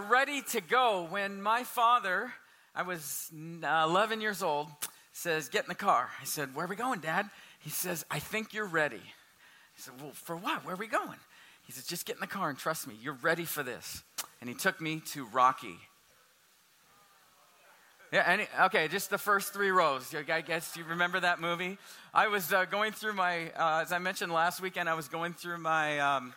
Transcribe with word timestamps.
ready 0.00 0.42
to 0.50 0.60
go. 0.60 1.06
When 1.10 1.42
my 1.42 1.64
father, 1.64 2.32
I 2.74 2.82
was 2.82 3.30
uh, 3.62 3.84
11 3.88 4.20
years 4.20 4.42
old, 4.42 4.68
says, 5.12 5.48
Get 5.48 5.64
in 5.64 5.68
the 5.68 5.74
car. 5.74 6.10
I 6.20 6.24
said, 6.24 6.54
Where 6.54 6.66
are 6.66 6.68
we 6.68 6.76
going, 6.76 7.00
Dad? 7.00 7.28
He 7.60 7.70
says, 7.70 8.04
I 8.10 8.18
think 8.18 8.54
you're 8.54 8.66
ready. 8.66 8.96
I 8.96 9.76
said, 9.76 9.94
Well, 10.00 10.12
for 10.12 10.36
what? 10.36 10.64
Where 10.64 10.74
are 10.74 10.78
we 10.78 10.86
going? 10.86 11.18
He 11.64 11.72
says, 11.72 11.86
Just 11.86 12.06
get 12.06 12.16
in 12.16 12.20
the 12.20 12.26
car 12.26 12.48
and 12.48 12.58
trust 12.58 12.86
me. 12.86 12.94
You're 13.00 13.18
ready 13.22 13.44
for 13.44 13.62
this. 13.62 14.02
And 14.40 14.48
he 14.48 14.54
took 14.54 14.80
me 14.80 15.00
to 15.12 15.24
Rocky. 15.26 15.78
Yeah, 18.12 18.24
any, 18.26 18.46
okay, 18.64 18.88
just 18.88 19.08
the 19.08 19.16
first 19.16 19.54
three 19.54 19.70
rows. 19.70 20.14
I 20.14 20.42
guess 20.42 20.76
you 20.76 20.84
remember 20.84 21.18
that 21.20 21.40
movie? 21.40 21.78
I 22.12 22.28
was 22.28 22.52
uh, 22.52 22.66
going 22.66 22.92
through 22.92 23.14
my, 23.14 23.50
uh, 23.52 23.80
as 23.80 23.90
I 23.90 23.98
mentioned 23.98 24.30
last 24.30 24.60
weekend, 24.60 24.86
I 24.86 24.92
was 24.92 25.08
going 25.08 25.32
through 25.32 25.56
my 25.56 25.98
um, 25.98 26.34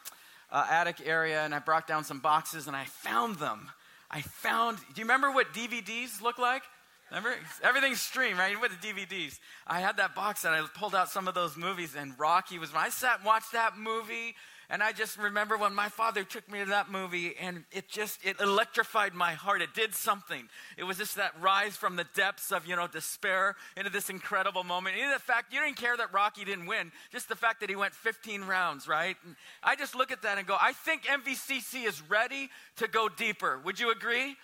uh, 0.51 0.65
attic 0.69 1.01
area 1.05 1.41
and 1.43 1.53
I 1.53 1.59
brought 1.59 1.88
down 1.88 2.03
some 2.03 2.19
boxes 2.19 2.67
and 2.67 2.75
I 2.75 2.85
found 2.85 3.38
them. 3.38 3.69
I 4.09 4.21
found, 4.21 4.77
do 4.77 5.01
you 5.01 5.03
remember 5.03 5.31
what 5.31 5.53
DVDs 5.53 6.21
look 6.21 6.38
like? 6.38 6.63
Remember? 7.09 7.35
Everything's 7.63 8.01
streamed, 8.01 8.39
right? 8.39 8.59
With 8.59 8.71
the 8.79 8.88
DVDs. 8.88 9.39
I 9.67 9.79
had 9.79 9.97
that 9.97 10.16
box 10.16 10.43
and 10.43 10.55
I 10.55 10.66
pulled 10.75 10.95
out 10.95 11.09
some 11.09 11.27
of 11.27 11.33
those 11.33 11.55
movies 11.55 11.95
and 11.97 12.13
Rocky 12.17 12.57
was, 12.57 12.71
I 12.73 12.89
sat 12.89 13.17
and 13.17 13.25
watched 13.25 13.51
that 13.51 13.77
movie 13.77 14.35
and 14.69 14.81
I 14.81 14.91
just 14.91 15.17
remember 15.17 15.58
when 15.58 15.73
my 15.73 15.89
father 15.89 16.23
took 16.23 16.49
me 16.52 16.59
to 16.59 16.66
that 16.66 16.89
movie 16.89 17.35
and 17.39 17.63
it 17.71 17.88
just, 17.88 18.25
it 18.25 18.39
electrified 18.39 19.13
my 19.13 19.33
heart. 19.33 19.61
It 19.61 19.73
did 19.73 19.94
something. 19.94 20.49
It 20.77 20.83
was 20.83 20.97
just 20.97 21.16
that 21.16 21.33
rise 21.39 21.75
from 21.75 21.95
the 21.95 22.05
depths 22.16 22.52
of, 22.52 22.66
you 22.66 22.75
know, 22.75 22.88
despair 22.88 23.55
into 23.77 23.91
this 23.91 24.09
incredible 24.09 24.63
moment. 24.63 24.97
Even 24.97 25.11
the 25.11 25.19
fact, 25.19 25.53
you 25.53 25.59
didn't 25.59 25.77
care 25.77 25.95
that 25.95 26.13
Rocky 26.13 26.44
didn't 26.45 26.66
win, 26.66 26.91
just 27.11 27.30
the 27.30 27.35
fact 27.35 27.59
that 27.59 27.69
he 27.69 27.75
went 27.75 27.94
15 27.94 28.45
rounds, 28.45 28.88
right? 28.88 29.16
And 29.25 29.35
I 29.63 29.75
just 29.75 29.95
look 29.95 30.11
at 30.11 30.23
that 30.23 30.38
and 30.38 30.47
go, 30.47 30.57
I 30.59 30.73
think 30.73 31.03
MVCC 31.03 31.85
is 31.85 32.02
ready 32.09 32.50
to 32.77 32.88
go 32.88 33.07
deeper. 33.07 33.59
Would 33.63 33.79
you 33.79 33.91
agree? 33.91 34.35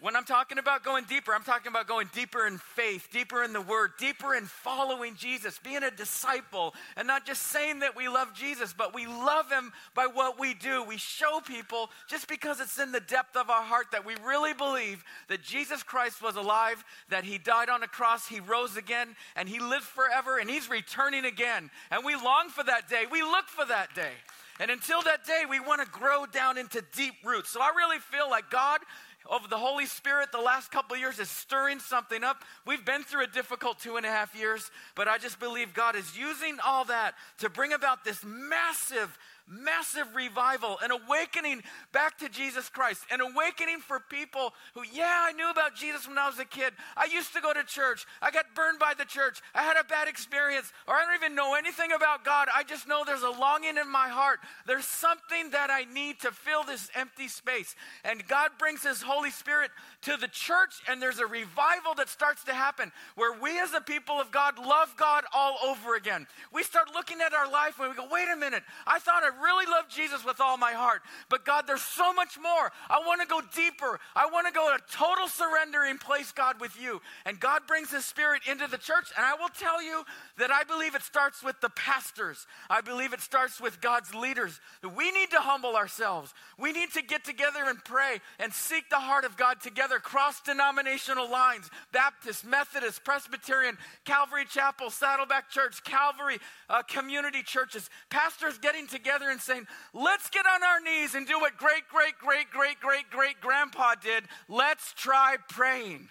When 0.00 0.16
I'm 0.16 0.24
talking 0.24 0.56
about 0.56 0.82
going 0.82 1.04
deeper, 1.04 1.34
I'm 1.34 1.42
talking 1.42 1.68
about 1.68 1.86
going 1.86 2.08
deeper 2.14 2.46
in 2.46 2.56
faith, 2.56 3.08
deeper 3.12 3.44
in 3.44 3.52
the 3.52 3.60
word, 3.60 3.90
deeper 3.98 4.34
in 4.34 4.46
following 4.46 5.14
Jesus, 5.14 5.58
being 5.62 5.82
a 5.82 5.90
disciple, 5.90 6.74
and 6.96 7.06
not 7.06 7.26
just 7.26 7.42
saying 7.42 7.80
that 7.80 7.94
we 7.94 8.08
love 8.08 8.32
Jesus, 8.32 8.72
but 8.72 8.94
we 8.94 9.06
love 9.06 9.52
him 9.52 9.72
by 9.94 10.06
what 10.06 10.40
we 10.40 10.54
do. 10.54 10.82
We 10.84 10.96
show 10.96 11.40
people 11.46 11.90
just 12.08 12.28
because 12.28 12.60
it's 12.60 12.78
in 12.78 12.92
the 12.92 13.00
depth 13.00 13.36
of 13.36 13.50
our 13.50 13.62
heart 13.62 13.88
that 13.92 14.06
we 14.06 14.14
really 14.24 14.54
believe 14.54 15.04
that 15.28 15.42
Jesus 15.42 15.82
Christ 15.82 16.22
was 16.22 16.36
alive, 16.36 16.82
that 17.10 17.24
he 17.24 17.36
died 17.36 17.68
on 17.68 17.82
a 17.82 17.88
cross, 17.88 18.26
he 18.26 18.40
rose 18.40 18.78
again, 18.78 19.14
and 19.36 19.50
he 19.50 19.58
lived 19.58 19.84
forever, 19.84 20.38
and 20.38 20.48
he's 20.48 20.70
returning 20.70 21.26
again. 21.26 21.70
And 21.90 22.06
we 22.06 22.14
long 22.14 22.48
for 22.48 22.64
that 22.64 22.88
day. 22.88 23.04
We 23.10 23.20
look 23.22 23.48
for 23.48 23.66
that 23.66 23.94
day. 23.94 24.12
And 24.60 24.70
until 24.70 25.00
that 25.02 25.24
day, 25.24 25.44
we 25.48 25.58
want 25.58 25.80
to 25.80 25.90
grow 25.90 26.26
down 26.26 26.58
into 26.58 26.84
deep 26.94 27.14
roots. 27.24 27.48
So 27.48 27.62
I 27.62 27.72
really 27.74 27.98
feel 27.98 28.28
like 28.28 28.50
God 28.50 28.80
of 29.28 29.50
the 29.50 29.58
Holy 29.58 29.86
Spirit 29.86 30.32
the 30.32 30.40
last 30.40 30.70
couple 30.70 30.96
years 30.96 31.18
is 31.18 31.28
stirring 31.28 31.78
something 31.78 32.24
up. 32.24 32.42
We've 32.66 32.84
been 32.84 33.02
through 33.02 33.24
a 33.24 33.26
difficult 33.26 33.78
two 33.78 33.96
and 33.96 34.06
a 34.06 34.08
half 34.08 34.34
years, 34.34 34.70
but 34.94 35.08
I 35.08 35.18
just 35.18 35.38
believe 35.38 35.74
God 35.74 35.96
is 35.96 36.16
using 36.16 36.56
all 36.64 36.84
that 36.86 37.14
to 37.38 37.48
bring 37.48 37.72
about 37.72 38.04
this 38.04 38.24
massive 38.24 39.16
massive 39.50 40.14
revival, 40.14 40.78
an 40.82 40.90
awakening 40.92 41.62
back 41.92 42.18
to 42.18 42.28
Jesus 42.28 42.68
Christ, 42.68 43.04
an 43.10 43.20
awakening 43.20 43.80
for 43.80 43.98
people 43.98 44.54
who, 44.74 44.82
yeah, 44.92 45.26
I 45.26 45.32
knew 45.32 45.50
about 45.50 45.74
Jesus 45.74 46.06
when 46.06 46.16
I 46.18 46.28
was 46.28 46.38
a 46.38 46.44
kid. 46.44 46.72
I 46.96 47.06
used 47.12 47.32
to 47.34 47.40
go 47.40 47.52
to 47.52 47.64
church. 47.64 48.06
I 48.22 48.30
got 48.30 48.54
burned 48.54 48.78
by 48.78 48.94
the 48.96 49.04
church. 49.04 49.40
I 49.54 49.62
had 49.62 49.76
a 49.76 49.84
bad 49.84 50.08
experience, 50.08 50.72
or 50.86 50.94
I 50.94 51.04
don't 51.04 51.14
even 51.16 51.34
know 51.34 51.54
anything 51.54 51.92
about 51.92 52.24
God. 52.24 52.48
I 52.54 52.62
just 52.62 52.86
know 52.86 53.02
there's 53.04 53.22
a 53.22 53.30
longing 53.30 53.76
in 53.76 53.90
my 53.90 54.08
heart. 54.08 54.38
There's 54.66 54.84
something 54.84 55.50
that 55.50 55.70
I 55.70 55.84
need 55.92 56.20
to 56.20 56.30
fill 56.30 56.62
this 56.62 56.88
empty 56.94 57.28
space. 57.28 57.74
And 58.04 58.26
God 58.28 58.50
brings 58.58 58.84
His 58.84 59.02
Holy 59.02 59.30
Spirit 59.30 59.70
to 60.02 60.16
the 60.16 60.28
church, 60.28 60.80
and 60.88 61.02
there's 61.02 61.18
a 61.18 61.26
revival 61.26 61.94
that 61.96 62.08
starts 62.08 62.44
to 62.44 62.54
happen 62.54 62.92
where 63.16 63.38
we 63.40 63.58
as 63.58 63.74
a 63.74 63.80
people 63.80 64.20
of 64.20 64.30
God 64.30 64.58
love 64.58 64.94
God 64.96 65.24
all 65.34 65.58
over 65.64 65.96
again. 65.96 66.26
We 66.52 66.62
start 66.62 66.88
looking 66.94 67.20
at 67.20 67.34
our 67.34 67.50
life 67.50 67.78
and 67.80 67.88
we 67.88 67.96
go, 67.96 68.08
wait 68.10 68.28
a 68.32 68.36
minute, 68.36 68.62
I 68.86 68.98
thought 68.98 69.22
I 69.24 69.39
really 69.42 69.66
love 69.66 69.88
Jesus 69.88 70.24
with 70.24 70.40
all 70.40 70.56
my 70.56 70.72
heart. 70.72 71.02
But 71.28 71.44
God, 71.44 71.66
there's 71.66 71.82
so 71.82 72.12
much 72.12 72.38
more. 72.40 72.70
I 72.88 73.00
want 73.06 73.20
to 73.20 73.26
go 73.26 73.40
deeper. 73.54 73.98
I 74.14 74.26
want 74.26 74.46
to 74.46 74.52
go 74.52 74.68
to 74.68 74.82
a 74.82 74.96
total 74.96 75.28
surrender 75.28 75.82
and 75.84 76.00
place 76.00 76.32
God 76.32 76.60
with 76.60 76.80
you. 76.80 77.00
And 77.24 77.40
God 77.40 77.62
brings 77.66 77.90
His 77.90 78.04
Spirit 78.04 78.42
into 78.48 78.66
the 78.66 78.78
church. 78.78 79.08
And 79.16 79.24
I 79.24 79.34
will 79.34 79.48
tell 79.48 79.82
you 79.82 80.04
that 80.38 80.50
I 80.50 80.64
believe 80.64 80.94
it 80.94 81.02
starts 81.02 81.42
with 81.42 81.60
the 81.60 81.70
pastors. 81.70 82.46
I 82.68 82.80
believe 82.80 83.12
it 83.12 83.20
starts 83.20 83.60
with 83.60 83.80
God's 83.80 84.14
leaders. 84.14 84.60
We 84.96 85.10
need 85.12 85.30
to 85.30 85.40
humble 85.40 85.76
ourselves. 85.76 86.34
We 86.58 86.72
need 86.72 86.92
to 86.92 87.02
get 87.02 87.24
together 87.24 87.64
and 87.66 87.82
pray 87.84 88.20
and 88.38 88.52
seek 88.52 88.90
the 88.90 88.96
heart 88.96 89.24
of 89.24 89.36
God 89.36 89.60
together, 89.60 89.98
cross 89.98 90.40
denominational 90.40 91.30
lines 91.30 91.70
Baptist, 91.92 92.44
Methodist, 92.44 93.04
Presbyterian, 93.04 93.78
Calvary 94.04 94.44
Chapel, 94.44 94.90
Saddleback 94.90 95.50
Church, 95.50 95.82
Calvary 95.84 96.38
uh, 96.68 96.82
community 96.82 97.42
churches. 97.42 97.88
Pastors 98.10 98.58
getting 98.58 98.86
together 98.86 99.29
and 99.30 99.40
saying, 99.40 99.66
let's 99.94 100.28
get 100.30 100.44
on 100.46 100.62
our 100.62 100.80
knees 100.80 101.14
and 101.14 101.26
do 101.26 101.38
what 101.38 101.56
great, 101.56 101.88
great, 101.90 102.18
great, 102.18 102.50
great, 102.50 102.80
great, 102.80 103.10
great 103.10 103.40
grandpa 103.40 103.94
did. 104.02 104.24
Let's 104.48 104.92
try 104.94 105.36
praying. 105.48 106.08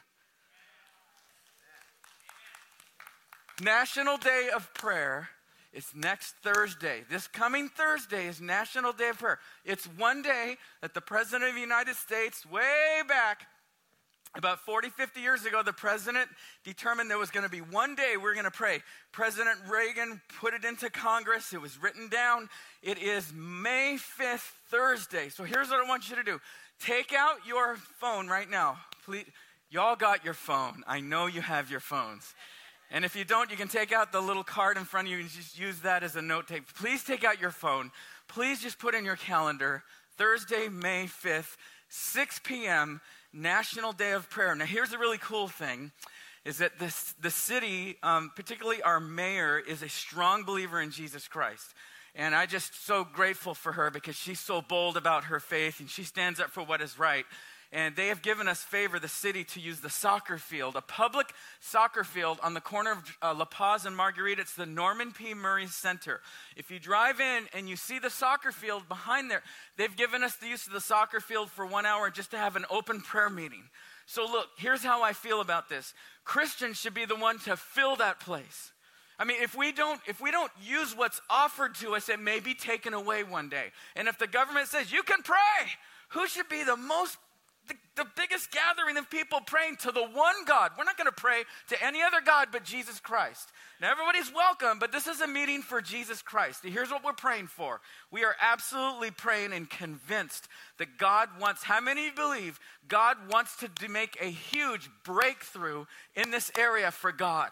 National 3.62 4.18
Day 4.18 4.50
of 4.56 4.74
Prayer 4.74 5.30
is 5.74 5.88
next 5.94 6.35
Thursday. 6.41 7.03
This 7.09 7.28
coming 7.28 7.69
Thursday 7.69 8.28
is 8.28 8.41
National 8.41 8.94
Day 8.94 9.09
of 9.09 9.19
Prayer. 9.19 9.40
It's 9.66 9.86
one 9.86 10.22
day 10.22 10.57
that 10.81 10.94
the 10.94 11.01
President 11.01 11.50
of 11.50 11.56
the 11.56 11.62
United 11.62 11.96
States, 11.96 12.46
way 12.46 13.01
back 13.07 13.47
about 14.35 14.59
40, 14.59 14.90
50 14.90 15.22
years 15.22 15.45
ago, 15.45 15.63
the 15.63 15.73
president 15.73 16.29
determined 16.63 17.09
there 17.09 17.17
was 17.17 17.31
going 17.31 17.45
to 17.45 17.50
be 17.50 17.62
one 17.62 17.95
day 17.95 18.12
we 18.12 18.23
we're 18.23 18.34
going 18.34 18.45
to 18.45 18.51
pray. 18.51 18.81
President 19.12 19.57
Reagan 19.67 20.22
put 20.40 20.53
it 20.53 20.63
into 20.63 20.90
Congress. 20.90 21.51
It 21.51 21.62
was 21.62 21.81
written 21.81 22.09
down. 22.09 22.47
It 22.84 23.00
is 23.00 23.34
May 23.34 23.97
5th, 23.97 24.51
Thursday. 24.69 25.29
So 25.29 25.44
here's 25.44 25.69
what 25.69 25.84
I 25.84 25.88
want 25.88 26.09
you 26.09 26.16
to 26.16 26.23
do 26.23 26.39
take 26.79 27.13
out 27.13 27.45
your 27.45 27.75
phone 27.75 28.28
right 28.28 28.50
now. 28.50 28.78
Please. 29.03 29.25
Y'all 29.72 29.95
got 29.95 30.25
your 30.25 30.34
phone. 30.34 30.84
I 30.88 31.00
know 31.00 31.28
you 31.28 31.41
have 31.41 31.69
your 31.69 31.79
phones. 31.79 32.34
And 32.89 33.06
if 33.06 33.16
you 33.16 33.23
don't, 33.23 33.51
you 33.51 33.57
can 33.57 33.68
take 33.68 33.92
out 33.92 34.12
the 34.12 34.19
little 34.19 34.44
card 34.44 34.77
in 34.77 34.83
front 34.83 35.07
of 35.07 35.12
you 35.12 35.19
and 35.19 35.30
just 35.30 35.59
use 35.59 35.81
that 35.81 36.01
as 36.01 36.15
a 36.15 36.24
note 36.24 36.48
take. 36.48 36.74
Please 36.74 37.03
take 37.03 37.24
out 37.24 37.39
your 37.39 37.51
phone. 37.51 37.92
Please 38.27 38.62
just 38.62 38.80
put 38.80 38.95
in 38.95 39.06
your 39.06 39.15
calendar 39.15 39.83
Thursday, 40.18 40.69
May 40.69 41.06
5th, 41.06 41.56
6 41.89 42.42
p.m. 42.44 43.00
National 43.33 43.91
Day 43.91 44.11
of 44.11 44.29
Prayer. 44.29 44.55
Now, 44.55 44.65
here's 44.65 44.93
a 44.93 44.97
really 44.97 45.17
cool 45.17 45.47
thing 45.47 45.91
is 46.45 46.59
that 46.59 46.79
this, 46.79 47.13
the 47.21 47.29
city, 47.29 47.97
um, 48.01 48.31
particularly 48.35 48.81
our 48.81 48.99
mayor, 48.99 49.59
is 49.59 49.83
a 49.83 49.89
strong 49.89 50.43
believer 50.43 50.81
in 50.81 50.89
Jesus 50.89 51.27
Christ. 51.27 51.73
And 52.15 52.33
I 52.33 52.45
just 52.45 52.85
so 52.85 53.03
grateful 53.03 53.53
for 53.53 53.73
her 53.73 53.91
because 53.91 54.15
she's 54.15 54.39
so 54.39 54.61
bold 54.61 54.97
about 54.97 55.25
her 55.25 55.39
faith 55.39 55.79
and 55.79 55.89
she 55.89 56.03
stands 56.03 56.39
up 56.39 56.49
for 56.49 56.63
what 56.63 56.81
is 56.81 56.97
right 56.97 57.25
and 57.71 57.95
they 57.95 58.07
have 58.07 58.24
given 58.24 58.48
us 58.48 58.63
favor, 58.63 59.00
the 59.00 59.07
city, 59.07 59.44
to 59.44 59.60
use 59.60 59.80
the 59.80 59.89
soccer 59.89 60.39
field, 60.39 60.75
a 60.75 60.81
public 60.81 61.33
soccer 61.60 62.04
field 62.04 62.39
on 62.42 62.56
the 62.56 62.62
corner 62.62 62.94
of 62.94 63.18
uh, 63.21 63.33
La 63.33 63.45
Paz 63.45 63.86
and 63.86 63.95
Marguerite. 63.95 64.39
It's 64.39 64.56
the 64.56 64.66
Norman 64.66 65.12
P. 65.12 65.36
Murray 65.36 65.68
Center. 65.68 66.21
If 66.56 66.71
you 66.71 66.80
drive 66.80 67.19
in 67.19 67.48
and 67.54 67.69
you 67.69 67.75
see 67.75 68.00
the 68.00 68.10
soccer 68.10 68.51
field 68.51 68.88
behind 68.88 69.30
there, 69.30 69.44
they've 69.77 69.95
given 69.95 70.24
us 70.24 70.36
the 70.38 70.48
use 70.48 70.66
of 70.66 70.74
the 70.74 70.81
soccer 70.81 71.19
field 71.19 71.51
for 71.51 71.66
one 71.66 71.86
hour 71.86 72.10
just 72.10 72.31
to 72.31 72.38
have 72.38 72.56
an 72.56 72.66
open 72.71 73.01
prayer 73.01 73.30
meeting. 73.30 73.63
So, 74.07 74.24
look, 74.24 74.48
here's 74.57 74.83
how 74.83 75.04
I 75.04 75.13
feel 75.13 75.39
about 75.39 75.69
this 75.69 75.94
Christians 76.24 76.77
should 76.77 76.95
be 76.95 77.06
the 77.06 77.15
one 77.15 77.38
to 77.39 77.56
fill 77.56 77.95
that 77.98 78.19
place. 78.19 78.72
I 79.19 79.25
mean, 79.25 79.44
if 79.44 79.56
we 79.56 79.72
don't 79.72 80.00
if 80.07 80.19
we 80.19 80.31
don't 80.31 80.51
use 80.63 80.95
what's 80.95 81.22
offered 81.30 81.75
to 81.75 81.94
us, 81.94 82.10
it 82.10 82.19
may 82.19 82.39
be 82.39 82.56
taken 82.56 82.95
away 82.95 83.24
one 83.24 83.50
day. 83.50 83.65
And 83.95 84.07
if 84.07 84.18
the 84.18 84.27
government 84.27 84.69
says 84.69 84.92
you 84.92 85.04
can 85.04 85.22
pray, 85.22 85.69
who 86.10 86.25
should 86.27 86.50
be 86.50 86.63
the 86.63 86.77
most 86.77 87.18
the, 87.69 87.75
the 87.95 88.06
biggest 88.18 88.51
gathering 88.51 88.98
of 88.98 89.10
people 89.10 89.39
praying 89.45 89.77
to 89.77 89.92
the 89.92 90.04
one 90.04 90.36
God. 90.45 90.71
We're 90.77 90.83
not 90.83 90.98
going 90.98 91.06
to 91.06 91.12
pray 91.12 91.44
to 91.69 91.83
any 91.83 92.01
other 92.01 92.19
God 92.25 92.50
but 92.51 92.63
Jesus 92.66 93.00
Christ. 93.00 93.50
Now, 93.81 93.92
everybody's 93.92 94.33
welcome, 94.33 94.80
but 94.80 94.92
this 94.92 95.07
is 95.07 95.21
a 95.21 95.27
meeting 95.27 95.62
for 95.62 95.81
Jesus 95.81 96.21
Christ. 96.21 96.62
Here's 96.63 96.89
what 96.92 97.06
we're 97.06 97.13
praying 97.13 97.48
for. 97.48 97.80
We 98.12 98.25
are 98.25 98.36
absolutely 98.42 99.12
praying 99.12 99.54
and 99.54 99.69
convinced 99.69 100.48
that 100.80 100.98
God 100.98 101.30
wants, 101.39 101.63
how 101.63 101.80
many 101.80 102.10
believe 102.12 102.60
God 102.88 103.18
wants 103.31 103.56
to 103.57 103.69
make 103.88 104.18
a 104.22 104.25
huge 104.25 104.89
breakthrough 105.06 105.86
in 106.15 106.31
this 106.31 106.51
area 106.57 106.92
for 106.92 107.12
God? 107.12 107.51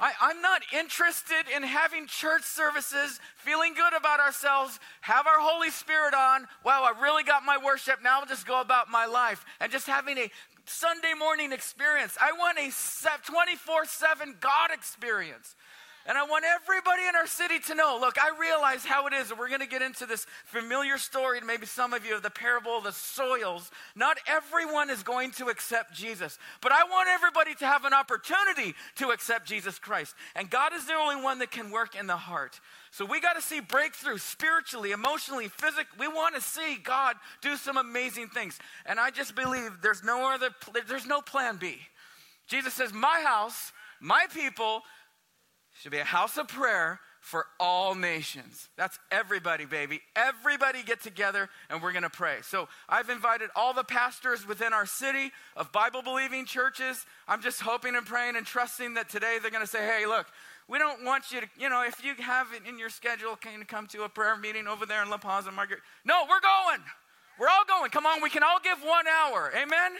I, 0.00 0.12
am 0.30 0.42
not 0.42 0.62
interested 0.72 1.44
in 1.54 1.62
having 1.62 2.06
church 2.06 2.42
services, 2.42 3.20
feeling 3.36 3.74
good 3.74 3.94
about 3.94 4.18
ourselves, 4.18 4.80
have 5.02 5.26
our 5.26 5.38
Holy 5.38 5.70
Spirit 5.70 6.14
on. 6.14 6.46
Wow, 6.64 6.82
I 6.82 7.00
really 7.00 7.22
got 7.22 7.44
my 7.44 7.58
worship. 7.62 8.02
Now 8.02 8.20
I'll 8.20 8.26
just 8.26 8.46
go 8.46 8.60
about 8.60 8.90
my 8.90 9.06
life 9.06 9.44
and 9.60 9.70
just 9.70 9.86
having 9.86 10.18
a 10.18 10.30
Sunday 10.66 11.14
morning 11.16 11.52
experience. 11.52 12.16
I 12.20 12.32
want 12.32 12.58
a 12.58 12.70
24 13.24 13.84
7 13.84 14.36
God 14.40 14.70
experience. 14.72 15.54
And 16.06 16.18
I 16.18 16.24
want 16.24 16.44
everybody 16.44 17.06
in 17.08 17.16
our 17.16 17.26
city 17.26 17.58
to 17.60 17.74
know 17.74 17.98
look, 17.98 18.16
I 18.18 18.38
realize 18.38 18.84
how 18.84 19.06
it 19.06 19.14
is, 19.14 19.32
we're 19.36 19.48
going 19.48 19.60
to 19.60 19.66
get 19.66 19.80
into 19.80 20.04
this 20.04 20.26
familiar 20.44 20.98
story, 20.98 21.38
and 21.38 21.46
maybe 21.46 21.64
some 21.64 21.94
of 21.94 22.04
you, 22.04 22.16
of 22.16 22.22
the 22.22 22.30
parable 22.30 22.76
of 22.76 22.84
the 22.84 22.92
soils. 22.92 23.70
Not 23.96 24.18
everyone 24.26 24.90
is 24.90 25.02
going 25.02 25.30
to 25.32 25.46
accept 25.48 25.94
Jesus, 25.94 26.38
but 26.60 26.72
I 26.72 26.84
want 26.84 27.08
everybody 27.08 27.54
to 27.54 27.66
have 27.66 27.84
an 27.84 27.94
opportunity 27.94 28.74
to 28.96 29.08
accept 29.10 29.48
Jesus 29.48 29.78
Christ. 29.78 30.14
And 30.36 30.50
God 30.50 30.74
is 30.74 30.86
the 30.86 30.94
only 30.94 31.22
one 31.22 31.38
that 31.38 31.50
can 31.50 31.70
work 31.70 31.94
in 31.94 32.06
the 32.06 32.16
heart. 32.16 32.60
So 32.90 33.06
we 33.06 33.20
got 33.20 33.32
to 33.32 33.42
see 33.42 33.60
breakthrough 33.60 34.18
spiritually, 34.18 34.92
emotionally, 34.92 35.48
physically. 35.48 35.96
We 35.98 36.08
want 36.08 36.34
to 36.34 36.40
see 36.40 36.76
God 36.82 37.16
do 37.40 37.56
some 37.56 37.78
amazing 37.78 38.28
things. 38.28 38.58
And 38.84 39.00
I 39.00 39.10
just 39.10 39.34
believe 39.34 39.78
there's 39.82 40.04
no 40.04 40.32
other, 40.32 40.50
there's 40.86 41.06
no 41.06 41.22
plan 41.22 41.56
B. 41.56 41.78
Jesus 42.46 42.74
says, 42.74 42.92
My 42.92 43.22
house, 43.24 43.72
my 44.00 44.26
people, 44.32 44.82
should 45.80 45.92
be 45.92 45.98
a 45.98 46.04
house 46.04 46.36
of 46.36 46.48
prayer 46.48 47.00
for 47.20 47.46
all 47.58 47.94
nations. 47.94 48.68
That's 48.76 48.98
everybody, 49.10 49.64
baby. 49.64 50.00
Everybody 50.14 50.82
get 50.82 51.02
together 51.02 51.48
and 51.70 51.82
we're 51.82 51.92
going 51.92 52.02
to 52.02 52.10
pray. 52.10 52.38
So 52.42 52.68
I've 52.86 53.08
invited 53.08 53.48
all 53.56 53.72
the 53.72 53.82
pastors 53.82 54.46
within 54.46 54.74
our 54.74 54.84
city 54.84 55.32
of 55.56 55.72
Bible 55.72 56.02
believing 56.02 56.44
churches. 56.44 57.06
I'm 57.26 57.40
just 57.40 57.62
hoping 57.62 57.96
and 57.96 58.04
praying 58.04 58.36
and 58.36 58.44
trusting 58.44 58.94
that 58.94 59.08
today 59.08 59.38
they're 59.40 59.50
going 59.50 59.64
to 59.64 59.70
say, 59.70 59.86
hey, 59.86 60.06
look, 60.06 60.26
we 60.68 60.78
don't 60.78 61.02
want 61.04 61.32
you 61.32 61.40
to, 61.40 61.46
you 61.58 61.70
know, 61.70 61.82
if 61.82 62.04
you 62.04 62.14
have 62.22 62.48
it 62.52 62.68
in 62.68 62.78
your 62.78 62.90
schedule, 62.90 63.36
can 63.36 63.58
you 63.58 63.64
come 63.64 63.86
to 63.88 64.04
a 64.04 64.08
prayer 64.08 64.36
meeting 64.36 64.66
over 64.66 64.84
there 64.84 65.02
in 65.02 65.08
La 65.08 65.16
Paz 65.16 65.46
and 65.46 65.56
Marguerite? 65.56 65.82
No, 66.04 66.24
we're 66.28 66.40
going. 66.40 66.80
We're 67.38 67.48
all 67.48 67.64
going. 67.66 67.90
Come 67.90 68.06
on, 68.06 68.22
we 68.22 68.30
can 68.30 68.42
all 68.42 68.60
give 68.62 68.78
one 68.82 69.06
hour. 69.06 69.50
Amen? 69.56 69.92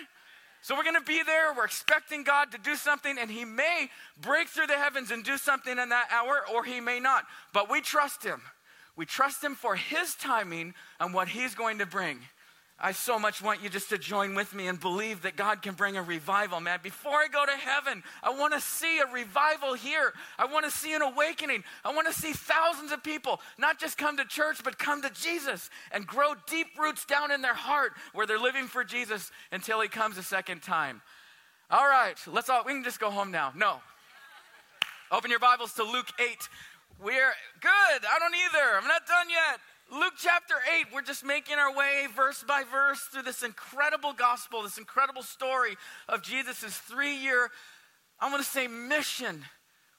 So 0.64 0.74
we're 0.74 0.84
going 0.84 0.94
to 0.94 1.02
be 1.02 1.22
there. 1.22 1.52
We're 1.52 1.66
expecting 1.66 2.24
God 2.24 2.50
to 2.52 2.58
do 2.58 2.74
something, 2.74 3.18
and 3.18 3.30
He 3.30 3.44
may 3.44 3.90
break 4.18 4.48
through 4.48 4.68
the 4.68 4.78
heavens 4.78 5.10
and 5.10 5.22
do 5.22 5.36
something 5.36 5.78
in 5.78 5.90
that 5.90 6.08
hour, 6.10 6.40
or 6.50 6.64
He 6.64 6.80
may 6.80 7.00
not. 7.00 7.26
But 7.52 7.70
we 7.70 7.82
trust 7.82 8.24
Him. 8.24 8.40
We 8.96 9.04
trust 9.04 9.44
Him 9.44 9.56
for 9.56 9.76
His 9.76 10.14
timing 10.14 10.72
and 10.98 11.12
what 11.12 11.28
He's 11.28 11.54
going 11.54 11.80
to 11.80 11.86
bring. 11.86 12.20
I 12.78 12.90
so 12.90 13.20
much 13.20 13.40
want 13.40 13.62
you 13.62 13.68
just 13.68 13.88
to 13.90 13.98
join 13.98 14.34
with 14.34 14.52
me 14.52 14.66
and 14.66 14.80
believe 14.80 15.22
that 15.22 15.36
God 15.36 15.62
can 15.62 15.74
bring 15.74 15.96
a 15.96 16.02
revival, 16.02 16.60
man. 16.60 16.80
Before 16.82 17.12
I 17.12 17.28
go 17.28 17.46
to 17.46 17.52
heaven, 17.52 18.02
I 18.20 18.30
want 18.30 18.52
to 18.52 18.60
see 18.60 18.98
a 18.98 19.06
revival 19.06 19.74
here. 19.74 20.12
I 20.38 20.46
want 20.46 20.64
to 20.64 20.72
see 20.72 20.92
an 20.92 21.00
awakening. 21.00 21.62
I 21.84 21.94
want 21.94 22.08
to 22.08 22.12
see 22.12 22.32
thousands 22.32 22.90
of 22.90 23.04
people 23.04 23.40
not 23.58 23.78
just 23.78 23.96
come 23.96 24.16
to 24.16 24.24
church, 24.24 24.58
but 24.64 24.76
come 24.76 25.02
to 25.02 25.10
Jesus 25.10 25.70
and 25.92 26.04
grow 26.04 26.34
deep 26.48 26.66
roots 26.76 27.04
down 27.04 27.30
in 27.30 27.42
their 27.42 27.54
heart 27.54 27.92
where 28.12 28.26
they're 28.26 28.40
living 28.40 28.66
for 28.66 28.82
Jesus 28.82 29.30
until 29.52 29.80
He 29.80 29.88
comes 29.88 30.18
a 30.18 30.22
second 30.22 30.60
time. 30.60 31.00
All 31.70 31.88
right, 31.88 32.18
let's 32.26 32.50
all, 32.50 32.64
we 32.66 32.72
can 32.72 32.84
just 32.84 33.00
go 33.00 33.10
home 33.10 33.30
now. 33.30 33.52
No. 33.54 33.80
Open 35.12 35.30
your 35.30 35.40
Bibles 35.40 35.74
to 35.74 35.84
Luke 35.84 36.08
8. 36.18 36.48
We're 37.00 37.32
good. 37.60 37.70
I 37.70 38.18
don't 38.18 38.34
either. 38.34 38.78
I'm 38.78 38.88
not 38.88 39.06
done 39.06 39.28
yet. 39.30 39.60
Luke 39.92 40.14
chapter 40.18 40.54
8, 40.80 40.86
we're 40.92 41.02
just 41.02 41.24
making 41.24 41.56
our 41.56 41.74
way 41.74 42.06
verse 42.14 42.42
by 42.46 42.64
verse 42.70 43.00
through 43.00 43.22
this 43.22 43.42
incredible 43.42 44.12
gospel, 44.12 44.62
this 44.62 44.78
incredible 44.78 45.22
story 45.22 45.76
of 46.08 46.22
Jesus' 46.22 46.76
three 46.78 47.14
year, 47.14 47.50
I'm 48.18 48.30
going 48.30 48.42
to 48.42 48.48
say, 48.48 48.66
mission 48.66 49.44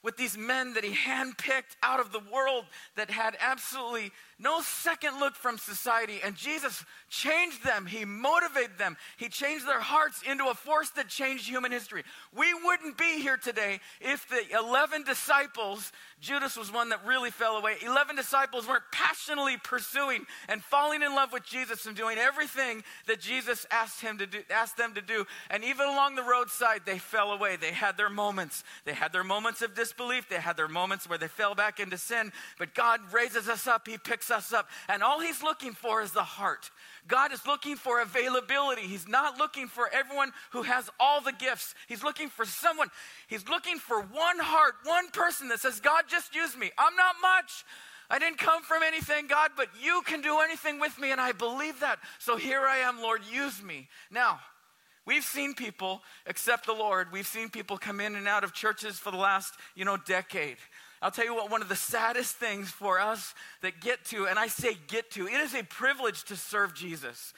with 0.04 0.18
these 0.18 0.38
men 0.38 0.74
that 0.74 0.84
he 0.84 0.94
handpicked 0.94 1.76
out 1.84 2.00
of 2.00 2.12
the 2.12 2.22
world 2.32 2.66
that 2.96 3.10
had 3.10 3.38
absolutely 3.40 4.12
no 4.38 4.62
second 4.62 5.20
look 5.20 5.36
from 5.36 5.58
society. 5.58 6.20
And 6.24 6.36
Jesus 6.36 6.84
changed 7.10 7.64
them. 7.64 7.86
He 7.86 8.04
motivated 8.04 8.78
them. 8.78 8.98
He 9.16 9.30
changed 9.30 9.66
their 9.66 9.80
hearts 9.80 10.22
into 10.30 10.48
a 10.48 10.54
force 10.54 10.90
that 10.92 11.08
changed 11.08 11.48
human 11.48 11.72
history. 11.72 12.04
We 12.36 12.54
wouldn't 12.54 12.98
be 12.98 13.22
here 13.22 13.38
today 13.38 13.80
if 14.02 14.28
the 14.28 14.44
11 14.58 15.04
disciples, 15.04 15.94
Judas 16.20 16.58
was 16.58 16.72
one 16.72 16.90
that 16.90 17.06
really 17.06 17.32
fell 17.32 17.56
away, 17.56 17.76
11 17.82 18.18
disciples 18.18 18.68
weren't 18.68 18.84
passionately 18.92 19.56
pursuing 19.64 20.26
and 20.50 20.62
falling 20.62 21.02
in 21.02 21.16
love 21.16 21.32
with 21.32 21.46
Jesus 21.46 21.86
and 21.86 21.96
doing 21.96 22.18
everything 22.18 22.84
that 23.08 23.22
Jesus 23.22 23.66
asked, 23.72 24.02
him 24.02 24.18
to 24.18 24.28
do, 24.28 24.40
asked 24.50 24.76
them 24.76 24.94
to 24.96 25.02
do. 25.02 25.26
And 25.50 25.64
even 25.64 25.88
along 25.88 26.16
the 26.16 26.24
roadside, 26.24 26.82
they 26.86 26.98
fell 26.98 27.32
away. 27.32 27.56
They 27.56 27.72
had 27.72 27.96
their 27.96 28.10
moments. 28.10 28.66
They 28.84 28.94
had 28.94 29.14
their 29.14 29.24
moments 29.24 29.62
of 29.62 29.76
disbelief. 29.76 30.28
They 30.28 30.42
had 30.42 30.58
their 30.58 30.68
moments 30.68 31.08
where 31.08 31.18
they 31.18 31.30
fell 31.30 31.56
back 31.56 31.80
into 31.80 31.98
sin. 31.98 32.34
But 32.60 32.74
God 32.74 33.00
raises 33.14 33.48
us 33.48 33.66
up. 33.66 33.88
He 33.88 33.98
picks 33.98 34.25
picks 34.26 34.32
us 34.32 34.54
up. 34.54 34.70
And 34.90 35.04
all 35.04 35.20
he's 35.20 35.44
looking 35.44 35.74
for 35.74 36.02
is 36.02 36.12
the 36.12 36.24
heart. 36.24 36.70
God 37.08 37.32
is 37.32 37.46
looking 37.46 37.76
for 37.76 38.02
availability. 38.02 38.82
He's 38.82 39.08
not 39.08 39.38
looking 39.38 39.68
for 39.68 39.90
everyone 39.94 40.32
who 40.52 40.64
has 40.64 40.90
all 41.00 41.22
the 41.22 41.32
gifts. 41.32 41.76
He's 41.88 42.04
looking 42.04 42.30
for 42.30 42.46
someone. 42.46 42.90
He's 43.28 43.48
looking 43.48 43.78
for 43.78 44.02
one 44.02 44.40
heart, 44.40 44.76
one 44.84 45.10
person 45.12 45.50
that 45.50 45.60
says, 45.60 45.80
God, 45.80 46.06
just 46.08 46.34
use 46.36 46.58
me. 46.58 46.72
I'm 46.78 46.96
not 46.96 47.16
much. 47.22 47.64
I 48.10 48.20
didn't 48.20 48.38
come 48.38 48.64
from 48.64 48.84
anything, 48.84 49.28
God, 49.28 49.52
but 49.58 49.68
you 49.82 50.02
can 50.06 50.22
do 50.22 50.40
anything 50.40 50.80
with 50.80 51.00
me, 51.00 51.12
and 51.12 51.20
I 51.20 51.32
believe 51.32 51.80
that. 51.80 51.98
So 52.20 52.38
here 52.38 52.62
I 52.62 52.78
am, 52.78 53.02
Lord, 53.02 53.22
use 53.32 53.64
me. 53.64 53.88
Now, 54.12 54.40
we've 55.08 55.24
seen 55.24 55.56
people 55.56 56.04
accept 56.28 56.68
the 56.68 56.74
Lord. 56.74 57.12
We've 57.12 57.26
seen 57.26 57.50
people 57.50 57.80
come 57.80 58.00
in 58.00 58.16
and 58.16 58.28
out 58.28 58.44
of 58.44 58.54
churches 58.54 59.00
for 59.00 59.10
the 59.10 59.18
last, 59.18 59.56
you 59.74 59.86
know, 59.86 59.98
decade. 59.98 60.58
I'll 61.02 61.12
tell 61.12 61.26
you 61.26 61.36
what, 61.36 61.52
one 61.52 61.62
of 61.62 61.70
the 61.70 61.76
saddest 61.76 62.36
things 62.36 62.70
for 62.70 63.00
us 63.00 63.34
that 63.62 63.82
get 63.82 64.06
to, 64.06 64.28
and 64.28 64.40
I 64.40 64.48
say 64.48 64.78
get 64.88 65.12
to, 65.12 65.28
it 65.28 65.40
is 65.40 65.54
a 65.54 65.64
privilege 65.64 66.24
to 66.26 66.36
serve 66.36 66.74
Jesus. 66.74 67.34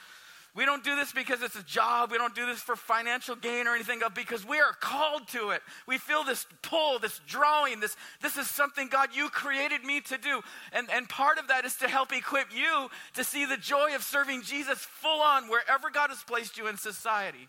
We 0.54 0.64
don't 0.64 0.82
do 0.82 0.96
this 0.96 1.12
because 1.12 1.42
it's 1.42 1.54
a 1.54 1.62
job. 1.62 2.10
We 2.10 2.18
don't 2.18 2.34
do 2.34 2.44
this 2.46 2.58
for 2.58 2.74
financial 2.74 3.36
gain 3.36 3.68
or 3.68 3.74
anything, 3.74 4.00
because 4.14 4.44
we 4.44 4.58
are 4.58 4.72
called 4.80 5.28
to 5.28 5.50
it. 5.50 5.62
We 5.86 5.98
feel 5.98 6.24
this 6.24 6.46
pull, 6.62 6.98
this 6.98 7.20
drawing, 7.28 7.78
this, 7.78 7.96
this 8.22 8.36
is 8.36 8.48
something, 8.48 8.88
God, 8.88 9.10
you 9.14 9.28
created 9.28 9.84
me 9.84 10.00
to 10.00 10.18
do. 10.18 10.40
And, 10.72 10.88
and 10.90 11.08
part 11.08 11.38
of 11.38 11.46
that 11.48 11.64
is 11.64 11.76
to 11.76 11.88
help 11.88 12.12
equip 12.12 12.52
you 12.52 12.88
to 13.14 13.22
see 13.22 13.44
the 13.44 13.56
joy 13.56 13.94
of 13.94 14.02
serving 14.02 14.42
Jesus 14.42 14.78
full 14.78 15.20
on 15.20 15.48
wherever 15.48 15.90
God 15.90 16.10
has 16.10 16.24
placed 16.24 16.58
you 16.58 16.66
in 16.66 16.76
society. 16.76 17.48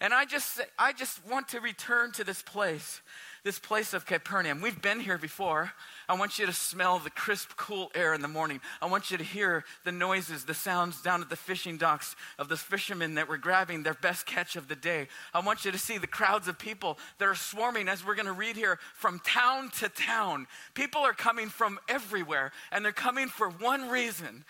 And 0.00 0.12
I 0.12 0.26
just, 0.26 0.60
I 0.78 0.92
just 0.92 1.26
want 1.26 1.48
to 1.48 1.60
return 1.60 2.12
to 2.12 2.24
this 2.24 2.42
place 2.42 3.00
this 3.46 3.58
place 3.60 3.94
of 3.94 4.04
Capernaum. 4.04 4.60
We've 4.60 4.82
been 4.82 4.98
here 4.98 5.18
before. 5.18 5.70
I 6.08 6.18
want 6.18 6.36
you 6.36 6.46
to 6.46 6.52
smell 6.52 6.98
the 6.98 7.10
crisp, 7.10 7.50
cool 7.56 7.92
air 7.94 8.12
in 8.12 8.20
the 8.20 8.26
morning. 8.26 8.60
I 8.82 8.86
want 8.86 9.12
you 9.12 9.16
to 9.18 9.22
hear 9.22 9.64
the 9.84 9.92
noises, 9.92 10.44
the 10.44 10.52
sounds 10.52 11.00
down 11.00 11.22
at 11.22 11.30
the 11.30 11.36
fishing 11.36 11.76
docks 11.76 12.16
of 12.40 12.48
the 12.48 12.56
fishermen 12.56 13.14
that 13.14 13.28
were 13.28 13.38
grabbing 13.38 13.84
their 13.84 13.94
best 13.94 14.26
catch 14.26 14.56
of 14.56 14.66
the 14.66 14.74
day. 14.74 15.06
I 15.32 15.38
want 15.38 15.64
you 15.64 15.70
to 15.70 15.78
see 15.78 15.96
the 15.96 16.08
crowds 16.08 16.48
of 16.48 16.58
people 16.58 16.98
that 17.18 17.28
are 17.28 17.36
swarming, 17.36 17.86
as 17.86 18.04
we're 18.04 18.16
going 18.16 18.26
to 18.26 18.32
read 18.32 18.56
here, 18.56 18.80
from 18.94 19.20
town 19.20 19.70
to 19.78 19.90
town. 19.90 20.48
People 20.74 21.02
are 21.02 21.12
coming 21.12 21.46
from 21.48 21.78
everywhere, 21.88 22.50
and 22.72 22.84
they're 22.84 22.90
coming 22.90 23.28
for 23.28 23.48
one 23.48 23.88
reason 23.88 24.44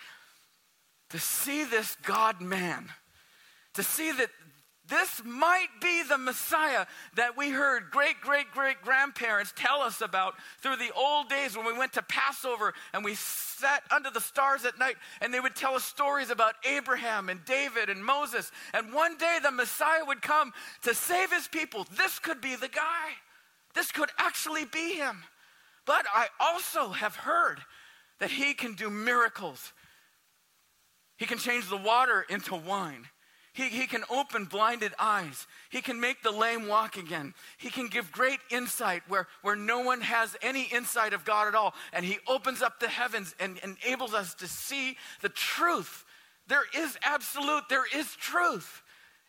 to 1.10 1.18
see 1.18 1.64
this 1.64 1.98
God 2.02 2.40
man 2.40 2.88
to 3.76 3.82
see 3.82 4.10
that 4.10 4.30
this 4.88 5.22
might 5.24 5.68
be 5.80 6.02
the 6.02 6.18
Messiah 6.18 6.86
that 7.14 7.36
we 7.36 7.50
heard 7.50 7.90
great, 7.90 8.20
great, 8.20 8.50
great 8.52 8.80
grandparents 8.82 9.52
tell 9.56 9.80
us 9.80 10.00
about 10.00 10.34
through 10.60 10.76
the 10.76 10.92
old 10.94 11.28
days 11.28 11.56
when 11.56 11.66
we 11.66 11.76
went 11.76 11.92
to 11.94 12.02
Passover 12.02 12.72
and 12.92 13.04
we 13.04 13.14
sat 13.14 13.82
under 13.90 14.10
the 14.10 14.20
stars 14.20 14.64
at 14.64 14.78
night 14.78 14.96
and 15.20 15.32
they 15.32 15.40
would 15.40 15.56
tell 15.56 15.74
us 15.74 15.84
stories 15.84 16.30
about 16.30 16.54
Abraham 16.64 17.28
and 17.28 17.44
David 17.44 17.88
and 17.88 18.04
Moses. 18.04 18.52
And 18.72 18.92
one 18.92 19.16
day 19.16 19.38
the 19.42 19.50
Messiah 19.50 20.04
would 20.06 20.22
come 20.22 20.52
to 20.82 20.94
save 20.94 21.32
his 21.32 21.48
people. 21.48 21.86
This 21.96 22.18
could 22.18 22.40
be 22.40 22.54
the 22.54 22.68
guy. 22.68 23.10
This 23.74 23.90
could 23.90 24.10
actually 24.18 24.64
be 24.64 24.94
him. 24.94 25.24
But 25.84 26.06
I 26.12 26.26
also 26.40 26.90
have 26.90 27.16
heard 27.16 27.60
that 28.18 28.30
he 28.30 28.54
can 28.54 28.74
do 28.74 28.90
miracles. 28.90 29.72
He 31.16 31.26
can 31.26 31.38
change 31.38 31.68
the 31.68 31.76
water 31.76 32.24
into 32.28 32.54
wine. 32.54 33.08
He, 33.56 33.70
he 33.70 33.86
can 33.86 34.04
open 34.10 34.44
blinded 34.44 34.92
eyes. 34.98 35.46
He 35.70 35.80
can 35.80 35.98
make 35.98 36.22
the 36.22 36.30
lame 36.30 36.68
walk 36.68 36.98
again. 36.98 37.32
He 37.56 37.70
can 37.70 37.88
give 37.88 38.12
great 38.12 38.38
insight 38.50 39.02
where, 39.08 39.28
where 39.40 39.56
no 39.56 39.80
one 39.80 40.02
has 40.02 40.36
any 40.42 40.64
insight 40.64 41.14
of 41.14 41.24
God 41.24 41.48
at 41.48 41.54
all. 41.54 41.72
And 41.94 42.04
He 42.04 42.18
opens 42.28 42.60
up 42.60 42.80
the 42.80 42.88
heavens 42.88 43.34
and 43.40 43.58
enables 43.64 44.12
us 44.12 44.34
to 44.34 44.46
see 44.46 44.98
the 45.22 45.30
truth. 45.30 46.04
There 46.48 46.64
is 46.76 46.98
absolute, 47.02 47.62
there 47.70 47.86
is 47.94 48.14
truth. 48.16 48.82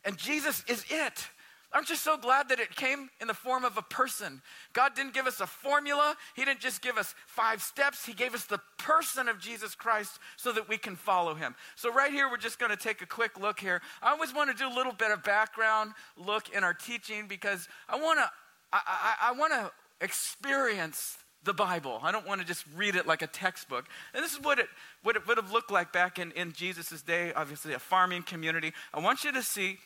And 0.04 0.18
Jesus 0.18 0.62
is 0.68 0.84
it. 0.90 1.30
Aren't 1.78 1.92
you 1.92 1.96
so 1.96 2.18
glad 2.18 2.50
that 2.50 2.60
it 2.60 2.76
came 2.76 3.12
in 3.22 3.28
the 3.28 3.36
form 3.36 3.64
of 3.64 3.78
a 3.78 3.84
person? 3.84 4.42
God 4.74 4.96
didn't 4.96 5.14
give 5.14 5.28
us 5.28 5.42
a 5.42 5.46
formula. 5.46 6.16
He 6.36 6.44
didn't 6.44 6.60
just 6.60 6.82
give 6.82 6.98
us 6.98 7.14
five 7.28 7.62
steps. 7.62 8.04
He 8.04 8.14
gave 8.14 8.34
us 8.34 8.46
the 8.46 8.60
person 8.80 9.28
of 9.28 9.38
Jesus 9.38 9.76
Christ 9.76 10.18
so 10.38 10.52
that 10.54 10.68
we 10.68 10.80
can 10.80 10.96
follow 10.96 11.36
him. 11.36 11.54
So, 11.76 11.94
right 11.94 12.12
here, 12.12 12.32
we're 12.32 12.38
just 12.38 12.58
going 12.58 12.72
to 12.72 12.78
take 12.78 13.04
a 13.04 13.06
quick 13.06 13.40
look 13.40 13.60
here. 13.60 13.80
I 14.02 14.10
always 14.10 14.34
want 14.34 14.50
to 14.50 14.58
do 14.58 14.68
a 14.68 14.74
little 14.74 14.92
bit 14.92 15.12
of 15.12 15.24
background 15.24 15.92
look 16.18 16.50
in 16.50 16.64
our 16.64 16.74
teaching 16.74 17.28
because 17.28 17.68
I 17.88 17.98
want 17.98 18.18
to, 18.22 18.32
I, 18.74 18.82
I, 18.88 19.16
I 19.30 19.32
want 19.34 19.54
to 19.54 19.72
experience 20.02 21.20
the 21.44 21.54
Bible. 21.54 22.00
I 22.02 22.12
don't 22.12 22.26
want 22.26 22.42
to 22.42 22.48
just 22.48 22.66
read 22.76 22.96
it 22.96 23.06
like 23.06 23.22
a 23.22 23.28
textbook. 23.28 23.86
And 24.16 24.24
this 24.24 24.34
is 24.34 24.42
what 24.42 24.58
it, 24.58 24.68
what 25.04 25.16
it 25.16 25.28
would 25.28 25.38
have 25.38 25.52
looked 25.52 25.70
like 25.70 25.94
back 25.94 26.18
in, 26.18 26.32
in 26.32 26.54
Jesus' 26.54 27.04
day, 27.04 27.34
obviously, 27.34 27.74
a 27.74 27.80
farming 27.80 28.24
community. 28.24 28.74
I 28.96 29.00
want 29.00 29.24
you 29.24 29.32
to 29.32 29.44
see 29.44 29.78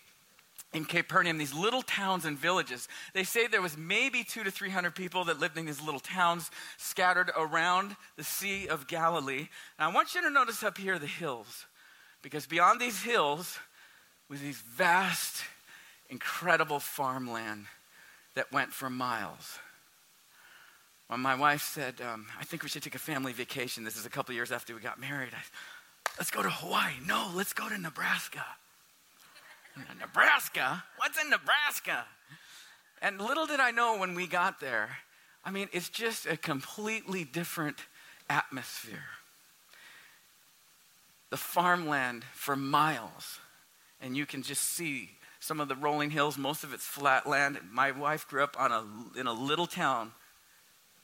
in 0.74 0.86
Capernaum, 0.86 1.38
these 1.38 1.54
little 1.54 1.82
towns 1.82 2.24
and 2.24 2.38
villages. 2.38 2.88
They 3.14 3.24
say 3.26 3.48
there 3.48 3.62
was 3.62 3.78
maybe 3.78 4.24
two 4.24 4.44
to 4.44 4.52
three 4.52 4.70
hundred 4.70 4.96
people 4.96 5.26
that 5.26 5.40
lived 5.40 5.58
in 5.58 5.66
these 5.66 5.82
little 5.82 6.00
towns 6.00 6.50
scattered 6.78 7.30
around 7.38 7.96
the 8.16 8.24
Sea 8.24 8.68
of 8.68 8.88
Galilee. 8.88 9.50
And 9.78 9.90
I 9.90 9.94
want 9.94 10.16
you 10.16 10.22
to 10.22 10.30
notice 10.30 10.64
up 10.64 10.78
here 10.78 10.98
the 10.98 11.08
hills, 11.08 11.66
because 12.22 12.46
beyond 12.46 12.80
these 12.80 13.02
hills 13.02 13.60
was 14.30 14.40
these 14.40 14.62
vast, 14.62 15.44
incredible 16.10 16.80
farmland 16.80 17.66
that 18.36 18.52
went 18.54 18.72
for 18.72 18.90
miles. 18.90 19.60
When 21.10 21.20
my 21.20 21.36
wife 21.36 21.62
said, 21.62 21.96
um, 22.00 22.28
I 22.40 22.46
think 22.46 22.64
we 22.64 22.70
should 22.70 22.84
take 22.84 22.96
a 22.96 23.00
family 23.00 23.34
vacation, 23.34 23.84
this 23.84 23.98
is 23.98 24.06
a 24.06 24.10
couple 24.10 24.34
years 24.34 24.54
after 24.54 24.74
we 24.74 24.80
got 24.80 25.02
married, 25.02 25.34
I, 25.34 25.42
let's 26.18 26.32
go 26.32 26.42
to 26.42 26.50
Hawaii. 26.50 26.94
No, 27.06 27.30
let's 27.36 27.52
go 27.52 27.68
to 27.68 27.78
Nebraska. 27.78 28.46
Nebraska? 30.00 30.84
What's 30.98 31.22
in 31.22 31.30
Nebraska? 31.30 32.06
And 33.02 33.20
little 33.20 33.46
did 33.46 33.60
I 33.60 33.72
know 33.72 33.98
when 33.98 34.16
we 34.16 34.28
got 34.28 34.60
there, 34.60 34.90
I 35.44 35.52
mean, 35.52 35.70
it's 35.72 35.90
just 35.90 36.26
a 36.26 36.38
completely 36.38 37.24
different 37.24 37.78
atmosphere. 38.30 39.06
The 41.30 41.38
farmland 41.38 42.24
for 42.34 42.56
miles, 42.56 43.40
and 44.00 44.16
you 44.16 44.26
can 44.26 44.44
just 44.44 44.62
see 44.62 45.12
some 45.40 45.60
of 45.60 45.68
the 45.68 45.76
rolling 45.76 46.12
hills, 46.12 46.38
most 46.38 46.64
of 46.64 46.74
it's 46.74 46.86
flat 46.86 47.28
land. 47.28 47.60
My 47.72 47.92
wife 47.92 48.28
grew 48.28 48.44
up 48.44 48.56
on 48.60 48.72
a, 48.72 49.20
in 49.20 49.26
a 49.26 49.34
little 49.34 49.66
town 49.66 50.12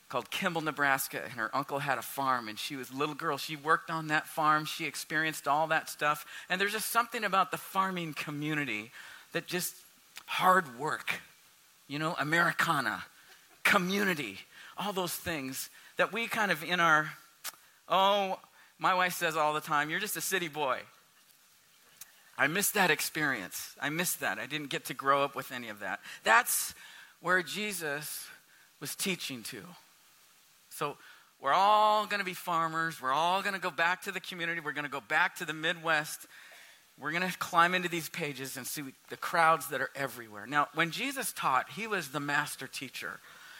called 0.08 0.30
Kimball, 0.30 0.62
Nebraska, 0.62 1.22
and 1.22 1.32
her 1.34 1.54
uncle 1.54 1.80
had 1.80 1.98
a 1.98 2.02
farm, 2.02 2.48
and 2.48 2.58
she 2.58 2.76
was 2.76 2.90
a 2.90 2.96
little 2.96 3.14
girl. 3.14 3.36
She 3.36 3.56
worked 3.56 3.90
on 3.90 4.08
that 4.08 4.26
farm, 4.26 4.64
she 4.64 4.86
experienced 4.86 5.46
all 5.46 5.66
that 5.68 5.88
stuff. 5.90 6.24
And 6.48 6.60
there's 6.60 6.72
just 6.72 6.90
something 6.90 7.24
about 7.24 7.50
the 7.50 7.58
farming 7.58 8.14
community 8.14 8.90
that 9.32 9.46
just 9.46 9.74
hard 10.26 10.78
work, 10.78 11.20
you 11.88 11.98
know, 11.98 12.16
Americana, 12.18 13.04
community, 13.64 14.38
all 14.78 14.92
those 14.92 15.12
things 15.12 15.68
that 15.98 16.12
we 16.12 16.26
kind 16.26 16.50
of 16.50 16.64
in 16.64 16.80
our, 16.80 17.10
oh, 17.88 18.38
my 18.78 18.94
wife 18.94 19.12
says 19.12 19.36
all 19.36 19.52
the 19.52 19.60
time, 19.60 19.90
you're 19.90 20.00
just 20.00 20.16
a 20.16 20.22
city 20.22 20.48
boy. 20.48 20.78
I 22.38 22.46
missed 22.46 22.74
that 22.74 22.90
experience. 22.90 23.74
I 23.80 23.90
missed 23.90 24.20
that. 24.20 24.38
I 24.38 24.46
didn't 24.46 24.70
get 24.70 24.84
to 24.86 24.94
grow 24.94 25.24
up 25.24 25.34
with 25.34 25.50
any 25.50 25.68
of 25.68 25.80
that. 25.80 25.98
That's 26.22 26.72
where 27.20 27.42
Jesus 27.42 28.28
was 28.80 28.94
teaching 28.94 29.42
to. 29.44 29.62
So 30.78 30.96
we're 31.40 31.52
all 31.52 32.06
going 32.06 32.20
to 32.20 32.24
be 32.24 32.34
farmers. 32.34 33.02
We're 33.02 33.12
all 33.12 33.42
going 33.42 33.54
to 33.54 33.60
go 33.60 33.70
back 33.70 34.02
to 34.02 34.12
the 34.12 34.20
community. 34.20 34.60
We're 34.64 34.72
going 34.72 34.84
to 34.84 34.90
go 34.90 35.00
back 35.00 35.34
to 35.36 35.44
the 35.44 35.52
Midwest. 35.52 36.26
We're 37.00 37.10
going 37.10 37.28
to 37.28 37.36
climb 37.38 37.74
into 37.74 37.88
these 37.88 38.08
pages 38.08 38.56
and 38.56 38.64
see 38.64 38.82
the 39.08 39.16
crowds 39.16 39.68
that 39.70 39.80
are 39.80 39.90
everywhere. 39.96 40.46
Now, 40.46 40.68
when 40.74 40.92
Jesus 40.92 41.32
taught, 41.32 41.70
he 41.70 41.88
was 41.88 42.10
the 42.10 42.20
master 42.20 42.68
teacher. 42.68 43.18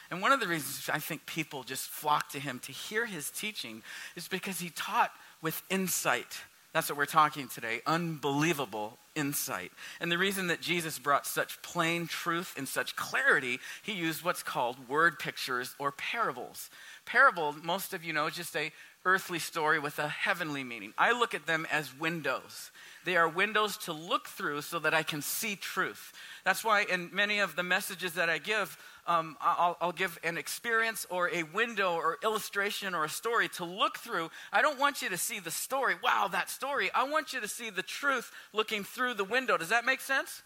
And 0.09 0.21
one 0.21 0.31
of 0.31 0.39
the 0.39 0.47
reasons 0.47 0.89
I 0.91 0.99
think 0.99 1.25
people 1.25 1.63
just 1.63 1.89
flock 1.89 2.29
to 2.29 2.39
him 2.39 2.59
to 2.59 2.71
hear 2.71 3.05
his 3.05 3.29
teaching 3.29 3.83
is 4.15 4.29
because 4.29 4.59
he 4.59 4.69
taught 4.69 5.11
with 5.41 5.61
insight. 5.69 6.37
That's 6.73 6.89
what 6.89 6.97
we're 6.97 7.05
talking 7.05 7.47
today 7.47 7.81
unbelievable 7.85 8.97
insight. 9.15 9.71
And 9.99 10.11
the 10.11 10.17
reason 10.17 10.47
that 10.47 10.61
Jesus 10.61 10.99
brought 10.99 11.25
such 11.25 11.61
plain 11.61 12.07
truth 12.07 12.53
and 12.57 12.67
such 12.67 12.95
clarity, 12.95 13.59
he 13.83 13.93
used 13.93 14.23
what's 14.23 14.43
called 14.43 14.87
word 14.87 15.19
pictures 15.19 15.75
or 15.79 15.91
parables 15.91 16.69
parable, 17.09 17.55
most 17.63 17.93
of 17.93 18.03
you 18.03 18.13
know, 18.13 18.27
is 18.27 18.35
just 18.35 18.55
a 18.55 18.71
earthly 19.03 19.39
story 19.39 19.79
with 19.79 19.97
a 19.97 20.07
heavenly 20.07 20.63
meaning. 20.63 20.93
I 20.97 21.11
look 21.17 21.33
at 21.33 21.47
them 21.47 21.65
as 21.71 21.97
windows. 21.97 22.69
They 23.03 23.15
are 23.15 23.27
windows 23.27 23.77
to 23.77 23.93
look 23.93 24.27
through 24.27 24.61
so 24.61 24.77
that 24.79 24.93
I 24.93 25.01
can 25.01 25.21
see 25.23 25.55
truth. 25.55 26.13
That's 26.45 26.63
why 26.63 26.83
in 26.83 27.09
many 27.11 27.39
of 27.39 27.55
the 27.55 27.63
messages 27.63 28.13
that 28.13 28.29
I 28.29 28.37
give, 28.37 28.77
um, 29.09 29.35
I'll, 29.41 29.75
I'll, 29.81 29.91
give 29.91 30.19
an 30.23 30.37
experience 30.37 31.07
or 31.09 31.31
a 31.31 31.41
window 31.41 31.95
or 31.95 32.19
illustration 32.23 32.93
or 32.93 33.05
a 33.05 33.09
story 33.09 33.49
to 33.49 33.65
look 33.65 33.97
through. 33.97 34.29
I 34.53 34.61
don't 34.61 34.79
want 34.79 35.01
you 35.01 35.09
to 35.09 35.17
see 35.17 35.39
the 35.39 35.49
story. 35.49 35.95
Wow, 36.03 36.29
that 36.31 36.47
story. 36.47 36.91
I 36.93 37.09
want 37.09 37.33
you 37.33 37.41
to 37.41 37.47
see 37.47 37.71
the 37.71 37.81
truth 37.81 38.31
looking 38.53 38.83
through 38.83 39.15
the 39.15 39.23
window. 39.23 39.57
Does 39.57 39.69
that 39.69 39.83
make 39.83 39.99
sense? 39.99 40.43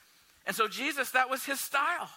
And 0.48 0.56
so, 0.56 0.70
Jesus, 0.70 1.12
that 1.12 1.30
was 1.30 1.44
his 1.44 1.60
style. 1.60 2.10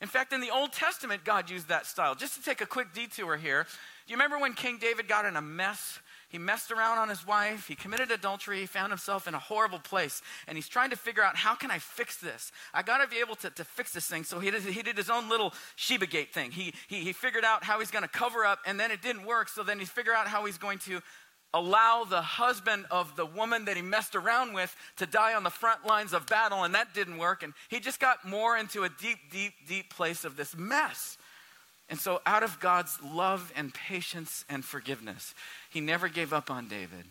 In 0.00 0.08
fact, 0.08 0.32
in 0.32 0.40
the 0.40 0.48
Old 0.48 0.72
Testament, 0.72 1.22
God 1.22 1.50
used 1.50 1.68
that 1.68 1.84
style. 1.84 2.14
Just 2.14 2.34
to 2.36 2.42
take 2.42 2.62
a 2.62 2.66
quick 2.66 2.94
detour 2.94 3.36
here, 3.36 3.64
do 3.64 4.12
you 4.12 4.16
remember 4.16 4.38
when 4.38 4.54
King 4.54 4.78
David 4.80 5.06
got 5.06 5.26
in 5.26 5.36
a 5.36 5.42
mess? 5.42 5.98
He 6.30 6.38
messed 6.38 6.70
around 6.70 6.98
on 6.98 7.08
his 7.08 7.26
wife. 7.26 7.66
He 7.66 7.74
committed 7.74 8.10
adultery. 8.10 8.60
He 8.60 8.66
found 8.66 8.92
himself 8.92 9.26
in 9.26 9.34
a 9.34 9.38
horrible 9.38 9.80
place. 9.80 10.22
And 10.46 10.56
he's 10.56 10.68
trying 10.68 10.90
to 10.90 10.96
figure 10.96 11.24
out 11.24 11.36
how 11.36 11.56
can 11.56 11.70
I 11.70 11.78
fix 11.78 12.16
this? 12.18 12.52
I 12.72 12.82
got 12.82 12.98
to 12.98 13.08
be 13.08 13.20
able 13.20 13.34
to, 13.36 13.50
to 13.50 13.64
fix 13.64 13.92
this 13.92 14.06
thing. 14.06 14.22
So 14.22 14.38
he 14.38 14.50
did, 14.50 14.62
he 14.62 14.82
did 14.82 14.96
his 14.96 15.10
own 15.10 15.28
little 15.28 15.52
Sheba 15.74 16.06
Gate 16.06 16.32
thing. 16.32 16.52
He, 16.52 16.72
he, 16.88 17.00
he 17.00 17.12
figured 17.12 17.44
out 17.44 17.64
how 17.64 17.80
he's 17.80 17.90
going 17.90 18.04
to 18.04 18.08
cover 18.08 18.44
up, 18.44 18.60
and 18.64 18.78
then 18.78 18.92
it 18.92 19.02
didn't 19.02 19.26
work. 19.26 19.48
So 19.48 19.64
then 19.64 19.80
he 19.80 19.84
figured 19.84 20.14
out 20.14 20.28
how 20.28 20.46
he's 20.46 20.58
going 20.58 20.78
to 20.80 21.00
allow 21.52 22.04
the 22.04 22.22
husband 22.22 22.86
of 22.92 23.16
the 23.16 23.26
woman 23.26 23.64
that 23.64 23.76
he 23.76 23.82
messed 23.82 24.14
around 24.14 24.52
with 24.52 24.74
to 24.98 25.06
die 25.06 25.34
on 25.34 25.42
the 25.42 25.50
front 25.50 25.84
lines 25.84 26.12
of 26.12 26.26
battle, 26.26 26.62
and 26.62 26.74
that 26.76 26.94
didn't 26.94 27.18
work. 27.18 27.42
And 27.42 27.52
he 27.68 27.80
just 27.80 27.98
got 27.98 28.24
more 28.24 28.56
into 28.56 28.84
a 28.84 28.88
deep, 28.88 29.18
deep, 29.32 29.54
deep 29.66 29.92
place 29.92 30.24
of 30.24 30.36
this 30.36 30.56
mess. 30.56 31.18
And 31.90 31.98
so, 31.98 32.22
out 32.24 32.44
of 32.44 32.60
God's 32.60 32.96
love 33.02 33.52
and 33.56 33.74
patience 33.74 34.44
and 34.48 34.64
forgiveness, 34.64 35.34
he 35.70 35.80
never 35.80 36.08
gave 36.08 36.32
up 36.32 36.48
on 36.48 36.68
David. 36.68 37.04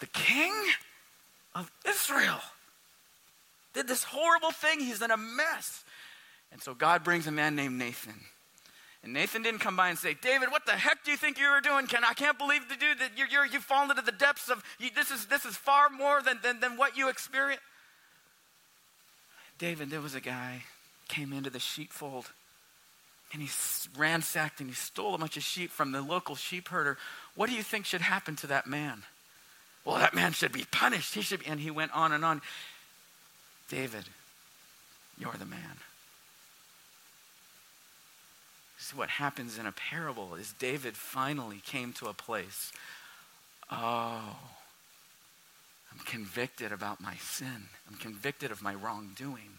The 0.00 0.06
king 0.06 0.52
of 1.54 1.70
Israel 1.88 2.40
did 3.74 3.86
this 3.86 4.02
horrible 4.02 4.50
thing. 4.50 4.80
He's 4.80 5.00
in 5.00 5.12
a 5.12 5.16
mess. 5.16 5.84
And 6.50 6.60
so, 6.60 6.74
God 6.74 7.04
brings 7.04 7.28
a 7.28 7.30
man 7.30 7.54
named 7.54 7.78
Nathan. 7.78 8.16
And 9.04 9.12
Nathan 9.12 9.42
didn't 9.42 9.60
come 9.60 9.76
by 9.76 9.90
and 9.90 9.98
say, 9.98 10.16
David, 10.20 10.50
what 10.50 10.66
the 10.66 10.72
heck 10.72 11.04
do 11.04 11.12
you 11.12 11.16
think 11.16 11.38
you 11.38 11.48
were 11.48 11.60
doing? 11.60 11.86
Can, 11.86 12.02
I 12.02 12.14
can't 12.14 12.36
believe 12.36 12.68
the 12.68 12.74
dude 12.74 12.98
that 12.98 13.12
you're, 13.16 13.28
you're, 13.28 13.46
you've 13.46 13.62
fallen 13.62 13.90
into 13.90 14.02
the 14.02 14.10
depths 14.10 14.50
of, 14.50 14.64
you, 14.80 14.90
this, 14.92 15.12
is, 15.12 15.26
this 15.26 15.44
is 15.44 15.56
far 15.56 15.88
more 15.88 16.20
than, 16.20 16.40
than, 16.42 16.58
than 16.58 16.76
what 16.76 16.96
you 16.96 17.08
experienced. 17.08 17.62
David, 19.56 19.90
there 19.90 20.00
was 20.00 20.16
a 20.16 20.20
guy 20.20 20.64
came 21.06 21.32
into 21.32 21.48
the 21.48 21.60
sheepfold 21.60 22.32
and 23.32 23.42
he 23.42 23.48
ransacked 23.96 24.60
and 24.60 24.68
he 24.68 24.74
stole 24.74 25.14
a 25.14 25.18
bunch 25.18 25.36
of 25.36 25.42
sheep 25.42 25.70
from 25.70 25.92
the 25.92 26.00
local 26.00 26.34
sheep 26.34 26.68
herder. 26.68 26.96
What 27.34 27.48
do 27.48 27.54
you 27.54 27.62
think 27.62 27.84
should 27.84 28.00
happen 28.00 28.36
to 28.36 28.46
that 28.48 28.66
man? 28.66 29.02
Well, 29.84 29.96
that 29.96 30.14
man 30.14 30.32
should 30.32 30.52
be 30.52 30.66
punished. 30.70 31.14
He 31.14 31.22
should 31.22 31.40
be. 31.40 31.46
And 31.46 31.60
he 31.60 31.70
went 31.70 31.94
on 31.94 32.12
and 32.12 32.24
on. 32.24 32.42
David, 33.68 34.04
you're 35.18 35.34
the 35.38 35.46
man. 35.46 35.78
See, 38.78 38.96
what 38.96 39.08
happens 39.08 39.58
in 39.58 39.66
a 39.66 39.72
parable 39.72 40.34
is 40.34 40.52
David 40.58 40.96
finally 40.96 41.60
came 41.64 41.92
to 41.94 42.06
a 42.06 42.14
place. 42.14 42.72
Oh, 43.70 44.36
I'm 45.92 45.98
convicted 46.06 46.72
about 46.72 47.00
my 47.00 47.16
sin. 47.16 47.68
I'm 47.90 47.96
convicted 47.96 48.50
of 48.50 48.62
my 48.62 48.74
wrongdoing. 48.74 49.58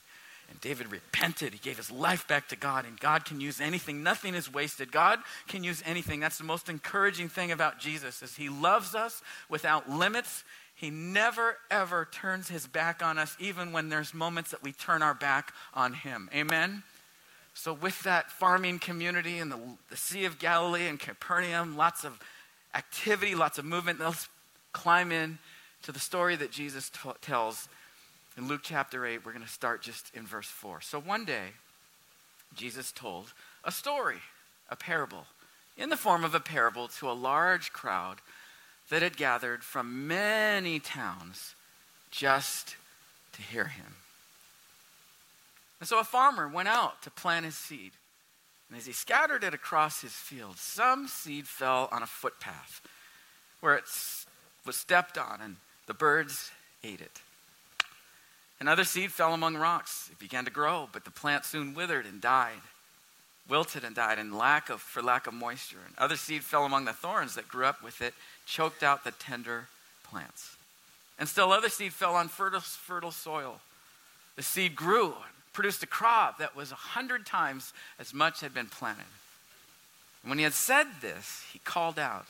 And 0.50 0.60
David 0.62 0.92
repented. 0.92 1.54
He 1.54 1.60
gave 1.60 1.78
his 1.78 1.92
life 1.92 2.28
back 2.28 2.48
to 2.50 2.56
God, 2.56 2.86
and 2.86 3.00
God 3.00 3.24
can 3.24 3.40
use 3.40 3.62
anything. 3.62 4.02
Nothing 4.02 4.34
is 4.34 4.52
wasted. 4.52 4.92
God 4.92 5.20
can 5.48 5.64
use 5.64 5.84
anything. 5.86 6.20
That's 6.20 6.40
the 6.40 6.44
most 6.44 6.70
encouraging 6.70 7.30
thing 7.30 7.52
about 7.52 7.80
Jesus 7.80 8.22
is 8.24 8.36
he 8.36 8.50
loves 8.50 8.96
us 8.96 9.22
without 9.48 9.90
limits. 9.90 10.44
He 10.74 10.90
never 10.90 11.58
ever 11.70 12.08
turns 12.12 12.50
his 12.50 12.66
back 12.66 13.04
on 13.04 13.18
us 13.18 13.36
even 13.40 13.74
when 13.74 13.90
there's 13.90 14.14
moments 14.14 14.52
that 14.52 14.64
we 14.64 14.72
turn 14.72 15.04
our 15.04 15.14
back 15.14 15.54
on 15.74 15.94
him. 15.94 16.30
Amen. 16.34 16.84
So 17.54 17.74
with 17.74 18.02
that 18.04 18.32
farming 18.32 18.80
community 18.80 19.38
in 19.38 19.50
the, 19.50 19.60
the 19.90 19.98
Sea 19.98 20.24
of 20.26 20.40
Galilee 20.40 20.88
and 20.88 20.98
Capernaum, 20.98 21.76
lots 21.76 22.06
of 22.06 22.18
activity, 22.74 23.36
lots 23.36 23.58
of 23.58 23.66
movement, 23.66 24.00
let's 24.00 24.30
climb 24.72 25.12
in 25.12 25.38
to 25.84 25.92
the 25.92 26.00
story 26.00 26.36
that 26.38 26.52
Jesus 26.52 26.90
t- 26.90 27.10
tells 27.22 27.68
in 28.40 28.48
Luke 28.48 28.62
chapter 28.64 29.06
8, 29.06 29.26
we're 29.26 29.34
going 29.34 29.44
to 29.44 29.52
start 29.52 29.82
just 29.82 30.16
in 30.16 30.26
verse 30.26 30.48
4. 30.48 30.80
So 30.80 30.98
one 30.98 31.26
day, 31.26 31.50
Jesus 32.56 32.94
told 32.94 33.34
a 33.66 33.72
story, 33.72 34.20
a 34.70 34.78
parable, 34.78 35.26
in 35.76 35.90
the 35.90 35.98
form 35.98 36.24
of 36.24 36.34
a 36.34 36.40
parable 36.40 36.88
to 36.88 37.12
a 37.12 37.12
large 37.12 37.74
crowd 37.74 38.20
that 38.90 39.02
had 39.02 39.18
gathered 39.18 39.62
from 39.62 40.08
many 40.08 40.80
towns 40.80 41.54
just 42.12 42.78
to 43.34 43.42
hear 43.42 43.66
him. 43.66 43.96
And 45.82 45.90
so 45.90 46.00
a 46.00 46.06
farmer 46.06 46.48
went 46.48 46.70
out 46.70 47.02
to 47.02 47.12
plant 47.12 47.44
his 47.44 47.56
seed. 47.56 47.92
And 48.70 48.78
as 48.78 48.86
he 48.86 48.94
scattered 48.94 49.44
it 49.44 49.54
across 49.54 50.02
his 50.02 50.14
field, 50.14 50.58
some 50.58 51.10
seed 51.10 51.46
fell 51.46 51.90
on 51.92 52.04
a 52.04 52.08
footpath 52.08 52.82
where 53.60 53.76
it 53.76 53.84
was 54.66 54.78
stepped 54.78 55.18
on 55.18 55.42
and 55.42 55.58
the 55.88 55.94
birds 55.94 56.52
ate 56.86 57.02
it. 57.02 57.22
Another 58.60 58.84
seed 58.84 59.12
fell 59.12 59.34
among 59.34 59.56
rocks. 59.56 60.10
It 60.12 60.20
began 60.20 60.46
to 60.46 60.52
grow, 60.52 60.90
but 60.92 61.06
the 61.06 61.12
plant 61.12 61.46
soon 61.46 61.74
withered 61.74 62.06
and 62.06 62.20
died, 62.20 62.62
wilted 63.48 63.84
and 63.84 63.96
died 63.96 64.20
in 64.20 64.38
lack 64.38 64.70
of, 64.70 64.82
for 64.82 65.02
lack 65.02 65.28
of 65.28 65.34
moisture. 65.34 65.78
And 65.86 65.98
other 65.98 66.18
seed 66.18 66.44
fell 66.44 66.66
among 66.66 66.86
the 66.86 66.94
thorns 66.94 67.36
that 67.36 67.48
grew 67.48 67.66
up 67.66 67.82
with 67.82 68.02
it, 68.02 68.14
choked 68.46 68.84
out 68.84 69.04
the 69.04 69.12
tender 69.12 69.68
plants. 70.04 70.58
And 71.18 71.28
still 71.28 71.52
other 71.52 71.70
seed 71.70 71.94
fell 71.94 72.16
on 72.16 72.28
fertile, 72.28 72.60
fertile 72.60 73.12
soil. 73.12 73.62
The 74.36 74.44
seed 74.44 74.76
grew, 74.76 75.16
produced 75.54 75.84
a 75.84 75.88
crop 75.88 76.40
that 76.40 76.56
was 76.56 76.72
a 76.72 76.76
hundred 76.76 77.26
times 77.26 77.74
as 77.98 78.14
much 78.14 78.42
had 78.42 78.54
been 78.54 78.68
planted. 78.68 79.06
And 80.24 80.30
when 80.30 80.38
he 80.38 80.44
had 80.44 80.54
said 80.54 80.88
this, 81.02 81.46
he 81.52 81.60
called 81.60 81.98
out, 81.98 82.26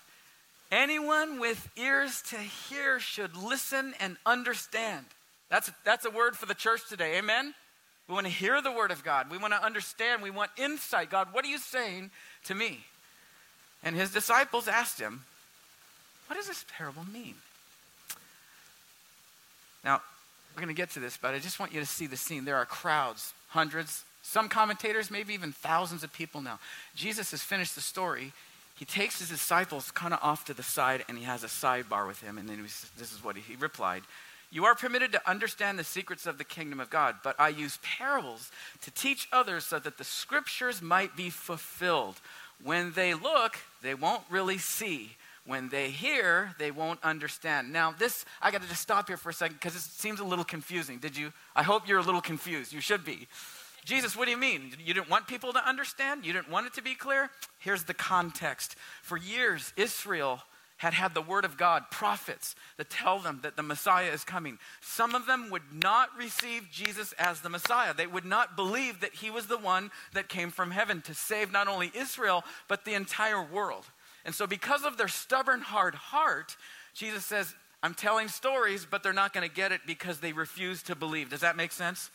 Anyone 0.72 1.40
with 1.40 1.70
ears 1.76 2.22
to 2.30 2.38
hear 2.38 3.00
should 3.00 3.36
listen 3.36 3.96
and 4.00 4.18
understand. 4.26 5.06
That's, 5.50 5.72
that's 5.84 6.06
a 6.06 6.10
word 6.10 6.36
for 6.36 6.46
the 6.46 6.54
church 6.54 6.88
today. 6.88 7.18
Amen? 7.18 7.54
We 8.08 8.14
want 8.14 8.26
to 8.26 8.34
hear 8.34 8.62
the 8.62 8.72
word 8.72 8.92
of 8.92 9.04
God. 9.04 9.30
We 9.30 9.38
want 9.38 9.54
to 9.54 9.64
understand. 9.64 10.22
We 10.22 10.32
want 10.32 10.52
insight. 10.58 11.10
God, 11.10 11.30
what 11.32 11.46
are 11.46 11.48
you 11.48 11.58
saying 11.58 12.12
to 12.46 12.56
me? 12.56 12.80
And 13.84 13.96
his 13.96 14.12
disciples 14.12 14.68
asked 14.68 15.00
him, 15.00 15.22
What 16.28 16.36
does 16.36 16.48
this 16.48 16.66
parable 16.76 17.06
mean? 17.14 17.36
Now, 19.84 20.02
we're 20.56 20.62
going 20.62 20.76
to 20.76 20.78
get 20.78 20.92
to 20.92 21.00
this, 21.00 21.18
but 21.18 21.34
I 21.34 21.40
just 21.40 21.60
want 21.60 21.74
you 21.74 21.80
to 21.80 21.86
see 21.86 22.08
the 22.08 22.18
scene. 22.18 22.46
There 22.46 22.58
are 22.58 22.66
crowds, 22.66 23.34
hundreds, 23.50 24.04
some 24.24 24.50
commentators, 24.50 25.10
maybe 25.10 25.34
even 25.34 25.52
thousands 25.52 26.04
of 26.04 26.12
people 26.12 26.42
now. 26.42 26.60
Jesus 26.96 27.32
has 27.32 27.42
finished 27.42 27.76
the 27.76 27.82
story. 27.82 28.34
He 28.76 28.86
takes 28.86 29.20
his 29.20 29.30
disciples 29.30 29.92
kind 29.92 30.14
of 30.14 30.20
off 30.22 30.46
to 30.46 30.54
the 30.54 30.64
side 30.64 31.06
and 31.08 31.18
he 31.18 31.24
has 31.26 31.44
a 31.44 31.48
sidebar 31.48 32.08
with 32.08 32.22
him. 32.22 32.38
And 32.38 32.50
then 32.50 32.62
this 32.62 33.14
is 33.14 33.24
what 33.24 33.36
he, 33.36 33.42
he 33.42 33.56
replied 33.56 34.04
You 34.52 34.66
are 34.66 34.74
permitted 34.74 35.12
to 35.12 35.30
understand 35.30 35.78
the 35.78 35.84
secrets 35.84 36.26
of 36.26 36.38
the 36.38 36.44
kingdom 36.44 36.80
of 36.80 36.90
God, 36.90 37.18
but 37.24 37.40
I 37.40 37.50
use 37.50 37.78
parables 37.84 38.52
to 38.82 38.92
teach 38.92 39.28
others 39.32 39.64
so 39.64 39.78
that 39.80 39.98
the 39.98 40.04
scriptures 40.04 40.82
might 40.82 41.16
be 41.16 41.30
fulfilled. 41.30 42.20
When 42.64 42.92
they 42.94 43.14
look, 43.14 43.58
they 43.82 43.94
won't 43.94 44.24
really 44.30 44.58
see. 44.58 45.12
When 45.46 45.70
they 45.70 45.90
hear, 45.90 46.54
they 46.60 46.72
won't 46.72 47.00
understand. 47.04 47.72
Now, 47.72 47.92
this, 47.92 48.26
I 48.42 48.52
got 48.52 48.62
to 48.62 48.68
just 48.68 48.82
stop 48.82 49.08
here 49.08 49.18
for 49.18 49.30
a 49.30 49.34
second 49.34 49.56
because 49.56 49.76
it 49.76 49.82
seems 49.82 50.20
a 50.20 50.24
little 50.24 50.46
confusing. 50.46 50.98
Did 50.98 51.16
you? 51.16 51.32
I 51.56 51.64
hope 51.64 51.88
you're 51.88 52.00
a 52.00 52.04
little 52.04 52.22
confused. 52.22 52.74
You 52.74 52.82
should 52.82 53.06
be. 53.06 53.28
Jesus, 53.86 54.16
what 54.16 54.26
do 54.26 54.32
you 54.32 54.38
mean? 54.38 54.74
You 54.84 54.94
didn't 54.94 55.10
want 55.10 55.28
people 55.28 55.54
to 55.54 55.68
understand? 55.68 56.26
You 56.26 56.34
didn't 56.34 56.50
want 56.50 56.68
it 56.68 56.74
to 56.74 56.82
be 56.82 56.94
clear? 56.94 57.30
Here's 57.60 57.84
the 57.84 57.94
context. 57.94 58.76
For 59.02 59.18
years, 59.18 59.74
Israel 59.78 60.42
had 60.80 60.94
had 60.94 61.14
the 61.14 61.22
word 61.22 61.44
of 61.44 61.58
God, 61.58 61.92
prophets 61.92 62.56
that 62.78 62.90
tell 62.90 63.20
them 63.20 63.42
that 63.44 63.58
the 63.58 63.64
Messiah 63.64 64.12
is 64.12 64.24
coming. 64.24 64.58
Some 64.80 65.14
of 65.14 65.26
them 65.26 65.50
would 65.52 65.74
not 65.74 66.10
receive 66.18 66.70
Jesus 66.72 67.14
as 67.20 67.42
the 67.42 67.50
Messiah. 67.50 67.94
They 67.94 68.08
would 68.08 68.24
not 68.24 68.56
believe 68.56 69.02
that 69.02 69.14
he 69.14 69.30
was 69.30 69.48
the 69.48 69.58
one 69.58 69.92
that 70.14 70.30
came 70.30 70.52
from 70.52 70.72
heaven 70.72 71.02
to 71.02 71.14
save 71.14 71.52
not 71.52 71.68
only 71.68 71.92
Israel, 71.94 72.46
but 72.70 72.86
the 72.86 72.94
entire 72.94 73.44
world. 73.44 73.86
And 74.24 74.34
so, 74.34 74.48
because 74.48 74.86
of 74.86 74.96
their 74.96 75.10
stubborn, 75.10 75.60
hard 75.60 75.96
heart, 75.96 76.56
Jesus 76.94 77.26
says, 77.26 77.54
I'm 77.84 77.94
telling 77.94 78.30
stories, 78.30 78.88
but 78.90 79.04
they're 79.04 79.12
not 79.12 79.34
going 79.34 79.48
to 79.48 79.54
get 79.54 79.74
it 79.74 79.82
because 79.86 80.22
they 80.22 80.32
refuse 80.32 80.82
to 80.84 80.96
believe. 80.96 81.30
Does 81.30 81.42
that 81.42 81.58
make 81.58 81.74
sense? 81.74 82.10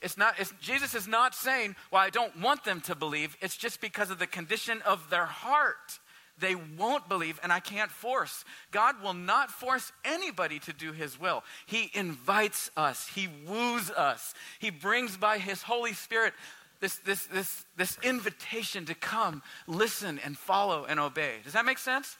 It's 0.00 0.16
not, 0.16 0.34
it's, 0.38 0.52
Jesus 0.60 0.94
is 0.94 1.08
not 1.08 1.34
saying, 1.34 1.74
Well, 1.90 2.00
I 2.00 2.10
don't 2.10 2.40
want 2.40 2.62
them 2.62 2.80
to 2.82 2.94
believe. 2.94 3.36
It's 3.40 3.56
just 3.56 3.80
because 3.80 4.10
of 4.10 4.20
the 4.20 4.26
condition 4.28 4.82
of 4.82 5.10
their 5.10 5.26
heart. 5.26 5.98
They 6.38 6.54
won't 6.54 7.08
believe, 7.08 7.38
and 7.42 7.52
I 7.52 7.60
can't 7.60 7.90
force. 7.90 8.44
God 8.72 9.00
will 9.02 9.14
not 9.14 9.50
force 9.50 9.92
anybody 10.04 10.58
to 10.60 10.72
do 10.72 10.92
His 10.92 11.18
will. 11.18 11.44
He 11.66 11.90
invites 11.94 12.70
us, 12.76 13.08
He 13.14 13.28
woos 13.46 13.90
us, 13.90 14.34
He 14.58 14.70
brings 14.70 15.16
by 15.16 15.38
His 15.38 15.62
Holy 15.62 15.92
Spirit 15.92 16.34
this, 16.80 16.96
this, 16.96 17.26
this, 17.26 17.64
this 17.76 17.98
invitation 18.02 18.84
to 18.86 18.94
come, 18.94 19.42
listen, 19.66 20.20
and 20.24 20.36
follow 20.36 20.84
and 20.84 21.00
obey. 21.00 21.36
Does 21.44 21.54
that 21.54 21.64
make 21.64 21.78
sense? 21.78 22.16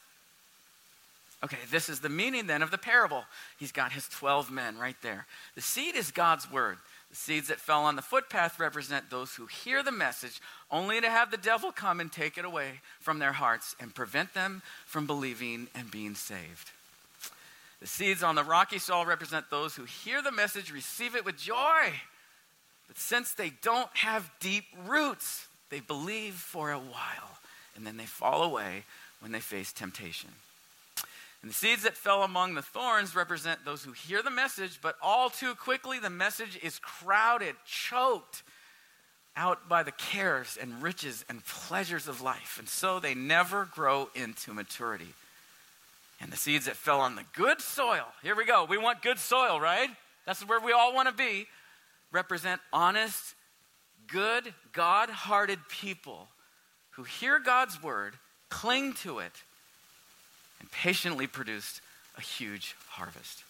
Okay, 1.43 1.57
this 1.69 1.89
is 1.89 1.99
the 1.99 2.09
meaning 2.09 2.47
then 2.47 2.63
of 2.63 2.71
the 2.71 2.77
parable. 2.77 3.23
He's 3.59 3.71
got 3.71 3.91
his 3.91 4.07
12 4.07 4.49
men 4.49 4.77
right 4.79 4.95
there. 5.03 5.27
The 5.53 5.61
seed 5.61 5.95
is 5.95 6.09
God's 6.09 6.51
word. 6.51 6.77
The 7.15 7.21
seeds 7.21 7.47
that 7.47 7.61
fell 7.61 7.85
on 7.85 7.95
the 7.95 8.01
footpath 8.01 8.59
represent 8.59 9.09
those 9.09 9.33
who 9.35 9.45
hear 9.45 9.81
the 9.81 9.89
message 9.89 10.41
only 10.69 10.99
to 10.99 11.09
have 11.09 11.31
the 11.31 11.37
devil 11.37 11.71
come 11.71 12.01
and 12.01 12.11
take 12.11 12.37
it 12.37 12.43
away 12.43 12.81
from 12.99 13.19
their 13.19 13.31
hearts 13.31 13.73
and 13.79 13.95
prevent 13.95 14.33
them 14.33 14.61
from 14.85 15.07
believing 15.07 15.69
and 15.73 15.89
being 15.89 16.15
saved. 16.15 16.71
The 17.79 17.87
seeds 17.87 18.21
on 18.21 18.35
the 18.35 18.43
rocky 18.43 18.79
soil 18.79 19.05
represent 19.05 19.49
those 19.49 19.77
who 19.77 19.85
hear 19.85 20.21
the 20.21 20.33
message, 20.33 20.73
receive 20.73 21.15
it 21.15 21.23
with 21.23 21.37
joy, 21.37 21.93
but 22.87 22.97
since 22.97 23.31
they 23.31 23.53
don't 23.61 23.95
have 23.95 24.29
deep 24.41 24.65
roots, 24.85 25.47
they 25.69 25.79
believe 25.79 26.33
for 26.33 26.73
a 26.73 26.77
while 26.77 27.37
and 27.77 27.87
then 27.87 27.95
they 27.95 28.03
fall 28.03 28.43
away 28.43 28.83
when 29.21 29.31
they 29.31 29.39
face 29.39 29.71
temptation. 29.71 30.31
And 31.45 31.51
the 31.51 31.55
seeds 31.55 31.83
that 31.83 31.95
fell 31.95 32.23
among 32.23 32.55
the 32.55 32.63
thorns 32.63 33.15
represent 33.15 33.63
those 33.65 33.83
who 33.83 33.91
hear 33.91 34.23
the 34.23 34.31
message, 34.31 34.79
but 34.81 34.95
all 34.99 35.29
too 35.29 35.53
quickly 35.53 35.99
the 35.99 36.09
message 36.09 36.57
is 36.63 36.79
crowded, 36.79 37.53
choked 37.67 38.41
out 39.37 39.69
by 39.69 39.83
the 39.83 39.91
cares 39.91 40.57
and 40.59 40.81
riches 40.81 41.23
and 41.29 41.45
pleasures 41.45 42.07
of 42.07 42.19
life. 42.19 42.55
And 42.57 42.67
so 42.67 42.99
they 42.99 43.13
never 43.13 43.65
grow 43.65 44.09
into 44.15 44.55
maturity. 44.55 45.13
And 46.19 46.31
the 46.31 46.35
seeds 46.35 46.65
that 46.65 46.77
fell 46.77 46.99
on 46.99 47.15
the 47.15 47.25
good 47.35 47.61
soil, 47.61 48.07
here 48.23 48.35
we 48.35 48.45
go. 48.45 48.65
We 48.65 48.79
want 48.79 49.03
good 49.03 49.19
soil, 49.19 49.59
right? 49.59 49.89
That's 50.25 50.41
where 50.47 50.59
we 50.59 50.71
all 50.71 50.95
want 50.95 51.09
to 51.09 51.13
be 51.13 51.45
represent 52.11 52.59
honest, 52.73 53.35
good, 54.07 54.51
God 54.73 55.11
hearted 55.11 55.59
people 55.69 56.27
who 56.93 57.03
hear 57.03 57.37
God's 57.37 57.83
word, 57.83 58.15
cling 58.49 58.93
to 59.03 59.19
it, 59.19 59.43
and 60.59 60.71
patiently 60.71 61.27
produced 61.27 61.81
a 62.17 62.21
huge 62.21 62.75
harvest. 62.89 63.43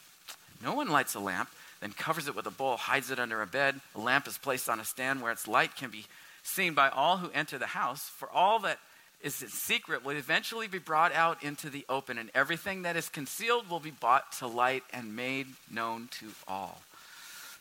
No 0.63 0.73
one 0.73 0.89
lights 0.89 1.15
a 1.15 1.19
lamp, 1.19 1.49
then 1.81 1.91
covers 1.91 2.27
it 2.27 2.35
with 2.35 2.47
a 2.47 2.51
bowl, 2.51 2.77
hides 2.77 3.11
it 3.11 3.19
under 3.19 3.41
a 3.41 3.47
bed. 3.47 3.79
A 3.95 3.99
lamp 3.99 4.27
is 4.27 4.37
placed 4.37 4.69
on 4.69 4.79
a 4.79 4.85
stand 4.85 5.21
where 5.21 5.31
its 5.31 5.47
light 5.47 5.75
can 5.75 5.89
be 5.89 6.05
seen 6.43 6.73
by 6.73 6.89
all 6.89 7.17
who 7.17 7.29
enter 7.33 7.57
the 7.57 7.67
house. 7.67 8.09
For 8.09 8.29
all 8.29 8.59
that 8.59 8.79
is 9.21 9.35
secret 9.35 10.05
will 10.05 10.15
eventually 10.15 10.67
be 10.67 10.77
brought 10.77 11.11
out 11.13 11.43
into 11.43 11.69
the 11.69 11.85
open, 11.89 12.17
and 12.17 12.29
everything 12.33 12.83
that 12.83 12.95
is 12.95 13.09
concealed 13.09 13.69
will 13.69 13.79
be 13.79 13.91
brought 13.91 14.31
to 14.33 14.47
light 14.47 14.83
and 14.93 15.15
made 15.15 15.47
known 15.71 16.09
to 16.19 16.27
all. 16.47 16.81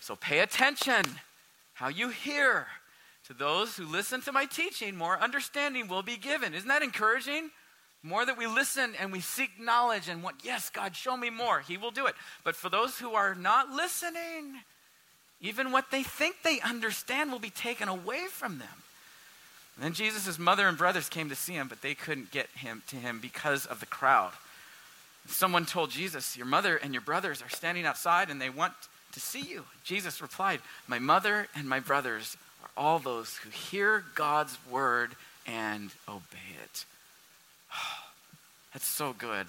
So 0.01 0.15
pay 0.17 0.41
attention 0.41 1.05
how 1.75 1.89
you 1.89 2.11
hear. 2.11 2.67
To 3.29 3.33
those 3.33 3.75
who 3.75 3.87
listen 3.87 4.21
to 4.23 4.33
my 4.33 4.45
teaching, 4.45 4.97
more 4.97 5.19
understanding 5.19 5.89
will 5.89 6.03
be 6.03 6.19
given. 6.19 6.53
Isn't 6.53 6.69
that 6.69 6.83
encouraging? 6.83 7.51
More 8.07 8.27
that 8.27 8.37
we 8.37 8.47
listen 8.47 8.93
and 9.01 9.11
we 9.11 9.21
seek 9.21 9.59
knowledge 9.59 10.11
and 10.11 10.23
what, 10.23 10.35
yes, 10.45 10.69
God, 10.69 10.95
show 10.95 11.17
me 11.17 11.31
more. 11.31 11.61
He 11.61 11.79
will 11.79 11.91
do 11.91 12.05
it. 12.07 12.15
But 12.45 12.55
for 12.55 12.69
those 12.69 12.99
who 12.99 13.15
are 13.15 13.35
not 13.35 13.71
listening, 13.71 14.61
even 15.41 15.73
what 15.73 15.91
they 15.91 16.03
think 16.03 16.37
they 16.45 16.61
understand 16.61 17.33
will 17.33 17.39
be 17.39 17.49
taken 17.49 17.89
away 17.89 18.27
from 18.31 18.59
them. 18.59 18.69
And 19.77 19.85
then 19.87 19.93
Jesus' 19.95 20.39
mother 20.39 20.69
and 20.69 20.77
brothers 20.77 21.09
came 21.09 21.31
to 21.31 21.35
see 21.35 21.55
him, 21.55 21.67
but 21.67 21.81
they 21.81 21.95
couldn't 21.95 22.31
get 22.31 22.49
him 22.51 22.83
to 22.89 22.97
him 22.97 23.21
because 23.21 23.65
of 23.65 23.81
the 23.81 23.87
crowd. 23.87 24.33
Someone 25.27 25.65
told 25.65 25.91
Jesus, 25.91 26.37
Your 26.37 26.47
mother 26.47 26.77
and 26.77 26.93
your 26.93 27.01
brothers 27.01 27.41
are 27.41 27.49
standing 27.49 27.87
outside 27.87 28.29
and 28.29 28.39
they 28.39 28.51
want 28.51 28.75
to 29.13 29.21
see 29.21 29.41
you. 29.41 29.65
Jesus 29.83 30.21
replied, 30.21 30.61
My 30.87 30.99
mother 30.99 31.49
and 31.57 31.67
my 31.67 31.81
brothers 31.81 32.37
are 32.63 32.71
all 32.77 32.99
those 32.99 33.37
who 33.37 33.49
hear 33.49 34.05
God's 34.15 34.59
word 34.71 35.17
and 35.47 35.91
obey 36.07 36.53
it. 36.63 36.85
That's 38.73 38.87
so 38.87 39.15
good. 39.17 39.47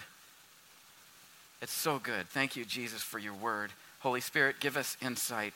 It's 1.62 1.74
so 1.74 2.00
good. 2.00 2.28
Thank 2.30 2.56
you, 2.56 2.66
Jesus, 2.66 3.02
for 3.02 3.20
your 3.20 3.34
word. 3.34 3.72
Holy 4.00 4.22
Spirit, 4.22 4.58
give 4.60 4.78
us 4.78 4.98
insight. 5.02 5.54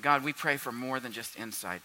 God, 0.00 0.24
we 0.24 0.32
pray 0.32 0.56
for 0.56 0.72
more 0.72 0.98
than 0.98 1.12
just 1.12 1.38
insight. 1.38 1.82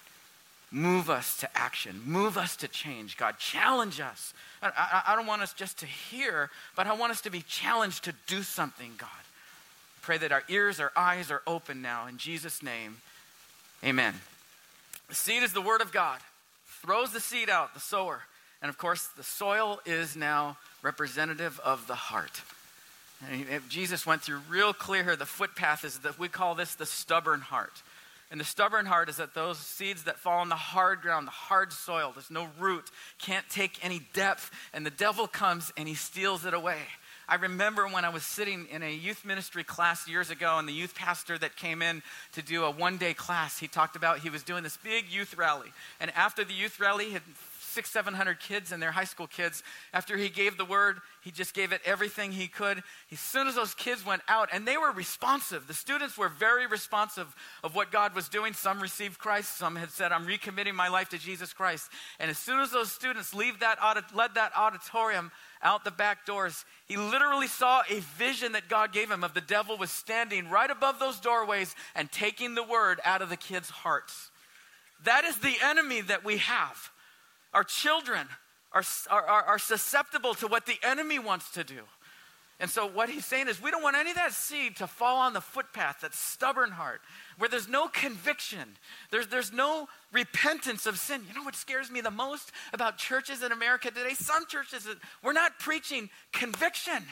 Move 0.72 1.10
us 1.10 1.38
to 1.38 1.58
action. 1.58 2.02
Move 2.06 2.38
us 2.38 2.56
to 2.58 2.68
change. 2.68 3.18
God, 3.18 3.38
challenge 3.38 4.00
us. 4.00 4.34
I, 4.62 4.72
I, 4.76 5.14
I 5.14 5.16
don't 5.16 5.28
want 5.28 5.42
us 5.42 5.54
just 5.54 5.80
to 5.80 5.86
hear, 5.86 6.50
but 6.76 6.88
I 6.88 6.94
want 6.94 7.12
us 7.12 7.22
to 7.22 7.30
be 7.30 7.42
challenged 7.42 8.04
to 8.06 8.14
do 8.28 8.42
something, 8.44 8.92
God. 8.98 9.10
Pray 10.02 10.18
that 10.18 10.32
our 10.32 10.44
ears, 10.50 10.80
our 10.80 10.92
eyes 10.96 11.32
are 11.32 11.42
open 11.46 11.82
now. 11.82 12.08
In 12.08 12.18
Jesus' 12.18 12.64
name, 12.64 12.98
amen. 13.84 14.14
The 15.08 15.16
seed 15.16 15.44
is 15.44 15.54
the 15.54 15.62
word 15.62 15.82
of 15.82 15.92
God. 15.92 16.20
Throws 16.82 17.12
the 17.12 17.20
seed 17.20 17.50
out, 17.50 17.74
the 17.74 17.80
sower. 17.80 18.22
And 18.62 18.70
of 18.70 18.78
course, 18.78 19.08
the 19.16 19.24
soil 19.24 19.80
is 19.86 20.16
now 20.16 20.58
representative 20.82 21.60
of 21.64 21.88
the 21.88 21.96
heart. 21.96 22.42
And 23.30 23.68
Jesus 23.70 24.06
went 24.06 24.22
through 24.22 24.42
real 24.50 24.74
clear 24.74 25.04
here. 25.04 25.16
The 25.16 25.26
footpath 25.26 25.84
is 25.84 26.00
that 26.00 26.20
we 26.20 26.28
call 26.28 26.56
this 26.56 26.76
the 26.76 26.86
stubborn 26.86 27.42
heart. 27.42 27.82
And 28.30 28.40
the 28.40 28.46
stubborn 28.46 28.86
heart 28.86 29.10
is 29.10 29.18
that 29.18 29.34
those 29.34 29.58
seeds 29.58 30.04
that 30.04 30.20
fall 30.20 30.40
on 30.40 30.50
the 30.50 30.56
hard 30.56 31.02
ground, 31.02 31.28
the 31.28 31.32
hard 31.32 31.72
soil, 31.72 32.12
there's 32.14 32.30
no 32.30 32.50
root, 32.60 32.92
can't 33.20 33.48
take 33.50 33.84
any 33.84 34.02
depth, 34.14 34.52
and 34.74 34.86
the 34.86 34.92
devil 34.92 35.28
comes 35.28 35.72
and 35.78 35.88
he 35.88 35.96
steals 35.96 36.46
it 36.46 36.54
away. 36.54 36.80
I 37.30 37.36
remember 37.36 37.88
when 37.88 38.06
I 38.06 38.10
was 38.10 38.24
sitting 38.24 38.68
in 38.72 38.84
a 38.84 38.94
youth 38.94 39.26
ministry 39.26 39.64
class 39.64 40.08
years 40.08 40.30
ago, 40.30 40.58
and 40.58 40.68
the 40.68 40.74
youth 40.74 40.96
pastor 40.96 41.38
that 41.38 41.58
came 41.58 41.82
in 41.82 42.02
to 42.34 42.42
do 42.42 42.64
a 42.64 42.72
one 42.72 42.98
day 42.98 43.14
class, 43.14 43.60
he 43.60 43.68
talked 43.68 43.98
about 43.98 44.20
he 44.20 44.30
was 44.30 44.44
doing 44.44 44.64
this 44.64 44.78
big 44.78 45.10
youth 45.10 45.38
rally. 45.38 45.72
And 46.00 46.12
after 46.16 46.46
the 46.46 46.54
youth 46.54 46.80
rally, 46.80 47.06
he 47.06 47.14
had 47.14 47.24
six, 47.78 47.92
700 47.92 48.40
kids 48.40 48.72
and 48.72 48.82
their 48.82 48.92
high 48.92 49.04
school 49.04 49.28
kids. 49.28 49.62
After 49.94 50.18
he 50.18 50.30
gave 50.30 50.58
the 50.58 50.66
word, 50.66 50.98
he 51.22 51.30
just 51.30 51.54
gave 51.54 51.72
it 51.72 51.80
everything 51.86 52.32
he 52.32 52.48
could. 52.48 52.82
As 53.12 53.20
soon 53.20 53.46
as 53.46 53.54
those 53.54 53.76
kids 53.76 54.04
went 54.04 54.24
out, 54.28 54.50
and 54.52 54.68
they 54.68 54.78
were 54.78 54.92
responsive, 54.92 55.68
the 55.68 55.76
students 55.76 56.18
were 56.18 56.28
very 56.28 56.66
responsive 56.66 57.28
of 57.64 57.76
what 57.76 57.92
God 57.92 58.16
was 58.16 58.30
doing. 58.30 58.54
Some 58.54 58.80
received 58.80 59.20
Christ, 59.20 59.60
some 59.60 59.76
had 59.76 59.92
said, 59.92 60.12
I'm 60.12 60.26
recommitting 60.26 60.74
my 60.74 60.88
life 60.88 61.10
to 61.10 61.20
Jesus 61.20 61.54
Christ. 61.54 61.92
And 62.20 62.32
as 62.32 62.40
soon 62.40 62.60
as 62.62 62.72
those 62.72 62.92
students 62.92 63.32
leave 63.36 63.60
that 63.60 63.78
led 64.16 64.34
that 64.34 64.54
auditorium 64.58 65.32
out 65.62 65.84
the 65.84 65.92
back 65.92 66.26
doors, 66.26 66.66
he 66.88 66.98
literally 66.98 67.46
saw 67.48 67.84
a 67.88 68.00
vision 68.18 68.54
that 68.54 68.70
God 68.70 68.92
gave 68.92 69.12
him 69.12 69.24
of 69.24 69.36
the 69.36 69.42
devil 69.42 69.78
was 69.78 69.92
standing 69.92 70.50
right 70.50 70.72
above 70.72 70.98
those 70.98 71.20
doorways 71.20 71.76
and 71.94 72.12
taking 72.12 72.56
the 72.56 72.64
word 72.64 73.00
out 73.06 73.22
of 73.22 73.30
the 73.30 73.38
kids' 73.38 73.70
hearts. 73.70 74.32
That 75.04 75.26
is 75.26 75.38
the 75.38 75.54
enemy 75.64 76.02
that 76.02 76.26
we 76.26 76.38
have. 76.38 76.90
Our 77.54 77.64
children 77.64 78.28
are, 78.72 78.84
are, 79.10 79.24
are 79.24 79.60
susceptible 79.60 80.34
to 80.36 80.48
what 80.48 80.66
the 80.66 80.78
enemy 80.84 81.20
wants 81.20 81.52
to 81.52 81.64
do. 81.64 81.82
And 82.60 82.72
so, 82.72 82.88
what 82.88 83.08
he's 83.08 83.26
saying 83.26 83.50
is, 83.50 83.62
we 83.62 83.70
don't 83.70 83.84
want 83.84 83.96
any 83.98 84.10
of 84.10 84.16
that 84.16 84.34
seed 84.34 84.78
to 84.78 84.88
fall 84.88 85.18
on 85.18 85.34
the 85.34 85.42
footpath, 85.42 86.02
that 86.02 86.16
stubborn 86.16 86.72
heart, 86.72 87.02
where 87.38 87.48
there's 87.48 87.68
no 87.68 87.88
conviction, 87.88 88.78
there's, 89.12 89.28
there's 89.28 89.54
no 89.54 89.88
repentance 90.12 90.88
of 90.88 90.98
sin. 90.98 91.22
You 91.28 91.36
know 91.36 91.44
what 91.44 91.56
scares 91.56 91.92
me 91.92 92.02
the 92.02 92.10
most 92.10 92.52
about 92.74 92.98
churches 92.98 93.44
in 93.44 93.52
America 93.52 93.92
today? 93.92 94.16
Some 94.16 94.48
churches, 94.48 94.88
we're 95.24 95.34
not 95.34 95.60
preaching 95.60 96.10
conviction. 96.34 97.04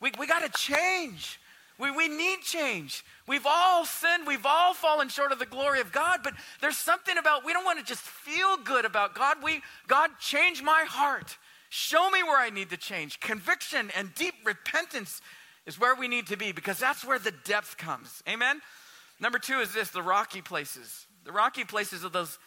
We, 0.00 0.10
we 0.18 0.26
got 0.26 0.42
to 0.42 0.58
change. 0.58 1.38
We, 1.80 1.90
we 1.90 2.08
need 2.08 2.42
change. 2.42 3.04
We've 3.26 3.46
all 3.46 3.86
sinned. 3.86 4.26
We've 4.26 4.44
all 4.44 4.74
fallen 4.74 5.08
short 5.08 5.32
of 5.32 5.38
the 5.38 5.46
glory 5.46 5.80
of 5.80 5.92
God, 5.92 6.20
but 6.22 6.34
there's 6.60 6.76
something 6.76 7.16
about, 7.16 7.44
we 7.44 7.54
don't 7.54 7.64
want 7.64 7.78
to 7.78 7.84
just 7.84 8.02
feel 8.02 8.58
good 8.58 8.84
about 8.84 9.14
God. 9.14 9.38
We, 9.42 9.62
God, 9.88 10.10
change 10.20 10.62
my 10.62 10.84
heart. 10.86 11.38
Show 11.70 12.10
me 12.10 12.22
where 12.22 12.38
I 12.38 12.50
need 12.50 12.70
to 12.70 12.76
change. 12.76 13.18
Conviction 13.20 13.90
and 13.96 14.14
deep 14.14 14.34
repentance 14.44 15.22
is 15.66 15.80
where 15.80 15.94
we 15.94 16.08
need 16.08 16.26
to 16.26 16.36
be 16.36 16.52
because 16.52 16.78
that's 16.78 17.04
where 17.04 17.18
the 17.18 17.32
depth 17.44 17.78
comes. 17.78 18.22
Amen? 18.28 18.60
Number 19.18 19.38
two 19.38 19.60
is 19.60 19.72
this 19.72 19.90
the 19.90 20.02
rocky 20.02 20.42
places. 20.42 21.06
The 21.24 21.32
rocky 21.32 21.64
places 21.64 22.04
are 22.04 22.10
those 22.10 22.38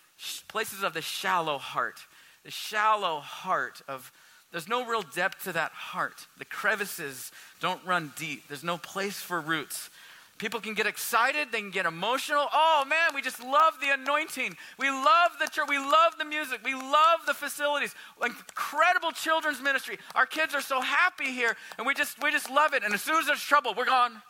places 0.47 0.83
of 0.83 0.93
the 0.93 1.01
shallow 1.01 1.57
heart. 1.57 1.99
The 2.43 2.51
shallow 2.51 3.19
heart 3.19 3.81
of 3.87 4.11
there's 4.53 4.69
no 4.69 4.85
real 4.85 5.01
depth 5.01 5.45
to 5.45 5.51
that 5.53 5.71
heart. 5.71 6.27
The 6.37 6.45
crevices 6.45 7.31
don't 7.59 7.83
run 7.85 8.13
deep. 8.15 8.47
There's 8.47 8.63
no 8.63 8.77
place 8.77 9.19
for 9.19 9.41
roots. 9.41 9.89
People 10.37 10.59
can 10.59 10.75
get 10.75 10.85
excited, 10.85 11.51
they 11.51 11.59
can 11.59 11.71
get 11.71 11.87
emotional. 11.87 12.47
Oh 12.53 12.85
man, 12.87 13.15
we 13.15 13.21
just 13.21 13.41
love 13.41 13.73
the 13.81 13.89
anointing. 13.89 14.55
We 14.77 14.89
love 14.89 15.31
the 15.39 15.47
church, 15.47 15.67
we 15.67 15.79
love 15.79 16.17
the 16.19 16.25
music, 16.25 16.61
we 16.63 16.75
love 16.75 17.21
the 17.25 17.33
facilities. 17.33 17.95
Incredible 18.23 19.11
children's 19.11 19.59
ministry. 19.61 19.97
Our 20.13 20.27
kids 20.27 20.53
are 20.53 20.61
so 20.61 20.81
happy 20.81 21.31
here, 21.31 21.55
and 21.77 21.87
we 21.87 21.95
just 21.95 22.21
we 22.21 22.31
just 22.31 22.49
love 22.49 22.73
it. 22.73 22.83
And 22.83 22.93
as 22.93 23.01
soon 23.01 23.15
as 23.15 23.25
there's 23.25 23.41
trouble, 23.41 23.73
we're 23.75 23.85
gone. 23.85 24.21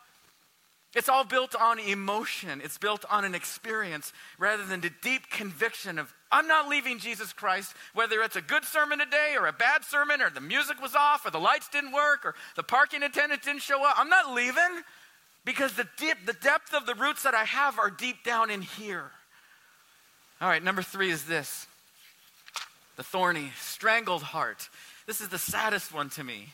It's 0.94 1.08
all 1.08 1.24
built 1.24 1.56
on 1.56 1.80
emotion. 1.80 2.60
It's 2.62 2.78
built 2.78 3.04
on 3.10 3.24
an 3.24 3.34
experience 3.34 4.12
rather 4.38 4.64
than 4.64 4.80
the 4.80 4.92
deep 5.02 5.28
conviction 5.28 5.98
of, 5.98 6.12
I'm 6.30 6.46
not 6.46 6.68
leaving 6.68 6.98
Jesus 6.98 7.32
Christ, 7.32 7.74
whether 7.94 8.22
it's 8.22 8.36
a 8.36 8.40
good 8.40 8.64
sermon 8.64 9.00
today 9.00 9.34
or 9.38 9.46
a 9.46 9.52
bad 9.52 9.84
sermon 9.84 10.22
or 10.22 10.30
the 10.30 10.40
music 10.40 10.80
was 10.80 10.94
off 10.94 11.26
or 11.26 11.30
the 11.30 11.40
lights 11.40 11.68
didn't 11.68 11.92
work 11.92 12.24
or 12.24 12.34
the 12.54 12.62
parking 12.62 13.02
attendant 13.02 13.42
didn't 13.42 13.62
show 13.62 13.84
up. 13.84 13.98
I'm 13.98 14.08
not 14.08 14.32
leaving 14.32 14.82
because 15.44 15.72
the, 15.74 15.88
deep, 15.98 16.18
the 16.26 16.32
depth 16.32 16.72
of 16.72 16.86
the 16.86 16.94
roots 16.94 17.24
that 17.24 17.34
I 17.34 17.44
have 17.44 17.78
are 17.78 17.90
deep 17.90 18.22
down 18.24 18.50
in 18.50 18.62
here. 18.62 19.10
All 20.40 20.48
right, 20.48 20.62
number 20.62 20.82
three 20.82 21.10
is 21.10 21.24
this 21.24 21.66
the 22.96 23.02
thorny, 23.02 23.50
strangled 23.58 24.22
heart. 24.22 24.68
This 25.06 25.20
is 25.20 25.28
the 25.28 25.38
saddest 25.38 25.92
one 25.92 26.10
to 26.10 26.22
me 26.22 26.50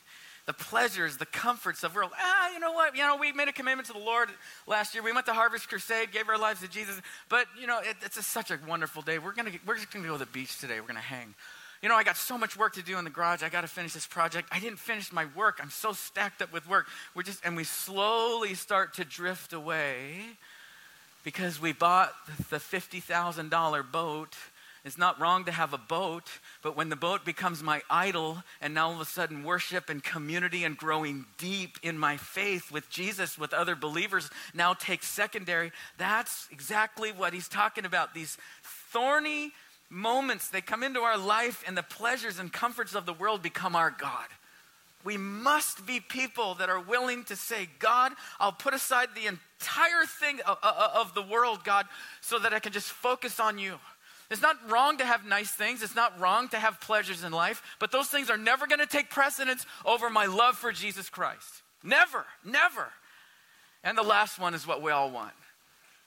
the 0.51 0.65
pleasures, 0.65 1.17
the 1.17 1.27
comforts 1.27 1.85
of 1.85 1.95
world. 1.95 2.11
Ah, 2.19 2.53
you 2.53 2.59
know 2.59 2.73
what? 2.73 2.97
You 2.97 3.05
know, 3.05 3.17
we 3.17 3.31
made 3.31 3.47
a 3.47 3.53
commitment 3.53 3.87
to 3.87 3.93
the 3.93 4.01
Lord 4.01 4.31
last 4.67 4.95
year. 4.95 5.03
We 5.05 5.13
went 5.13 5.27
to 5.27 5.33
Harvest 5.33 5.69
Crusade, 5.69 6.11
gave 6.11 6.29
our 6.29 6.37
lives 6.37 6.61
to 6.63 6.67
Jesus. 6.67 7.01
But 7.29 7.47
you 7.57 7.69
know, 7.69 7.79
it, 7.79 7.95
it's 8.03 8.17
a, 8.17 8.23
such 8.23 8.51
a 8.51 8.59
wonderful 8.67 9.01
day. 9.01 9.21
We're 9.21 9.33
gonna 9.33 9.53
we're 9.65 9.77
just 9.77 9.93
gonna 9.93 10.09
go 10.09 10.15
to 10.15 10.19
the 10.19 10.27
beach 10.27 10.59
today. 10.59 10.81
We're 10.81 10.89
gonna 10.89 10.99
hang. 10.99 11.37
You 11.83 11.89
know, 11.89 11.95
I 11.95 12.03
got 12.03 12.17
so 12.17 12.37
much 12.37 12.59
work 12.59 12.75
to 12.75 12.83
do 12.83 12.99
in 12.99 13.05
the 13.05 13.11
garage. 13.11 13.45
I 13.45 13.49
got 13.49 13.61
to 13.61 13.69
finish 13.69 13.93
this 13.93 14.09
project. 14.09 14.49
I 14.51 14.59
didn't 14.59 14.81
finish 14.81 15.13
my 15.13 15.27
work. 15.37 15.61
I'm 15.63 15.71
so 15.71 15.93
stacked 15.93 16.43
up 16.43 16.53
with 16.53 16.69
work. 16.69 16.89
We're 17.15 17.23
just 17.23 17.45
and 17.45 17.57
we 17.57 17.63
slowly 17.63 18.55
start 18.55 18.95
to 18.95 19.05
drift 19.05 19.53
away 19.53 20.15
because 21.23 21.61
we 21.61 21.73
bought 21.73 22.13
the 22.51 22.59
fifty 22.59 22.99
thousand 22.99 23.51
dollar 23.51 23.85
boat 23.85 24.35
it's 24.85 24.97
not 24.97 25.21
wrong 25.21 25.45
to 25.45 25.53
have 25.53 25.75
a 25.75 25.79
boat, 25.79 26.31
but 26.63 26.77
when 26.77 26.89
the 26.89 26.97
boat 26.97 27.25
becomes 27.25 27.63
my 27.63 27.83
idol, 27.91 28.43
and 28.61 28.73
now 28.73 28.89
all 28.89 28.95
of 28.95 29.01
a 29.01 29.05
sudden 29.05 29.45
worship 29.45 29.91
and 29.91 30.03
community 30.03 30.65
and 30.65 30.77
growing 30.77 31.27
deep 31.37 31.79
in 31.83 31.99
my 31.99 32.17
faith 32.17 32.73
with 32.73 32.89
Jesus, 32.89 33.39
with 33.39 33.53
other 33.53 33.77
believers, 33.77 34.31
now 34.55 34.73
takes 34.73 35.07
secondary, 35.07 35.71
that's 35.99 36.49
exactly 36.51 37.13
what 37.13 37.35
he's 37.35 37.49
talking 37.49 37.85
about. 37.85 38.15
These 38.15 38.39
thorny 38.63 39.53
moments, 39.91 40.49
they 40.49 40.61
come 40.61 40.83
into 40.83 41.01
our 41.01 41.19
life, 41.19 41.63
and 41.67 41.77
the 41.77 41.83
pleasures 41.83 42.39
and 42.39 42.53
comforts 42.53 42.95
of 42.95 43.05
the 43.05 43.13
world 43.13 43.43
become 43.43 43.77
our 43.77 43.91
God. 43.91 44.29
We 45.03 45.17
must 45.17 45.87
be 45.87 46.01
people 46.01 46.55
that 46.57 46.69
are 46.69 46.81
willing 46.81 47.25
to 47.25 47.37
say, 47.37 47.69
God, 47.79 48.13
I'll 48.39 48.53
put 48.53 48.75
aside 48.75 49.09
the 49.15 49.27
entire 49.27 50.05
thing 50.07 50.41
of, 50.47 50.59
of, 50.63 51.15
the 51.15 51.23
world, 51.23 51.65
God, 51.65 51.87
so 52.21 52.39
that 52.39 52.53
I 52.53 52.59
can 52.59 52.73
just 52.73 52.91
focus 52.91 53.41
on 53.41 53.59
you. 53.59 53.77
It's 54.31 54.43
not 54.43 54.57
wrong 54.71 54.99
to 54.99 55.05
have 55.05 55.27
nice 55.27 55.51
things. 55.51 55.83
It's 55.83 55.97
not 55.97 56.19
wrong 56.21 56.49
to 56.51 56.57
have 56.57 56.81
pleasures 56.81 57.25
in 57.25 57.33
life, 57.33 57.63
but 57.81 57.91
those 57.91 58.07
things 58.07 58.31
are 58.31 58.39
never 58.39 58.67
going 58.67 58.79
to 58.79 58.87
take 58.87 59.11
precedence 59.11 59.67
over 59.85 60.09
my 60.09 60.27
love 60.27 60.57
for 60.57 60.71
Jesus 60.71 61.11
Christ. 61.11 61.63
Never, 61.83 62.25
never. 62.45 62.89
And 63.83 63.99
the 63.99 64.03
last 64.03 64.39
one 64.39 64.55
is 64.55 64.67
what 64.67 64.83
we 64.83 64.93
all 64.93 65.11
want. 65.11 65.33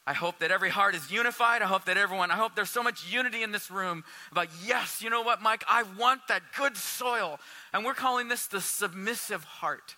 I 0.05 0.13
hope 0.13 0.39
that 0.39 0.51
every 0.51 0.69
heart 0.69 0.95
is 0.95 1.11
unified. 1.11 1.61
I 1.61 1.65
hope 1.65 1.85
that 1.85 1.97
everyone, 1.97 2.29
I 2.29 2.35
hope 2.35 2.55
there's 2.55 2.69
so 2.69 2.83
much 2.83 3.11
unity 3.11 3.41
in 3.41 3.51
this 3.51 3.71
room 3.71 4.03
about, 4.31 4.49
yes, 4.65 5.01
you 5.01 5.09
know 5.09 5.21
what, 5.21 5.41
Mike, 5.41 5.63
I 5.67 5.83
want 5.97 6.21
that 6.27 6.41
good 6.57 6.75
soil. 6.75 7.39
And 7.73 7.85
we're 7.85 7.93
calling 7.93 8.27
this 8.27 8.47
the 8.47 8.59
submissive 8.59 9.43
heart. 9.45 9.95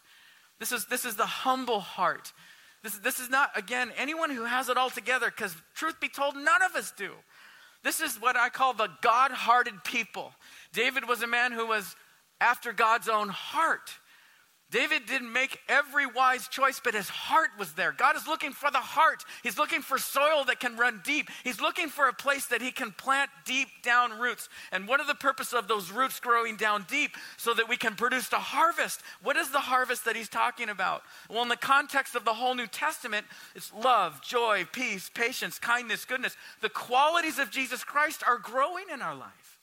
This 0.60 0.72
is, 0.72 0.86
this 0.86 1.06
is 1.06 1.16
the 1.16 1.26
humble 1.26 1.80
heart. 1.80 2.34
This, 2.84 2.98
this 3.00 3.20
is 3.20 3.32
not, 3.32 3.50
again, 3.56 3.92
anyone 3.98 4.30
who 4.30 4.46
has 4.46 4.70
it 4.70 4.78
all 4.78 4.92
together, 4.92 5.32
because 5.32 5.56
truth 5.74 6.00
be 6.00 6.08
told, 6.08 6.36
none 6.36 6.62
of 6.62 6.76
us 6.76 6.94
do. 6.96 7.12
This 7.86 8.02
is 8.02 8.20
what 8.20 8.36
I 8.36 8.50
call 8.50 8.74
the 8.74 8.90
God 9.02 9.30
hearted 9.30 9.84
people. 9.84 10.34
David 10.74 11.08
was 11.08 11.22
a 11.22 11.28
man 11.28 11.52
who 11.52 11.68
was 11.68 11.96
after 12.42 12.74
God's 12.74 13.08
own 13.08 13.30
heart. 13.30 13.92
David 14.76 15.06
didn't 15.06 15.32
make 15.32 15.62
every 15.70 16.06
wise 16.06 16.50
choice, 16.50 16.82
but 16.84 16.94
his 16.94 17.08
heart 17.08 17.52
was 17.58 17.72
there. 17.72 17.94
God 17.94 18.18
is 18.18 18.28
looking 18.28 18.52
for 18.52 18.70
the 18.70 18.78
heart. 18.78 19.24
He's 19.42 19.58
looking 19.58 19.82
for 19.82 19.98
soil 19.98 20.44
that 20.48 20.60
can 20.60 20.76
run 20.76 21.00
deep. 21.06 21.30
He's 21.46 21.62
looking 21.62 21.88
for 21.88 22.10
a 22.10 22.14
place 22.14 22.48
that 22.48 22.62
he 22.62 22.74
can 22.74 22.92
plant 22.92 23.30
deep 23.46 23.70
down 23.84 24.20
roots. 24.20 24.50
And 24.74 24.86
what 24.86 25.00
are 25.00 25.08
the 25.08 25.16
purpose 25.16 25.54
of 25.54 25.70
those 25.70 25.92
roots 25.92 26.20
growing 26.20 26.58
down 26.58 26.86
deep? 26.90 27.12
So 27.38 27.54
that 27.54 27.70
we 27.70 27.78
can 27.78 27.96
produce 27.96 28.30
a 28.34 28.36
harvest. 28.36 29.00
What 29.24 29.38
is 29.38 29.50
the 29.50 29.62
harvest 29.62 30.04
that 30.04 30.18
he's 30.18 30.28
talking 30.28 30.68
about? 30.68 31.04
Well, 31.30 31.44
in 31.44 31.48
the 31.48 31.56
context 31.56 32.14
of 32.14 32.26
the 32.26 32.34
whole 32.34 32.54
New 32.54 32.68
Testament, 32.68 33.26
it's 33.56 33.72
love, 33.74 34.22
joy, 34.22 34.68
peace, 34.74 35.10
patience, 35.10 35.58
kindness, 35.58 36.04
goodness. 36.04 36.36
The 36.60 36.68
qualities 36.68 37.40
of 37.40 37.50
Jesus 37.50 37.86
Christ 37.86 38.24
are 38.28 38.40
growing 38.40 38.88
in 38.92 39.02
our 39.02 39.16
life. 39.16 39.62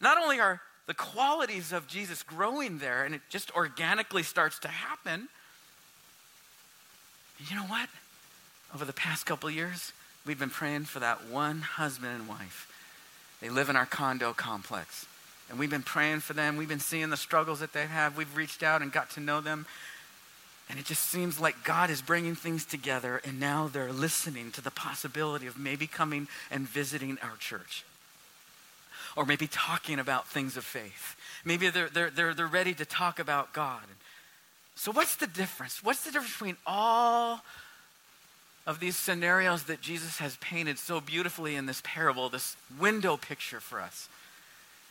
Not 0.00 0.16
only 0.16 0.40
are 0.40 0.62
the 0.90 0.94
qualities 0.94 1.72
of 1.72 1.86
Jesus 1.86 2.24
growing 2.24 2.78
there, 2.78 3.04
and 3.04 3.14
it 3.14 3.20
just 3.28 3.54
organically 3.54 4.24
starts 4.24 4.58
to 4.58 4.66
happen. 4.66 5.28
you 7.48 7.54
know 7.54 7.62
what? 7.62 7.88
Over 8.74 8.84
the 8.84 8.92
past 8.92 9.24
couple 9.24 9.48
years, 9.52 9.92
we've 10.26 10.40
been 10.40 10.50
praying 10.50 10.86
for 10.86 10.98
that 10.98 11.26
one 11.26 11.60
husband 11.60 12.12
and 12.12 12.26
wife. 12.26 12.66
They 13.40 13.50
live 13.50 13.68
in 13.68 13.76
our 13.76 13.86
condo 13.86 14.32
complex. 14.32 15.06
And 15.48 15.60
we've 15.60 15.70
been 15.70 15.84
praying 15.84 16.20
for 16.20 16.32
them. 16.32 16.56
We've 16.56 16.68
been 16.68 16.80
seeing 16.80 17.10
the 17.10 17.16
struggles 17.16 17.60
that 17.60 17.72
they 17.72 17.86
have. 17.86 18.16
We've 18.16 18.36
reached 18.36 18.64
out 18.64 18.82
and 18.82 18.90
got 18.90 19.10
to 19.10 19.20
know 19.20 19.40
them. 19.40 19.66
And 20.68 20.76
it 20.76 20.86
just 20.86 21.04
seems 21.04 21.38
like 21.38 21.62
God 21.62 21.90
is 21.90 22.02
bringing 22.02 22.34
things 22.34 22.64
together, 22.64 23.20
and 23.24 23.38
now 23.38 23.68
they're 23.72 23.92
listening 23.92 24.50
to 24.50 24.60
the 24.60 24.72
possibility 24.72 25.46
of 25.46 25.56
maybe 25.56 25.86
coming 25.86 26.26
and 26.50 26.68
visiting 26.68 27.16
our 27.22 27.36
church 27.36 27.84
or 29.16 29.24
maybe 29.24 29.46
talking 29.46 29.98
about 29.98 30.28
things 30.28 30.56
of 30.56 30.64
faith. 30.64 31.16
Maybe 31.44 31.68
they're, 31.70 31.88
they're, 31.88 32.10
they're, 32.10 32.34
they're 32.34 32.46
ready 32.46 32.74
to 32.74 32.84
talk 32.84 33.18
about 33.18 33.52
God. 33.52 33.82
So, 34.74 34.92
what's 34.92 35.16
the 35.16 35.26
difference? 35.26 35.82
What's 35.82 36.04
the 36.04 36.10
difference 36.10 36.32
between 36.32 36.56
all 36.66 37.40
of 38.66 38.80
these 38.80 38.96
scenarios 38.96 39.64
that 39.64 39.80
Jesus 39.80 40.18
has 40.18 40.36
painted 40.36 40.78
so 40.78 41.00
beautifully 41.00 41.56
in 41.56 41.66
this 41.66 41.82
parable, 41.84 42.28
this 42.28 42.56
window 42.78 43.16
picture 43.16 43.60
for 43.60 43.80
us? 43.80 44.08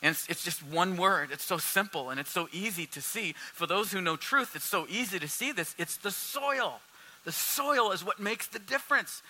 And 0.01 0.11
it's, 0.11 0.27
it's, 0.29 0.43
just 0.43 0.63
one 0.65 0.95
word. 0.95 1.29
It's 1.31 1.43
so 1.43 1.57
simple 1.57 2.09
and 2.09 2.19
it's 2.19 2.31
so 2.31 2.47
easy 2.53 2.85
to 2.87 3.01
see. 3.01 3.33
For 3.53 3.67
those 3.67 3.91
who 3.91 3.99
know 3.99 4.15
truth, 4.15 4.55
it's 4.55 4.65
so 4.65 4.85
easy 4.89 5.19
to 5.19 5.27
see 5.27 5.51
this. 5.51 5.75
It's 5.77 5.97
the 5.97 6.11
soil. 6.11 6.79
The 7.25 7.31
soil 7.33 7.91
is 7.91 8.03
what 8.03 8.19
makes 8.19 8.47
the 8.47 8.59
difference. 8.59 9.21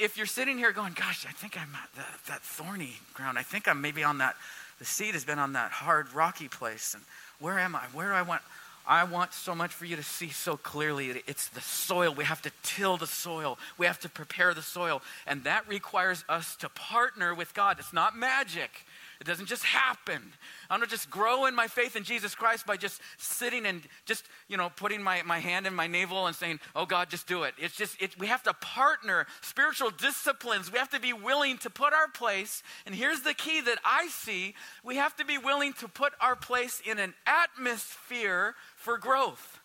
If 0.00 0.16
you're 0.16 0.26
sitting 0.26 0.58
here 0.58 0.72
going, 0.72 0.92
gosh, 0.92 1.26
I 1.26 1.32
think 1.32 1.56
I'm 1.56 1.74
at 1.74 1.92
the, 1.94 2.30
that 2.30 2.42
thorny 2.42 2.94
ground, 3.14 3.38
I 3.38 3.42
think 3.42 3.66
I'm 3.66 3.80
maybe 3.80 4.04
on 4.04 4.18
that 4.18 4.36
the 4.78 4.84
seed 4.84 5.14
has 5.14 5.24
been 5.24 5.38
on 5.38 5.54
that 5.54 5.72
hard, 5.72 6.12
rocky 6.12 6.48
place. 6.48 6.94
And 6.94 7.02
where 7.40 7.58
am 7.58 7.74
I? 7.74 7.82
Where 7.92 8.08
do 8.08 8.14
I 8.14 8.22
want? 8.22 8.42
I 8.86 9.04
want 9.04 9.34
so 9.34 9.54
much 9.54 9.72
for 9.74 9.84
you 9.84 9.96
to 9.96 10.02
see 10.02 10.30
so 10.30 10.56
clearly. 10.56 11.22
It's 11.26 11.48
the 11.48 11.60
soil. 11.60 12.14
We 12.14 12.24
have 12.24 12.40
to 12.42 12.50
till 12.62 12.96
the 12.96 13.06
soil. 13.06 13.58
We 13.76 13.84
have 13.84 14.00
to 14.00 14.08
prepare 14.08 14.54
the 14.54 14.62
soil. 14.62 15.02
And 15.26 15.44
that 15.44 15.68
requires 15.68 16.24
us 16.26 16.56
to 16.56 16.70
partner 16.70 17.34
with 17.34 17.52
God. 17.52 17.78
It's 17.78 17.92
not 17.92 18.16
magic. 18.16 18.86
It 19.20 19.26
doesn't 19.26 19.46
just 19.46 19.64
happen. 19.64 20.32
I 20.70 20.78
don't 20.78 20.88
just 20.88 21.10
grow 21.10 21.46
in 21.46 21.54
my 21.54 21.66
faith 21.66 21.96
in 21.96 22.04
Jesus 22.04 22.36
Christ 22.36 22.66
by 22.66 22.76
just 22.76 23.00
sitting 23.16 23.66
and 23.66 23.82
just, 24.06 24.24
you 24.46 24.56
know, 24.56 24.70
putting 24.76 25.02
my, 25.02 25.22
my 25.22 25.40
hand 25.40 25.66
in 25.66 25.74
my 25.74 25.88
navel 25.88 26.28
and 26.28 26.36
saying, 26.36 26.60
oh 26.76 26.86
God, 26.86 27.10
just 27.10 27.26
do 27.26 27.42
it. 27.42 27.54
It's 27.58 27.76
just, 27.76 28.00
it, 28.00 28.16
we 28.18 28.28
have 28.28 28.44
to 28.44 28.54
partner 28.54 29.26
spiritual 29.40 29.90
disciplines. 29.90 30.70
We 30.70 30.78
have 30.78 30.90
to 30.90 31.00
be 31.00 31.12
willing 31.12 31.58
to 31.58 31.70
put 31.70 31.92
our 31.92 32.06
place. 32.06 32.62
And 32.86 32.94
here's 32.94 33.22
the 33.22 33.34
key 33.34 33.60
that 33.62 33.78
I 33.84 34.06
see 34.06 34.54
we 34.84 34.96
have 34.96 35.16
to 35.16 35.24
be 35.24 35.36
willing 35.36 35.72
to 35.74 35.88
put 35.88 36.12
our 36.20 36.36
place 36.36 36.80
in 36.88 37.00
an 37.00 37.14
atmosphere 37.26 38.54
for 38.76 38.98
growth. 38.98 39.58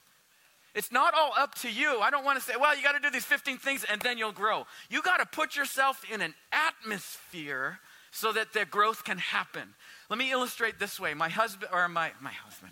It's 0.73 0.91
not 0.91 1.13
all 1.13 1.31
up 1.37 1.53
to 1.55 1.71
you. 1.71 1.99
I 1.99 2.09
don't 2.09 2.25
want 2.25 2.39
to 2.39 2.43
say, 2.43 2.53
well, 2.59 2.75
you 2.75 2.81
got 2.81 2.93
to 2.93 2.99
do 2.99 3.11
these 3.11 3.25
15 3.25 3.57
things 3.57 3.85
and 3.87 4.01
then 4.01 4.17
you'll 4.17 4.31
grow. 4.31 4.65
You 4.89 5.03
got 5.03 5.17
to 5.17 5.27
put 5.27 5.55
yourself 5.55 6.03
in 6.11 6.21
an 6.21 6.33
atmosphere 6.51 7.79
so 8.13 8.31
that 8.31 8.53
their 8.53 8.65
growth 8.65 9.03
can 9.03 9.17
happen. 9.17 9.73
Let 10.07 10.19
me 10.19 10.31
illustrate 10.31 10.77
this 10.77 10.99
way. 10.99 11.15
My 11.15 11.29
husband, 11.29 11.71
or 11.73 11.89
my, 11.89 12.11
my 12.21 12.31
husband. 12.31 12.71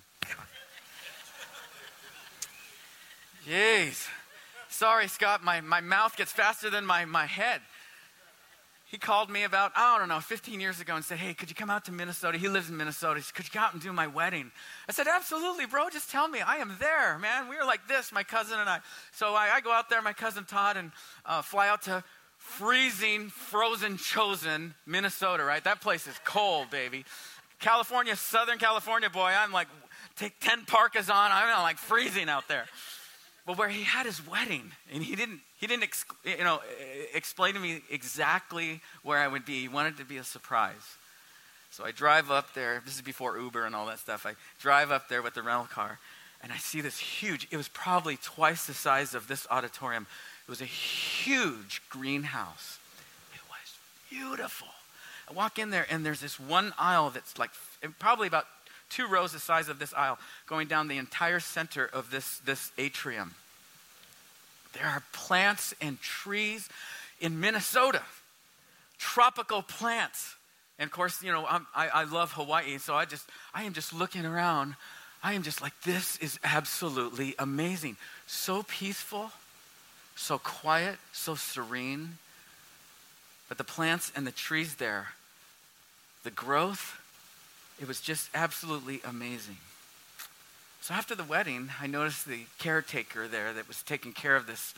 Jeez. 3.48 4.08
Sorry, 4.70 5.08
Scott, 5.08 5.44
my, 5.44 5.60
my 5.60 5.82
mouth 5.82 6.16
gets 6.16 6.32
faster 6.32 6.70
than 6.70 6.86
my, 6.86 7.06
my 7.06 7.26
head. 7.26 7.62
He 8.86 8.98
called 8.98 9.30
me 9.32 9.44
about, 9.44 9.72
I 9.76 9.98
don't 9.98 10.10
know, 10.10 10.20
15 10.20 10.60
years 10.60 10.80
ago 10.80 10.96
and 10.96 11.04
said, 11.04 11.18
Hey, 11.18 11.34
could 11.34 11.50
you 11.50 11.56
come 11.56 11.70
out 11.70 11.86
to 11.86 11.92
Minnesota? 11.92 12.38
He 12.38 12.48
lives 12.48 12.70
in 12.70 12.78
Minnesota. 12.78 13.16
He 13.16 13.24
said, 13.24 13.34
Could 13.34 13.46
you 13.46 13.52
come 13.52 13.64
out 13.64 13.74
and 13.74 13.82
do 13.82 13.92
my 13.94 14.06
wedding? 14.06 14.52
I 14.88 14.92
said, 14.92 15.08
Absolutely, 15.08 15.66
bro. 15.66 15.90
Just 15.90 16.12
tell 16.12 16.28
me. 16.28 16.42
I 16.42 16.58
am 16.58 16.76
there, 16.80 17.18
man. 17.18 17.48
We 17.48 17.56
were 17.56 17.64
like 17.64 17.88
this, 17.88 18.12
my 18.12 18.24
cousin 18.24 18.60
and 18.60 18.70
I. 18.70 18.80
So 19.14 19.34
I, 19.34 19.50
I 19.56 19.62
go 19.62 19.72
out 19.72 19.90
there, 19.90 20.02
my 20.02 20.12
cousin 20.14 20.44
Todd, 20.44 20.76
and 20.76 20.92
uh, 21.26 21.42
fly 21.42 21.70
out 21.70 21.84
to 21.84 22.04
freezing, 22.42 23.30
frozen, 23.30 23.98
chosen 23.98 24.74
Minnesota, 24.86 25.44
right? 25.44 25.64
That 25.64 25.80
place 25.80 26.08
is 26.08 26.16
cold, 26.26 26.70
baby. 26.70 27.06
California, 27.60 28.16
Southern 28.16 28.58
California 28.58 29.10
boy, 29.10 29.32
I'm 29.38 29.52
like, 29.52 29.68
take 30.18 30.40
10 30.40 30.66
parkas 30.66 31.10
on, 31.10 31.32
I'm 31.32 31.62
like 31.62 31.78
freezing 31.78 32.30
out 32.30 32.48
there. 32.48 32.66
But 33.46 33.58
where 33.58 33.70
he 33.70 33.84
had 33.84 34.06
his 34.06 34.26
wedding, 34.28 34.72
and 34.92 35.04
he 35.04 35.16
didn't, 35.16 35.40
he 35.60 35.68
didn't, 35.68 35.84
ex, 35.84 36.04
you 36.26 36.44
know, 36.44 36.62
explain 37.14 37.54
to 37.54 37.60
me 37.60 37.82
exactly 37.90 38.82
where 39.04 39.20
I 39.20 39.28
would 39.28 39.46
be. 39.46 39.62
He 39.62 39.68
wanted 39.68 39.98
to 39.98 40.06
be 40.06 40.18
a 40.18 40.24
surprise. 40.24 40.98
So 41.70 41.86
I 41.86 41.92
drive 41.92 42.32
up 42.32 42.54
there. 42.54 42.82
This 42.84 42.96
is 42.96 43.02
before 43.02 43.38
Uber 43.38 43.66
and 43.66 43.76
all 43.76 43.86
that 43.86 44.00
stuff. 44.00 44.26
I 44.26 44.34
drive 44.60 44.92
up 44.92 45.10
there 45.10 45.22
with 45.22 45.36
the 45.36 45.42
rental 45.42 45.66
car, 45.66 46.00
and 46.44 46.52
I 46.52 46.58
see 46.58 46.82
this 46.82 47.00
huge. 47.00 47.48
It 47.50 47.58
was 47.58 47.68
probably 47.68 48.18
twice 48.18 48.66
the 48.66 48.74
size 48.74 49.16
of 49.16 49.28
this 49.28 49.48
auditorium 49.50 50.06
it 50.06 50.08
was 50.52 50.60
a 50.60 50.66
huge 50.66 51.82
greenhouse. 51.90 52.78
It 53.34 53.40
was 53.50 53.78
beautiful. 54.10 54.68
I 55.30 55.34
walk 55.34 55.58
in 55.58 55.70
there, 55.70 55.88
and 55.90 56.06
there's 56.06 56.20
this 56.20 56.38
one 56.38 56.74
aisle 56.78 57.10
that's 57.10 57.40
like 57.40 57.52
probably 58.00 58.28
about 58.28 58.48
two 58.90 59.08
rows 59.08 59.32
the 59.32 59.40
size 59.40 59.70
of 59.70 59.80
this 59.80 59.94
aisle 59.94 60.20
going 60.48 60.68
down 60.68 60.90
the 60.90 60.98
entire 60.98 61.40
center 61.40 61.86
of 61.86 62.12
this, 62.12 62.40
this 62.40 62.74
atrium. 62.78 63.34
There 64.74 64.86
are 64.86 65.02
plants 65.14 65.74
and 65.80 66.02
trees 66.02 66.68
in 67.22 67.40
Minnesota, 67.40 68.02
tropical 68.98 69.62
plants. 69.62 70.36
And 70.78 70.90
of 70.90 70.92
course, 70.92 71.24
you 71.24 71.32
know, 71.32 71.46
I, 71.46 71.88
I 71.88 72.04
love 72.04 72.34
Hawaii, 72.34 72.78
so 72.78 72.94
I 72.94 73.06
just, 73.06 73.26
I 73.54 73.64
am 73.64 73.72
just 73.72 73.94
looking 73.94 74.26
around. 74.26 74.76
I 75.24 75.32
am 75.32 75.44
just 75.44 75.62
like, 75.62 75.80
this 75.84 76.18
is 76.18 76.38
absolutely 76.44 77.36
amazing. 77.40 77.96
So 78.28 78.64
peaceful, 78.64 79.32
so 80.22 80.38
quiet, 80.38 80.98
so 81.12 81.36
serene. 81.36 82.18
But 83.50 83.58
the 83.58 83.64
plants 83.64 84.12
and 84.16 84.26
the 84.26 84.32
trees 84.32 84.76
there, 84.76 85.10
the 86.24 86.32
growth, 86.32 87.02
it 87.82 87.88
was 87.88 88.00
just 88.00 88.30
absolutely 88.34 89.02
amazing. 89.04 89.58
So 90.82 90.94
after 90.94 91.16
the 91.16 91.24
wedding, 91.24 91.70
I 91.82 91.88
noticed 91.88 92.28
the 92.28 92.46
caretaker 92.60 93.28
there 93.28 93.54
that 93.54 93.68
was 93.68 93.84
taking 93.84 94.14
care 94.14 94.36
of 94.36 94.48
this 94.48 94.74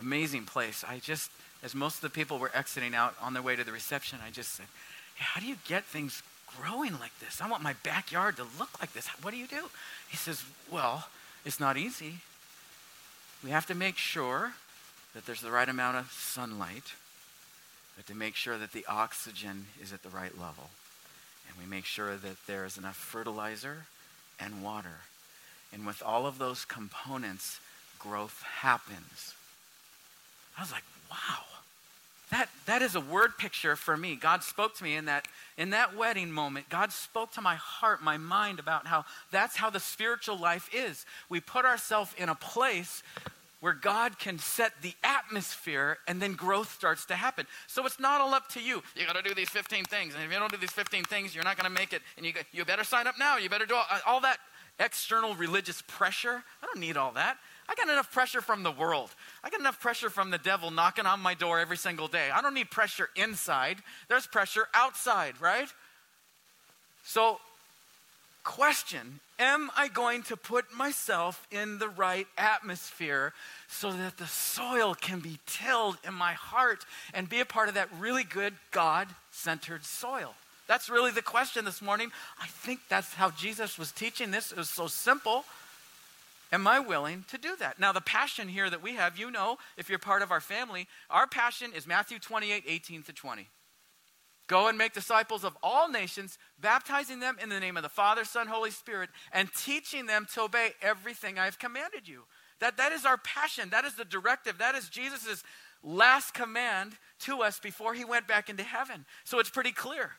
amazing 0.00 0.44
place. 0.44 0.84
I 0.86 0.98
just, 0.98 1.30
as 1.62 1.74
most 1.74 1.96
of 1.96 2.02
the 2.02 2.10
people 2.10 2.38
were 2.38 2.50
exiting 2.54 2.94
out 2.94 3.14
on 3.20 3.34
their 3.34 3.42
way 3.42 3.56
to 3.56 3.64
the 3.64 3.72
reception, 3.72 4.18
I 4.24 4.30
just 4.30 4.52
said, 4.52 4.66
hey, 5.14 5.24
How 5.24 5.40
do 5.40 5.46
you 5.46 5.56
get 5.66 5.84
things 5.84 6.22
growing 6.58 6.92
like 7.00 7.18
this? 7.18 7.40
I 7.40 7.48
want 7.48 7.62
my 7.62 7.74
backyard 7.82 8.36
to 8.36 8.44
look 8.58 8.78
like 8.80 8.92
this. 8.92 9.08
What 9.22 9.30
do 9.30 9.36
you 9.36 9.46
do? 9.46 9.68
He 10.08 10.16
says, 10.16 10.44
Well, 10.70 11.08
it's 11.44 11.60
not 11.60 11.76
easy. 11.76 12.16
We 13.42 13.50
have 13.50 13.66
to 13.66 13.74
make 13.74 13.96
sure 13.96 14.52
that 15.14 15.26
there's 15.26 15.40
the 15.40 15.50
right 15.50 15.68
amount 15.68 15.96
of 15.96 16.10
sunlight, 16.10 16.94
but 17.96 18.06
to 18.06 18.14
make 18.14 18.34
sure 18.34 18.56
that 18.58 18.72
the 18.72 18.86
oxygen 18.86 19.66
is 19.80 19.92
at 19.92 20.02
the 20.02 20.08
right 20.08 20.38
level. 20.38 20.70
And 21.48 21.58
we 21.58 21.68
make 21.68 21.84
sure 21.84 22.16
that 22.16 22.46
there 22.46 22.64
is 22.64 22.78
enough 22.78 22.96
fertilizer 22.96 23.84
and 24.40 24.62
water. 24.62 25.00
And 25.72 25.86
with 25.86 26.02
all 26.02 26.26
of 26.26 26.38
those 26.38 26.64
components, 26.64 27.60
growth 27.98 28.42
happens. 28.42 29.34
I 30.56 30.62
was 30.62 30.72
like, 30.72 30.84
wow. 31.10 31.44
That, 32.30 32.48
that 32.64 32.80
is 32.80 32.94
a 32.94 33.00
word 33.00 33.36
picture 33.36 33.76
for 33.76 33.94
me. 33.94 34.16
God 34.16 34.42
spoke 34.42 34.74
to 34.76 34.84
me 34.84 34.96
in 34.96 35.04
that, 35.04 35.28
in 35.58 35.70
that 35.70 35.94
wedding 35.94 36.32
moment. 36.32 36.70
God 36.70 36.90
spoke 36.90 37.30
to 37.32 37.42
my 37.42 37.56
heart, 37.56 38.02
my 38.02 38.16
mind 38.16 38.58
about 38.58 38.86
how 38.86 39.04
that's 39.30 39.56
how 39.56 39.68
the 39.68 39.80
spiritual 39.80 40.38
life 40.38 40.70
is. 40.72 41.04
We 41.28 41.40
put 41.40 41.66
ourselves 41.66 42.14
in 42.16 42.30
a 42.30 42.34
place 42.34 43.02
where 43.62 43.72
God 43.72 44.18
can 44.18 44.40
set 44.40 44.72
the 44.82 44.92
atmosphere 45.04 45.98
and 46.08 46.20
then 46.20 46.32
growth 46.32 46.72
starts 46.72 47.04
to 47.06 47.14
happen. 47.14 47.46
So 47.68 47.86
it's 47.86 48.00
not 48.00 48.20
all 48.20 48.34
up 48.34 48.48
to 48.50 48.60
you. 48.60 48.82
You 48.96 49.06
got 49.06 49.14
to 49.14 49.22
do 49.22 49.34
these 49.34 49.50
15 49.50 49.84
things. 49.84 50.14
And 50.14 50.24
if 50.24 50.32
you 50.32 50.36
don't 50.36 50.50
do 50.50 50.58
these 50.58 50.72
15 50.72 51.04
things, 51.04 51.32
you're 51.32 51.44
not 51.44 51.56
going 51.56 51.72
to 51.72 51.80
make 51.80 51.92
it. 51.92 52.02
And 52.16 52.26
you, 52.26 52.32
you 52.50 52.64
better 52.64 52.82
sign 52.82 53.06
up 53.06 53.14
now. 53.20 53.36
You 53.36 53.48
better 53.48 53.64
do 53.64 53.76
all, 53.76 53.86
uh, 53.88 54.00
all 54.04 54.20
that 54.22 54.38
external 54.80 55.36
religious 55.36 55.80
pressure. 55.86 56.42
I 56.60 56.66
don't 56.66 56.80
need 56.80 56.96
all 56.96 57.12
that. 57.12 57.38
I 57.68 57.76
got 57.76 57.88
enough 57.88 58.10
pressure 58.10 58.40
from 58.40 58.64
the 58.64 58.72
world. 58.72 59.10
I 59.44 59.48
got 59.48 59.60
enough 59.60 59.78
pressure 59.78 60.10
from 60.10 60.32
the 60.32 60.38
devil 60.38 60.72
knocking 60.72 61.06
on 61.06 61.20
my 61.20 61.34
door 61.34 61.60
every 61.60 61.76
single 61.76 62.08
day. 62.08 62.30
I 62.34 62.42
don't 62.42 62.54
need 62.54 62.68
pressure 62.68 63.10
inside. 63.14 63.78
There's 64.08 64.26
pressure 64.26 64.66
outside, 64.74 65.40
right? 65.40 65.68
So, 67.04 67.38
question 68.44 69.20
Am 69.38 69.70
I 69.76 69.88
going 69.88 70.22
to 70.24 70.36
put 70.36 70.72
myself 70.72 71.48
in 71.50 71.78
the 71.78 71.88
right 71.88 72.28
atmosphere 72.38 73.32
so 73.66 73.92
that 73.92 74.16
the 74.16 74.26
soil 74.26 74.94
can 74.94 75.18
be 75.18 75.38
tilled 75.46 75.96
in 76.06 76.14
my 76.14 76.32
heart 76.34 76.84
and 77.12 77.28
be 77.28 77.40
a 77.40 77.44
part 77.44 77.68
of 77.68 77.74
that 77.74 77.88
really 77.98 78.22
good 78.22 78.54
God 78.70 79.08
centered 79.32 79.84
soil? 79.84 80.34
That's 80.68 80.88
really 80.88 81.10
the 81.10 81.22
question 81.22 81.64
this 81.64 81.82
morning. 81.82 82.12
I 82.40 82.46
think 82.46 82.80
that's 82.88 83.14
how 83.14 83.30
Jesus 83.30 83.78
was 83.78 83.90
teaching 83.90 84.30
this. 84.30 84.52
It 84.52 84.58
was 84.58 84.70
so 84.70 84.86
simple. 84.86 85.44
Am 86.52 86.66
I 86.66 86.78
willing 86.78 87.24
to 87.30 87.38
do 87.38 87.56
that? 87.56 87.80
Now, 87.80 87.92
the 87.92 88.00
passion 88.00 88.46
here 88.46 88.70
that 88.70 88.82
we 88.82 88.94
have, 88.94 89.18
you 89.18 89.30
know, 89.30 89.58
if 89.76 89.88
you're 89.88 89.98
part 89.98 90.22
of 90.22 90.30
our 90.30 90.40
family, 90.40 90.86
our 91.10 91.26
passion 91.26 91.72
is 91.74 91.86
Matthew 91.86 92.18
28 92.18 92.64
18 92.66 93.02
to 93.02 93.12
20. 93.12 93.48
Go 94.52 94.68
and 94.68 94.76
make 94.76 94.92
disciples 94.92 95.44
of 95.44 95.56
all 95.62 95.88
nations, 95.88 96.36
baptizing 96.60 97.20
them 97.20 97.38
in 97.42 97.48
the 97.48 97.58
name 97.58 97.78
of 97.78 97.82
the 97.82 97.88
Father, 97.88 98.22
Son, 98.22 98.46
Holy 98.46 98.70
Spirit, 98.70 99.08
and 99.32 99.48
teaching 99.54 100.04
them 100.04 100.26
to 100.34 100.42
obey 100.42 100.72
everything 100.82 101.38
I 101.38 101.46
have 101.46 101.58
commanded 101.58 102.06
you. 102.06 102.24
That, 102.60 102.76
that 102.76 102.92
is 102.92 103.06
our 103.06 103.16
passion. 103.16 103.70
That 103.70 103.86
is 103.86 103.94
the 103.94 104.04
directive. 104.04 104.58
That 104.58 104.74
is 104.74 104.90
Jesus' 104.90 105.42
last 105.82 106.34
command 106.34 106.92
to 107.20 107.40
us 107.40 107.60
before 107.60 107.94
he 107.94 108.04
went 108.04 108.28
back 108.28 108.50
into 108.50 108.62
heaven. 108.62 109.06
So 109.24 109.38
it's 109.38 109.48
pretty 109.48 109.72
clear. 109.72 110.10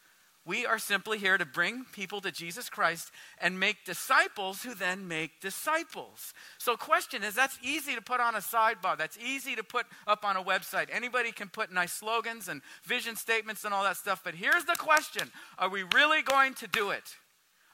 We 0.45 0.65
are 0.65 0.77
simply 0.77 1.19
here 1.19 1.37
to 1.37 1.45
bring 1.45 1.85
people 1.93 2.19
to 2.19 2.31
Jesus 2.31 2.69
Christ 2.69 3.11
and 3.39 3.57
make 3.57 3.85
disciples 3.85 4.61
who 4.61 4.73
then 4.73 5.07
make 5.07 5.39
disciples. 5.39 6.33
So, 6.57 6.75
question 6.75 7.23
is 7.23 7.33
that's 7.33 7.57
easy 7.63 7.95
to 7.95 8.01
put 8.01 8.19
on 8.19 8.35
a 8.35 8.39
sidebar. 8.39 8.97
That's 8.97 9.17
easy 9.17 9.55
to 9.55 9.63
put 9.63 9.85
up 10.05 10.25
on 10.25 10.35
a 10.35 10.43
website. 10.43 10.89
Anybody 10.91 11.31
can 11.31 11.47
put 11.47 11.71
nice 11.71 11.93
slogans 11.93 12.49
and 12.49 12.61
vision 12.83 13.15
statements 13.15 13.63
and 13.63 13.73
all 13.73 13.83
that 13.83 13.95
stuff. 13.95 14.21
But 14.21 14.35
here's 14.35 14.65
the 14.65 14.75
question 14.77 15.31
Are 15.57 15.69
we 15.69 15.83
really 15.83 16.21
going 16.21 16.55
to 16.55 16.67
do 16.67 16.89
it? 16.89 17.15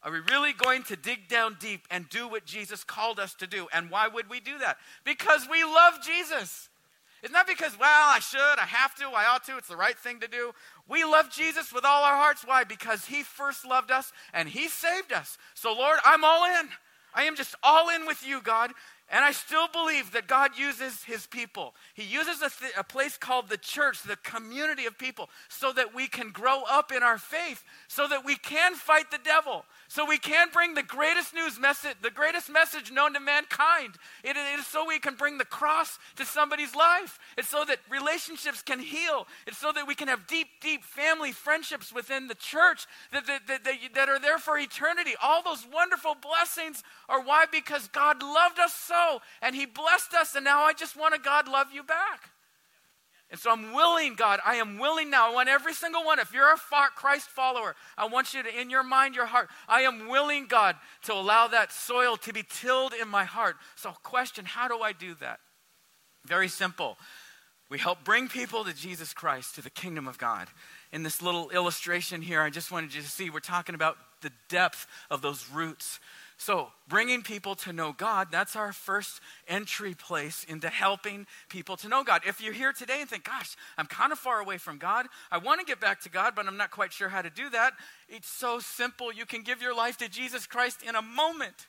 Are 0.04 0.12
we 0.12 0.20
really 0.20 0.54
going 0.54 0.84
to 0.84 0.96
dig 0.96 1.28
down 1.28 1.58
deep 1.60 1.82
and 1.90 2.08
do 2.08 2.28
what 2.28 2.46
Jesus 2.46 2.84
called 2.84 3.20
us 3.20 3.34
to 3.36 3.48
do? 3.48 3.68
And 3.74 3.90
why 3.90 4.08
would 4.08 4.30
we 4.30 4.40
do 4.40 4.58
that? 4.60 4.78
Because 5.04 5.48
we 5.50 5.64
love 5.64 5.96
Jesus. 6.06 6.70
It's 7.22 7.34
not 7.34 7.48
because, 7.48 7.78
well, 7.78 8.10
I 8.10 8.20
should, 8.20 8.40
I 8.40 8.66
have 8.66 8.96
to, 8.96 9.06
I 9.08 9.26
ought 9.26 9.44
to, 9.46 9.58
it's 9.58 9.68
the 9.68 9.76
right 9.76 9.98
thing 9.98 10.22
to 10.22 10.28
do. 10.28 10.54
We 10.90 11.04
love 11.04 11.30
Jesus 11.30 11.72
with 11.72 11.86
all 11.86 12.04
our 12.04 12.16
hearts. 12.16 12.44
Why? 12.44 12.64
Because 12.64 13.06
He 13.06 13.24
first 13.24 13.66
loved 13.66 13.92
us 13.92 14.12
and 14.34 14.50
He 14.50 14.68
saved 14.68 15.14
us. 15.14 15.38
So, 15.54 15.74
Lord, 15.74 16.00
I'm 16.04 16.26
all 16.26 16.46
in. 16.46 16.70
I 17.14 17.24
am 17.24 17.36
just 17.36 17.56
all 17.64 17.90
in 17.90 18.06
with 18.06 18.26
you, 18.26 18.42
God. 18.42 18.72
And 19.12 19.26
I 19.26 19.32
still 19.32 19.68
believe 19.68 20.12
that 20.12 20.28
God 20.28 20.52
uses 20.56 21.04
his 21.04 21.26
people. 21.26 21.74
He 21.96 22.04
uses 22.04 22.44
a, 22.44 22.50
th- 22.50 22.74
a, 22.78 22.84
place 22.84 23.18
called 23.18 23.50
the 23.50 23.58
church, 23.58 24.04
the 24.04 24.18
community 24.18 24.86
of 24.86 25.00
people, 25.00 25.32
so 25.48 25.72
that 25.74 25.96
we 25.96 26.08
can 26.08 26.30
grow 26.30 26.62
up 26.70 26.92
in 26.92 27.02
our 27.02 27.18
faith, 27.18 27.64
so 27.88 28.08
that 28.08 28.24
we 28.24 28.36
can 28.36 28.76
fight 28.76 29.10
the 29.10 29.18
devil, 29.18 29.66
so 29.90 30.06
we 30.06 30.20
can 30.20 30.50
bring 30.54 30.76
the 30.76 30.84
greatest 30.84 31.34
news 31.34 31.60
message, 31.60 31.96
the 32.04 32.12
greatest 32.12 32.48
message 32.48 32.92
known 32.92 33.16
to 33.16 33.20
mankind. 33.20 33.96
It, 34.24 34.38
is 34.38 34.68
so 34.68 34.86
we 34.86 35.00
can 35.00 35.16
bring 35.16 35.40
the 35.40 35.46
cross 35.46 35.98
to 36.18 36.26
somebody's 36.26 36.76
life. 36.76 37.18
It's 37.40 37.50
so 37.50 37.66
that 37.66 37.80
relationships 37.90 38.62
can 38.62 38.80
heal. 38.80 39.26
It's 39.48 39.58
so 39.58 39.72
that 39.72 39.88
we 39.88 39.96
can 39.96 40.08
have 40.08 40.28
deep, 40.28 40.48
deep 40.62 40.84
family 40.84 41.32
friendships 41.32 41.92
within 41.92 42.28
the 42.28 42.36
church 42.36 42.86
that, 43.12 43.26
that, 43.26 43.48
that, 43.48 43.64
that, 43.64 43.76
that 43.96 44.10
are 44.10 44.20
there 44.20 44.38
for 44.38 44.60
eternity. 44.60 45.14
All 45.24 45.42
those 45.42 45.66
wonderful 45.74 46.16
blessings 46.22 46.84
are 47.10 47.24
why? 47.24 47.46
Because 47.52 47.88
God 47.88 48.22
loved 48.22 48.60
us 48.60 48.76
so 48.76 49.22
and 49.42 49.56
He 49.56 49.66
blessed 49.66 50.14
us, 50.14 50.36
and 50.36 50.46
now 50.46 50.62
I 50.62 50.74
just 50.74 50.96
want 50.96 51.16
to, 51.16 51.20
God, 51.20 51.48
love 51.48 51.74
you 51.74 51.82
back. 51.82 52.30
And 53.32 53.40
so 53.40 53.52
I'm 53.52 53.74
willing, 53.74 54.16
God, 54.16 54.40
I 54.44 54.56
am 54.56 54.80
willing 54.80 55.12
now. 55.12 55.30
I 55.30 55.34
want 55.34 55.50
every 55.50 55.74
single 55.74 56.04
one. 56.04 56.18
If 56.18 56.34
you're 56.34 56.52
a 56.52 56.58
Christ 56.96 57.30
follower, 57.30 57.76
I 57.96 58.08
want 58.08 58.34
you 58.34 58.42
to, 58.42 58.60
in 58.60 58.72
your 58.72 58.84
mind, 58.84 59.16
your 59.16 59.28
heart, 59.28 59.50
I 59.68 59.82
am 59.82 60.08
willing, 60.08 60.48
God, 60.48 60.76
to 61.04 61.14
allow 61.14 61.48
that 61.48 61.72
soil 61.72 62.18
to 62.18 62.34
be 62.34 62.44
tilled 62.44 62.94
in 63.00 63.08
my 63.08 63.26
heart. 63.26 63.58
So, 63.76 63.92
question 64.04 64.46
how 64.46 64.68
do 64.68 64.80
I 64.80 64.94
do 64.94 65.14
that? 65.16 65.40
Very 66.26 66.48
simple. 66.48 66.98
We 67.70 67.78
help 67.78 68.04
bring 68.04 68.30
people 68.30 68.64
to 68.64 68.74
Jesus 68.74 69.14
Christ, 69.14 69.56
to 69.56 69.62
the 69.62 69.70
kingdom 69.70 70.08
of 70.08 70.18
God. 70.18 70.48
In 70.92 71.04
this 71.04 71.22
little 71.22 71.52
illustration 71.52 72.24
here, 72.24 72.42
I 72.42 72.50
just 72.50 72.72
wanted 72.72 72.96
you 72.96 73.02
to 73.04 73.08
see 73.08 73.30
we're 73.30 73.42
talking 73.42 73.76
about 73.76 73.96
the 74.22 74.32
depth 74.50 74.88
of 75.12 75.22
those 75.22 75.48
roots. 75.52 76.00
So, 76.42 76.70
bringing 76.88 77.22
people 77.22 77.54
to 77.56 77.74
know 77.74 77.92
God, 77.92 78.30
that's 78.32 78.56
our 78.56 78.72
first 78.72 79.20
entry 79.46 79.94
place 79.94 80.46
into 80.46 80.70
helping 80.70 81.28
people 81.50 81.76
to 81.76 81.90
know 81.90 82.06
God. 82.06 82.22
If 82.26 82.40
you're 82.40 82.54
here 82.54 82.72
today 82.72 83.02
and 83.02 83.10
think, 83.10 83.26
gosh, 83.26 83.58
I'm 83.78 83.88
kind 83.88 84.14
of 84.14 84.20
far 84.20 84.40
away 84.40 84.58
from 84.58 84.78
God, 84.78 85.08
I 85.34 85.38
want 85.38 85.60
to 85.60 85.66
get 85.66 85.82
back 85.82 86.00
to 86.04 86.10
God, 86.10 86.36
but 86.38 86.48
I'm 86.48 86.56
not 86.56 86.72
quite 86.72 86.94
sure 86.94 87.10
how 87.10 87.22
to 87.22 87.30
do 87.30 87.50
that, 87.50 87.74
it's 88.08 88.30
so 88.30 88.60
simple. 88.60 89.12
You 89.12 89.26
can 89.26 89.42
give 89.44 89.62
your 89.62 89.76
life 89.76 89.98
to 89.98 90.08
Jesus 90.08 90.48
Christ 90.48 90.82
in 90.82 90.96
a 90.96 91.02
moment. 91.02 91.68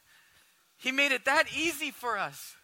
He 0.78 0.92
made 0.92 1.10
it 1.10 1.24
that 1.24 1.46
easy 1.52 1.90
for 1.90 2.16
us. 2.16 2.54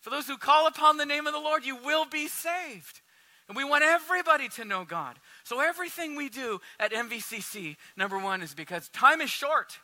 For 0.00 0.08
those 0.08 0.26
who 0.26 0.38
call 0.38 0.66
upon 0.66 0.96
the 0.96 1.04
name 1.04 1.26
of 1.26 1.34
the 1.34 1.40
Lord, 1.40 1.66
you 1.66 1.76
will 1.76 2.06
be 2.06 2.26
saved. 2.26 3.02
And 3.48 3.56
we 3.56 3.64
want 3.64 3.84
everybody 3.84 4.48
to 4.48 4.64
know 4.64 4.86
God. 4.86 5.18
So, 5.44 5.60
everything 5.60 6.16
we 6.16 6.30
do 6.30 6.58
at 6.78 6.92
MVCC, 6.92 7.76
number 7.98 8.18
one, 8.18 8.40
is 8.40 8.54
because 8.54 8.88
time 8.88 9.20
is 9.20 9.28
short. 9.28 9.78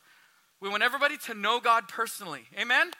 We 0.61 0.69
want 0.69 0.83
everybody 0.83 1.17
to 1.27 1.35
know 1.35 1.61
God 1.61 1.89
personally. 1.89 2.43
Amen? 2.59 2.91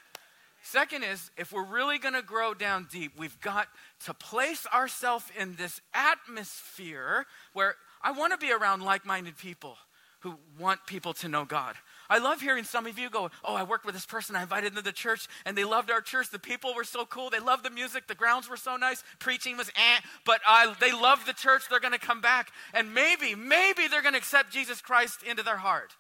Second 0.63 1.05
is, 1.05 1.31
if 1.37 1.53
we're 1.53 1.65
really 1.65 1.99
going 1.99 2.15
to 2.15 2.23
grow 2.23 2.53
down 2.53 2.89
deep, 2.91 3.13
we've 3.17 3.41
got 3.41 3.69
to 4.05 4.15
place 4.15 4.67
ourselves 4.75 5.25
in 5.39 5.55
this 5.55 5.81
atmosphere 5.95 7.25
where 7.53 7.77
I 8.03 8.13
want 8.13 8.33
to 8.33 8.39
be 8.39 8.53
around 8.53 8.83
like 8.83 9.07
minded 9.07 9.39
people 9.39 9.77
who 10.21 10.37
want 10.59 10.85
people 10.87 11.13
to 11.15 11.29
know 11.29 11.45
God. 11.45 11.77
I 12.11 12.19
love 12.19 12.41
hearing 12.41 12.65
some 12.65 12.87
of 12.87 12.99
you 12.99 13.09
go, 13.09 13.31
Oh, 13.45 13.55
I 13.55 13.63
worked 13.63 13.85
with 13.87 13.95
this 13.95 14.07
person, 14.07 14.35
I 14.35 14.43
invited 14.43 14.73
them 14.73 14.79
to 14.79 14.83
the 14.83 14.93
church, 14.93 15.29
and 15.45 15.57
they 15.57 15.65
loved 15.65 15.91
our 15.91 16.01
church. 16.01 16.31
The 16.31 16.39
people 16.39 16.75
were 16.75 16.85
so 16.85 17.07
cool. 17.07 17.31
They 17.31 17.39
loved 17.39 17.65
the 17.65 17.71
music. 17.71 18.09
The 18.09 18.15
grounds 18.15 18.51
were 18.51 18.57
so 18.57 18.77
nice. 18.77 19.05
Preaching 19.21 19.57
was 19.57 19.69
eh, 19.69 20.01
but 20.25 20.41
I, 20.47 20.75
they 20.81 20.93
loved 20.93 21.27
the 21.27 21.33
church. 21.33 21.63
They're 21.71 21.81
going 21.81 21.93
to 21.93 21.99
come 21.99 22.21
back. 22.21 22.51
And 22.75 22.93
maybe, 22.93 23.35
maybe 23.35 23.87
they're 23.89 24.03
going 24.03 24.15
to 24.15 24.19
accept 24.19 24.53
Jesus 24.53 24.81
Christ 24.81 25.23
into 25.23 25.43
their 25.43 25.59
heart. 25.59 25.95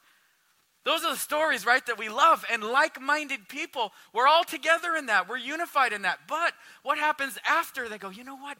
Those 0.86 1.04
are 1.04 1.10
the 1.10 1.18
stories, 1.18 1.66
right, 1.66 1.84
that 1.86 1.98
we 1.98 2.08
love. 2.08 2.44
And 2.48 2.62
like 2.62 3.00
minded 3.00 3.48
people, 3.48 3.92
we're 4.12 4.28
all 4.28 4.44
together 4.44 4.94
in 4.96 5.06
that. 5.06 5.28
We're 5.28 5.36
unified 5.36 5.92
in 5.92 6.02
that. 6.02 6.20
But 6.28 6.52
what 6.84 6.96
happens 6.96 7.36
after 7.44 7.88
they 7.88 7.98
go, 7.98 8.08
you 8.08 8.22
know 8.22 8.36
what? 8.36 8.56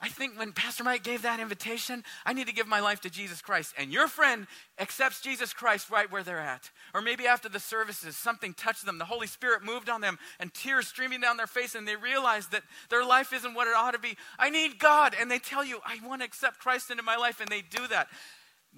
I 0.00 0.08
think 0.08 0.38
when 0.38 0.52
Pastor 0.52 0.84
Mike 0.84 1.02
gave 1.02 1.22
that 1.22 1.40
invitation, 1.40 2.04
I 2.24 2.34
need 2.34 2.46
to 2.46 2.52
give 2.52 2.68
my 2.68 2.78
life 2.78 3.00
to 3.00 3.10
Jesus 3.10 3.42
Christ. 3.42 3.74
And 3.76 3.92
your 3.92 4.06
friend 4.06 4.46
accepts 4.78 5.20
Jesus 5.20 5.52
Christ 5.52 5.90
right 5.90 6.08
where 6.08 6.22
they're 6.22 6.38
at. 6.38 6.70
Or 6.94 7.02
maybe 7.02 7.26
after 7.26 7.48
the 7.48 7.58
services, 7.58 8.16
something 8.16 8.54
touched 8.54 8.86
them. 8.86 8.98
The 8.98 9.04
Holy 9.04 9.26
Spirit 9.26 9.64
moved 9.64 9.88
on 9.88 10.00
them 10.00 10.20
and 10.38 10.54
tears 10.54 10.86
streaming 10.86 11.20
down 11.20 11.36
their 11.36 11.48
face, 11.48 11.74
and 11.74 11.88
they 11.88 11.96
realize 11.96 12.46
that 12.48 12.62
their 12.90 13.04
life 13.04 13.32
isn't 13.32 13.54
what 13.54 13.66
it 13.66 13.74
ought 13.74 13.94
to 13.94 13.98
be. 13.98 14.16
I 14.38 14.50
need 14.50 14.78
God. 14.78 15.16
And 15.18 15.28
they 15.28 15.40
tell 15.40 15.64
you, 15.64 15.80
I 15.84 15.98
want 16.06 16.20
to 16.20 16.26
accept 16.26 16.60
Christ 16.60 16.92
into 16.92 17.02
my 17.02 17.16
life, 17.16 17.40
and 17.40 17.48
they 17.48 17.62
do 17.62 17.88
that. 17.88 18.06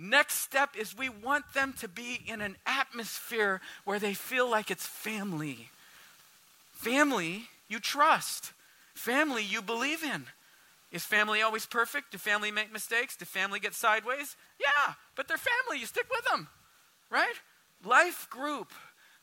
Next 0.01 0.37
step 0.37 0.77
is 0.79 0.97
we 0.97 1.09
want 1.09 1.53
them 1.55 1.75
to 1.81 1.89
be 1.89 2.21
in 2.25 2.41
an 2.41 2.57
atmosphere 2.65 3.61
where 3.85 3.99
they 3.99 4.15
feel 4.15 4.49
like 4.49 4.71
it's 4.71 4.87
family. 4.87 5.71
Family 6.73 7.49
you 7.67 7.81
trust, 7.81 8.53
family 8.95 9.43
you 9.43 9.61
believe 9.61 10.05
in. 10.05 10.27
Is 10.93 11.05
family 11.05 11.43
always 11.43 11.67
perfect? 11.67 12.13
Do 12.13 12.19
family 12.19 12.53
make 12.53 12.73
mistakes? 12.73 13.17
Do 13.17 13.25
family 13.25 13.61
get 13.61 13.75
sideways? 13.75 14.37
Yeah, 14.61 14.95
but 15.17 15.27
they're 15.27 15.37
family. 15.37 15.81
You 15.81 15.87
stick 15.87 16.07
with 16.11 16.25
them, 16.27 16.49
right? 17.11 17.35
Life 17.85 18.31
group. 18.31 18.73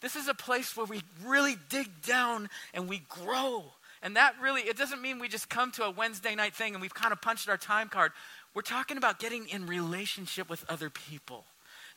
This 0.01 0.15
is 0.15 0.27
a 0.27 0.35
place 0.35 0.75
where 0.75 0.85
we 0.85 1.01
really 1.23 1.55
dig 1.69 2.01
down 2.05 2.49
and 2.73 2.87
we 2.87 3.01
grow. 3.09 3.63
And 4.03 4.17
that 4.17 4.35
really, 4.39 4.61
it 4.61 4.77
doesn't 4.77 5.01
mean 5.01 5.17
we 5.17 5.27
just 5.27 5.49
come 5.49 5.71
to 5.71 5.83
a 5.85 5.89
Wednesday 5.89 6.35
night 6.35 6.53
thing 6.53 6.75
and 6.75 6.81
we've 6.81 6.93
kind 6.93 7.11
of 7.11 7.21
punched 7.21 7.49
our 7.49 7.57
time 7.57 7.89
card. 7.89 8.11
We're 8.55 8.61
talking 8.61 8.97
about 8.97 9.19
getting 9.19 9.47
in 9.49 9.67
relationship 9.67 10.49
with 10.49 10.65
other 10.69 10.89
people. 10.89 11.43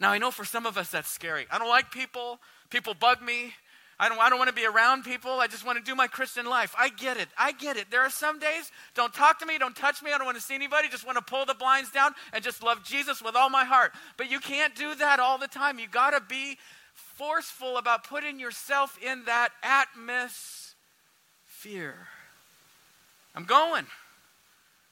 Now, 0.00 0.10
I 0.10 0.18
know 0.18 0.30
for 0.30 0.44
some 0.44 0.66
of 0.66 0.76
us 0.76 0.90
that's 0.90 1.08
scary. 1.08 1.46
I 1.50 1.58
don't 1.58 1.68
like 1.68 1.90
people, 1.90 2.40
people 2.68 2.92
bug 2.94 3.22
me. 3.22 3.54
I 4.00 4.08
don't, 4.08 4.18
I 4.18 4.28
don't 4.28 4.38
want 4.38 4.48
to 4.48 4.54
be 4.54 4.64
around 4.66 5.02
people. 5.04 5.40
I 5.40 5.48
just 5.48 5.66
want 5.66 5.76
to 5.78 5.84
do 5.84 5.96
my 5.96 6.06
Christian 6.06 6.46
life. 6.46 6.72
I 6.78 6.88
get 6.88 7.16
it. 7.16 7.28
I 7.36 7.50
get 7.50 7.76
it. 7.76 7.90
There 7.90 8.02
are 8.02 8.10
some 8.10 8.38
days, 8.38 8.70
don't 8.94 9.12
talk 9.12 9.40
to 9.40 9.46
me, 9.46 9.58
don't 9.58 9.74
touch 9.74 10.04
me, 10.04 10.12
I 10.12 10.18
don't 10.18 10.26
want 10.26 10.36
to 10.36 10.42
see 10.42 10.54
anybody, 10.54 10.88
just 10.88 11.04
want 11.04 11.16
to 11.16 11.22
pull 11.22 11.44
the 11.46 11.54
blinds 11.54 11.90
down 11.90 12.12
and 12.32 12.44
just 12.44 12.62
love 12.62 12.84
Jesus 12.84 13.20
with 13.20 13.34
all 13.34 13.50
my 13.50 13.64
heart. 13.64 13.90
But 14.16 14.30
you 14.30 14.38
can't 14.38 14.76
do 14.76 14.94
that 14.96 15.18
all 15.18 15.36
the 15.36 15.48
time. 15.48 15.80
You 15.80 15.88
got 15.88 16.10
to 16.10 16.20
be 16.20 16.58
forceful 16.94 17.76
about 17.76 18.04
putting 18.04 18.38
yourself 18.38 18.96
in 19.04 19.24
that 19.24 19.50
atmosphere. 19.64 20.76
I'm 23.34 23.44
going. 23.44 23.86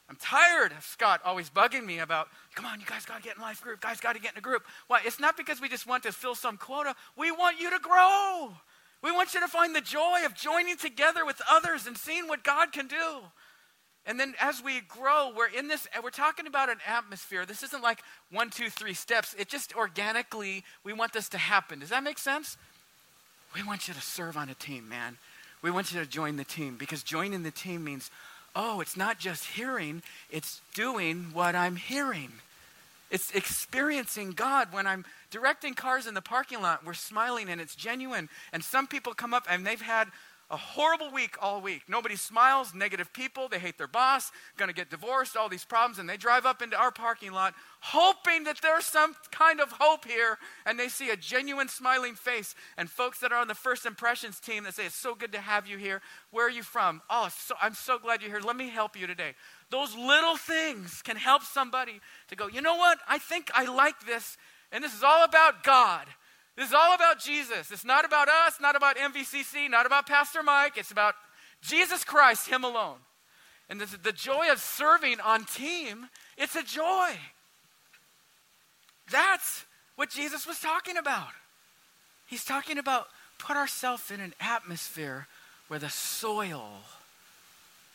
I'm 0.09 0.15
tired 0.15 0.71
of 0.71 0.83
Scott 0.83 1.21
always 1.25 1.49
bugging 1.49 1.85
me 1.85 1.99
about, 1.99 2.29
come 2.55 2.65
on, 2.65 2.79
you 2.79 2.85
guys 2.85 3.05
got 3.05 3.17
to 3.17 3.23
get 3.23 3.35
in 3.35 3.41
life 3.41 3.61
group. 3.61 3.81
Guys 3.81 3.99
got 3.99 4.15
to 4.15 4.21
get 4.21 4.33
in 4.33 4.37
a 4.37 4.41
group. 4.41 4.63
Why? 4.87 5.01
It's 5.05 5.19
not 5.19 5.35
because 5.35 5.59
we 5.59 5.67
just 5.67 5.85
want 5.85 6.03
to 6.03 6.13
fill 6.13 6.35
some 6.35 6.57
quota. 6.57 6.95
We 7.17 7.31
want 7.31 7.59
you 7.59 7.69
to 7.71 7.79
grow. 7.79 8.53
We 9.03 9.11
want 9.11 9.33
you 9.33 9.41
to 9.41 9.47
find 9.47 9.75
the 9.75 9.81
joy 9.81 10.21
of 10.25 10.33
joining 10.33 10.77
together 10.77 11.25
with 11.25 11.41
others 11.49 11.87
and 11.87 11.97
seeing 11.97 12.27
what 12.27 12.43
God 12.43 12.71
can 12.71 12.87
do. 12.87 13.19
And 14.05 14.17
then 14.17 14.33
as 14.39 14.63
we 14.63 14.79
grow, 14.79 15.33
we're 15.35 15.49
in 15.49 15.67
this, 15.67 15.85
we're 16.01 16.09
talking 16.09 16.47
about 16.47 16.69
an 16.69 16.77
atmosphere. 16.87 17.45
This 17.45 17.61
isn't 17.61 17.83
like 17.83 17.99
one, 18.31 18.49
two, 18.49 18.69
three 18.69 18.93
steps. 18.93 19.35
It 19.37 19.49
just 19.49 19.75
organically, 19.75 20.63
we 20.85 20.93
want 20.93 21.11
this 21.11 21.27
to 21.29 21.37
happen. 21.37 21.79
Does 21.79 21.89
that 21.89 22.03
make 22.03 22.17
sense? 22.17 22.55
We 23.53 23.63
want 23.63 23.89
you 23.89 23.93
to 23.93 24.01
serve 24.01 24.37
on 24.37 24.49
a 24.49 24.53
team, 24.53 24.87
man. 24.87 25.17
We 25.61 25.71
want 25.71 25.91
you 25.91 25.99
to 25.99 26.05
join 26.05 26.37
the 26.37 26.45
team 26.45 26.77
because 26.77 27.03
joining 27.03 27.43
the 27.43 27.51
team 27.51 27.83
means 27.83 28.09
oh, 28.57 28.81
it's 28.81 28.97
not 28.97 29.19
just 29.19 29.45
hearing, 29.45 30.01
it's 30.31 30.61
doing 30.73 31.27
what 31.31 31.53
I'm 31.55 31.75
hearing. 31.75 32.31
It's 33.11 33.31
experiencing 33.33 34.31
God 34.31 34.73
when 34.73 34.87
I'm 34.87 35.05
directing 35.31 35.75
cars 35.75 36.07
in 36.07 36.15
the 36.15 36.21
parking 36.21 36.61
lot. 36.61 36.83
We're 36.85 36.93
smiling 36.93 37.49
and 37.49 37.61
it's 37.61 37.75
genuine. 37.75 38.27
And 38.51 38.63
some 38.63 38.87
people 38.87 39.13
come 39.13 39.33
up 39.33 39.45
and 39.49 39.65
they've 39.65 39.79
had 39.79 40.09
a 40.49 40.57
horrible 40.57 41.11
week 41.11 41.35
all 41.41 41.61
week. 41.61 41.83
Nobody 41.87 42.15
smiles, 42.15 42.73
negative 42.73 43.11
people, 43.13 43.47
they 43.47 43.59
hate 43.59 43.77
their 43.77 43.87
boss, 43.87 44.31
gonna 44.57 44.73
get 44.73 44.89
divorced, 44.89 45.35
all 45.35 45.49
these 45.49 45.65
problems, 45.65 45.99
and 45.99 46.09
they 46.09 46.17
drive 46.17 46.45
up 46.45 46.61
into 46.61 46.77
our 46.77 46.91
parking 46.91 47.31
lot 47.31 47.53
hoping 47.79 48.43
that 48.43 48.57
there's 48.61 48.85
some 48.85 49.15
kind 49.31 49.59
of 49.59 49.71
hope 49.79 50.05
here, 50.05 50.37
and 50.65 50.79
they 50.79 50.87
see 50.87 51.09
a 51.09 51.15
genuine 51.15 51.67
smiling 51.67 52.15
face. 52.15 52.55
And 52.77 52.89
folks 52.89 53.19
that 53.19 53.31
are 53.31 53.39
on 53.39 53.47
the 53.47 53.55
first 53.55 53.85
impressions 53.85 54.39
team 54.39 54.63
that 54.63 54.75
say, 54.75 54.85
It's 54.85 54.95
so 54.95 55.15
good 55.15 55.31
to 55.33 55.39
have 55.39 55.67
you 55.67 55.77
here. 55.77 56.01
Where 56.31 56.47
are 56.47 56.51
you 56.51 56.63
from? 56.63 57.01
Oh, 57.09 57.29
so, 57.29 57.55
I'm 57.61 57.73
so 57.73 57.99
glad 57.99 58.21
you're 58.21 58.31
here. 58.31 58.41
Let 58.41 58.55
me 58.55 58.69
help 58.69 58.99
you 58.99 59.07
today. 59.07 59.33
Those 59.69 59.95
little 59.95 60.37
things 60.37 61.01
can 61.01 61.17
help 61.17 61.43
somebody 61.43 62.01
to 62.29 62.35
go, 62.35 62.47
you 62.47 62.61
know 62.61 62.75
what? 62.75 62.99
I 63.07 63.17
think 63.17 63.51
I 63.53 63.65
like 63.65 64.05
this, 64.05 64.37
and 64.71 64.83
this 64.83 64.93
is 64.93 65.03
all 65.03 65.23
about 65.23 65.63
God. 65.63 66.07
This 66.57 66.69
is 66.69 66.73
all 66.73 66.95
about 66.95 67.19
Jesus. 67.19 67.71
It's 67.71 67.85
not 67.85 68.03
about 68.03 68.27
us, 68.27 68.55
not 68.59 68.75
about 68.75 68.97
MVCC, 68.97 69.69
not 69.69 69.85
about 69.85 70.07
Pastor 70.07 70.41
Mike. 70.41 70.73
It's 70.75 70.91
about 70.91 71.13
Jesus 71.61 72.03
Christ, 72.03 72.49
Him 72.49 72.63
alone. 72.63 72.97
And 73.69 73.79
this, 73.79 73.91
the 73.91 74.11
joy 74.11 74.51
of 74.51 74.59
serving 74.59 75.19
on 75.19 75.45
team, 75.45 76.07
it's 76.35 76.55
a 76.55 76.63
joy. 76.63 77.11
That's 79.11 79.65
what 79.95 80.09
Jesus 80.09 80.47
was 80.47 80.59
talking 80.59 80.97
about. 80.97 81.29
He's 82.25 82.43
talking 82.43 82.79
about 82.79 83.07
put 83.37 83.55
ourselves 83.55 84.09
in 84.09 84.19
an 84.19 84.33
atmosphere 84.41 85.27
where 85.67 85.79
the 85.79 85.89
soil, 85.89 86.81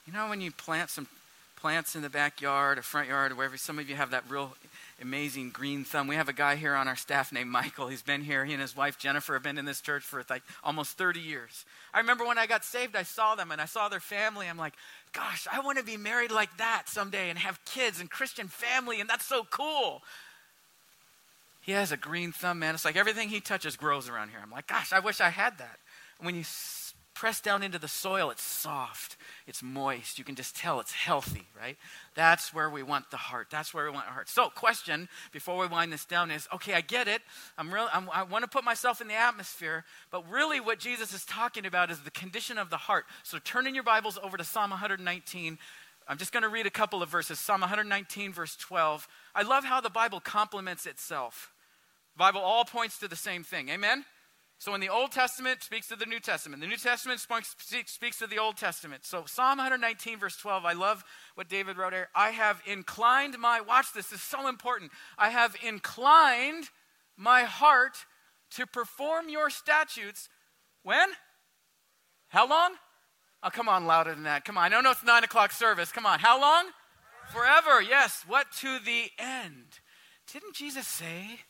you 0.06 0.12
know, 0.12 0.28
when 0.28 0.40
you 0.40 0.52
plant 0.52 0.88
some 0.88 1.08
plants 1.56 1.96
in 1.96 2.02
the 2.02 2.10
backyard 2.10 2.78
or 2.78 2.82
front 2.82 3.08
yard 3.08 3.32
or 3.32 3.34
wherever, 3.34 3.56
some 3.56 3.78
of 3.78 3.88
you 3.88 3.96
have 3.96 4.10
that 4.10 4.24
real 4.28 4.54
amazing 5.02 5.50
green 5.50 5.84
thumb. 5.84 6.06
We 6.06 6.14
have 6.14 6.28
a 6.28 6.32
guy 6.32 6.56
here 6.56 6.74
on 6.74 6.88
our 6.88 6.96
staff 6.96 7.32
named 7.32 7.50
Michael. 7.50 7.88
He's 7.88 8.02
been 8.02 8.22
here. 8.22 8.44
He 8.44 8.52
and 8.52 8.62
his 8.62 8.76
wife 8.76 8.98
Jennifer 8.98 9.34
have 9.34 9.42
been 9.42 9.58
in 9.58 9.64
this 9.64 9.80
church 9.80 10.02
for 10.02 10.24
like 10.30 10.42
almost 10.64 10.96
30 10.96 11.20
years. 11.20 11.64
I 11.92 11.98
remember 11.98 12.26
when 12.26 12.38
I 12.38 12.46
got 12.46 12.64
saved, 12.64 12.96
I 12.96 13.02
saw 13.02 13.34
them 13.34 13.50
and 13.50 13.60
I 13.60 13.66
saw 13.66 13.88
their 13.88 14.00
family. 14.00 14.48
I'm 14.48 14.56
like, 14.56 14.74
gosh, 15.12 15.46
I 15.52 15.60
want 15.60 15.78
to 15.78 15.84
be 15.84 15.96
married 15.96 16.30
like 16.30 16.56
that 16.56 16.84
someday 16.86 17.28
and 17.28 17.38
have 17.38 17.62
kids 17.64 18.00
and 18.00 18.10
Christian 18.10 18.48
family, 18.48 19.00
and 19.00 19.10
that's 19.10 19.26
so 19.26 19.44
cool. 19.50 20.02
He 21.60 21.72
has 21.72 21.92
a 21.92 21.96
green 21.96 22.32
thumb, 22.32 22.60
man. 22.60 22.74
It's 22.74 22.84
like 22.84 22.96
everything 22.96 23.28
he 23.28 23.40
touches 23.40 23.76
grows 23.76 24.08
around 24.08 24.30
here. 24.30 24.40
I'm 24.42 24.50
like, 24.50 24.66
gosh, 24.66 24.92
I 24.92 25.00
wish 25.00 25.20
I 25.20 25.28
had 25.28 25.58
that. 25.58 25.78
when 26.20 26.34
you 26.34 26.44
press 27.14 27.40
down 27.40 27.62
into 27.62 27.78
the 27.78 27.88
soil, 27.88 28.30
it's 28.30 28.42
soft, 28.42 29.16
it's 29.46 29.62
moist. 29.62 30.18
You 30.18 30.24
can 30.24 30.34
just 30.34 30.56
tell 30.56 30.80
it's 30.80 30.92
healthy, 30.92 31.46
right? 31.58 31.76
That's 32.14 32.54
where 32.54 32.70
we 32.70 32.82
want 32.82 33.10
the 33.10 33.16
heart. 33.16 33.48
That's 33.50 33.74
where 33.74 33.84
we 33.84 33.90
want 33.90 34.06
our 34.06 34.12
heart. 34.12 34.28
So, 34.28 34.48
question 34.48 35.08
before 35.32 35.58
we 35.58 35.66
wind 35.66 35.92
this 35.92 36.04
down 36.04 36.30
is 36.30 36.48
okay, 36.52 36.74
I 36.74 36.80
get 36.80 37.08
it. 37.08 37.22
I'm 37.58 37.72
real, 37.72 37.88
I'm, 37.92 38.08
I 38.12 38.22
want 38.22 38.44
to 38.44 38.48
put 38.48 38.64
myself 38.64 39.00
in 39.00 39.08
the 39.08 39.14
atmosphere, 39.14 39.84
but 40.10 40.28
really 40.30 40.60
what 40.60 40.78
Jesus 40.78 41.12
is 41.12 41.24
talking 41.24 41.66
about 41.66 41.90
is 41.90 42.00
the 42.00 42.10
condition 42.10 42.58
of 42.58 42.70
the 42.70 42.76
heart. 42.76 43.04
So, 43.22 43.38
turn 43.38 43.66
in 43.66 43.74
your 43.74 43.84
Bibles 43.84 44.18
over 44.22 44.36
to 44.36 44.44
Psalm 44.44 44.70
119. 44.70 45.58
I'm 46.08 46.18
just 46.18 46.32
going 46.32 46.42
to 46.42 46.48
read 46.48 46.66
a 46.66 46.70
couple 46.70 47.02
of 47.02 47.08
verses. 47.08 47.38
Psalm 47.38 47.60
119, 47.60 48.32
verse 48.32 48.56
12. 48.56 49.06
I 49.34 49.42
love 49.42 49.64
how 49.64 49.80
the 49.80 49.90
Bible 49.90 50.20
complements 50.20 50.86
itself. 50.86 51.52
The 52.14 52.18
Bible 52.18 52.40
all 52.40 52.64
points 52.64 52.98
to 52.98 53.08
the 53.08 53.16
same 53.16 53.44
thing. 53.44 53.68
Amen? 53.68 54.04
So 54.62 54.76
in 54.76 54.80
the 54.80 54.90
Old 54.90 55.10
Testament 55.10 55.60
speaks 55.60 55.88
to 55.88 55.96
the 55.96 56.06
New 56.06 56.20
Testament. 56.20 56.62
The 56.62 56.68
New 56.68 56.76
Testament 56.76 57.18
speaks 57.18 58.18
to 58.18 58.28
the 58.28 58.38
Old 58.38 58.56
Testament. 58.56 59.04
So 59.04 59.24
Psalm 59.26 59.58
119 59.58 60.20
verse 60.20 60.36
12, 60.36 60.64
I 60.64 60.72
love 60.72 61.02
what 61.34 61.48
David 61.48 61.76
wrote 61.76 61.92
here. 61.92 62.10
I 62.14 62.30
have 62.30 62.62
inclined 62.64 63.36
my 63.40 63.60
watch 63.60 63.92
this, 63.92 64.10
this 64.10 64.20
is 64.20 64.24
so 64.24 64.46
important. 64.46 64.92
I 65.18 65.30
have 65.30 65.56
inclined 65.66 66.70
my 67.16 67.42
heart 67.42 67.96
to 68.52 68.64
perform 68.64 69.28
your 69.28 69.50
statutes. 69.50 70.28
When? 70.84 71.08
How 72.28 72.48
long? 72.48 72.74
Oh, 73.42 73.50
come 73.50 73.68
on, 73.68 73.86
louder 73.86 74.14
than 74.14 74.22
that. 74.22 74.44
Come 74.44 74.56
on. 74.56 74.72
I 74.72 74.80
know 74.80 74.92
it's 74.92 75.02
nine 75.02 75.24
o'clock 75.24 75.50
service. 75.50 75.90
Come 75.90 76.06
on. 76.06 76.20
How 76.20 76.40
long? 76.40 76.66
Forever. 77.32 77.82
Yes. 77.82 78.22
What 78.28 78.46
to 78.60 78.78
the 78.78 79.10
end? 79.18 79.80
Didn't 80.32 80.54
Jesus 80.54 80.86
say? 80.86 81.40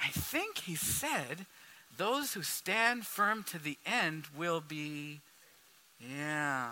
I 0.00 0.08
think 0.08 0.56
he 0.56 0.76
said 0.76 1.44
those 1.98 2.32
who 2.32 2.42
stand 2.42 3.04
firm 3.04 3.42
to 3.50 3.58
the 3.58 3.76
end 3.84 4.24
will 4.36 4.60
be, 4.60 5.20
yeah. 6.00 6.70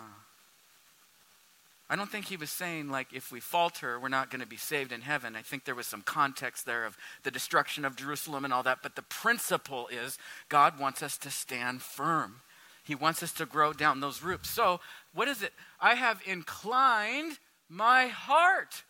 I 1.89 1.95
don't 1.95 2.09
think 2.09 2.25
he 2.25 2.37
was 2.37 2.49
saying, 2.49 2.89
like, 2.89 3.13
if 3.13 3.31
we 3.31 3.39
falter, 3.39 3.99
we're 3.99 4.09
not 4.09 4.29
going 4.29 4.41
to 4.41 4.47
be 4.47 4.57
saved 4.57 4.91
in 4.91 5.01
heaven. 5.01 5.35
I 5.35 5.41
think 5.41 5.63
there 5.63 5.75
was 5.75 5.87
some 5.87 6.01
context 6.01 6.65
there 6.65 6.85
of 6.85 6.97
the 7.23 7.31
destruction 7.31 7.85
of 7.85 7.95
Jerusalem 7.95 8.43
and 8.43 8.53
all 8.53 8.63
that. 8.63 8.79
But 8.83 8.95
the 8.95 9.03
principle 9.03 9.87
is 9.87 10.17
God 10.49 10.79
wants 10.79 11.03
us 11.03 11.17
to 11.19 11.29
stand 11.29 11.81
firm. 11.81 12.41
He 12.83 12.95
wants 12.95 13.21
us 13.21 13.33
to 13.33 13.45
grow 13.45 13.73
down 13.73 13.99
those 13.99 14.23
roots. 14.23 14.49
So, 14.49 14.79
what 15.13 15.27
is 15.27 15.43
it? 15.43 15.53
I 15.79 15.95
have 15.95 16.21
inclined 16.25 17.37
my 17.69 18.07
heart. 18.07 18.83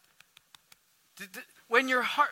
When 1.67 1.87
your 1.87 2.03
heart, 2.03 2.29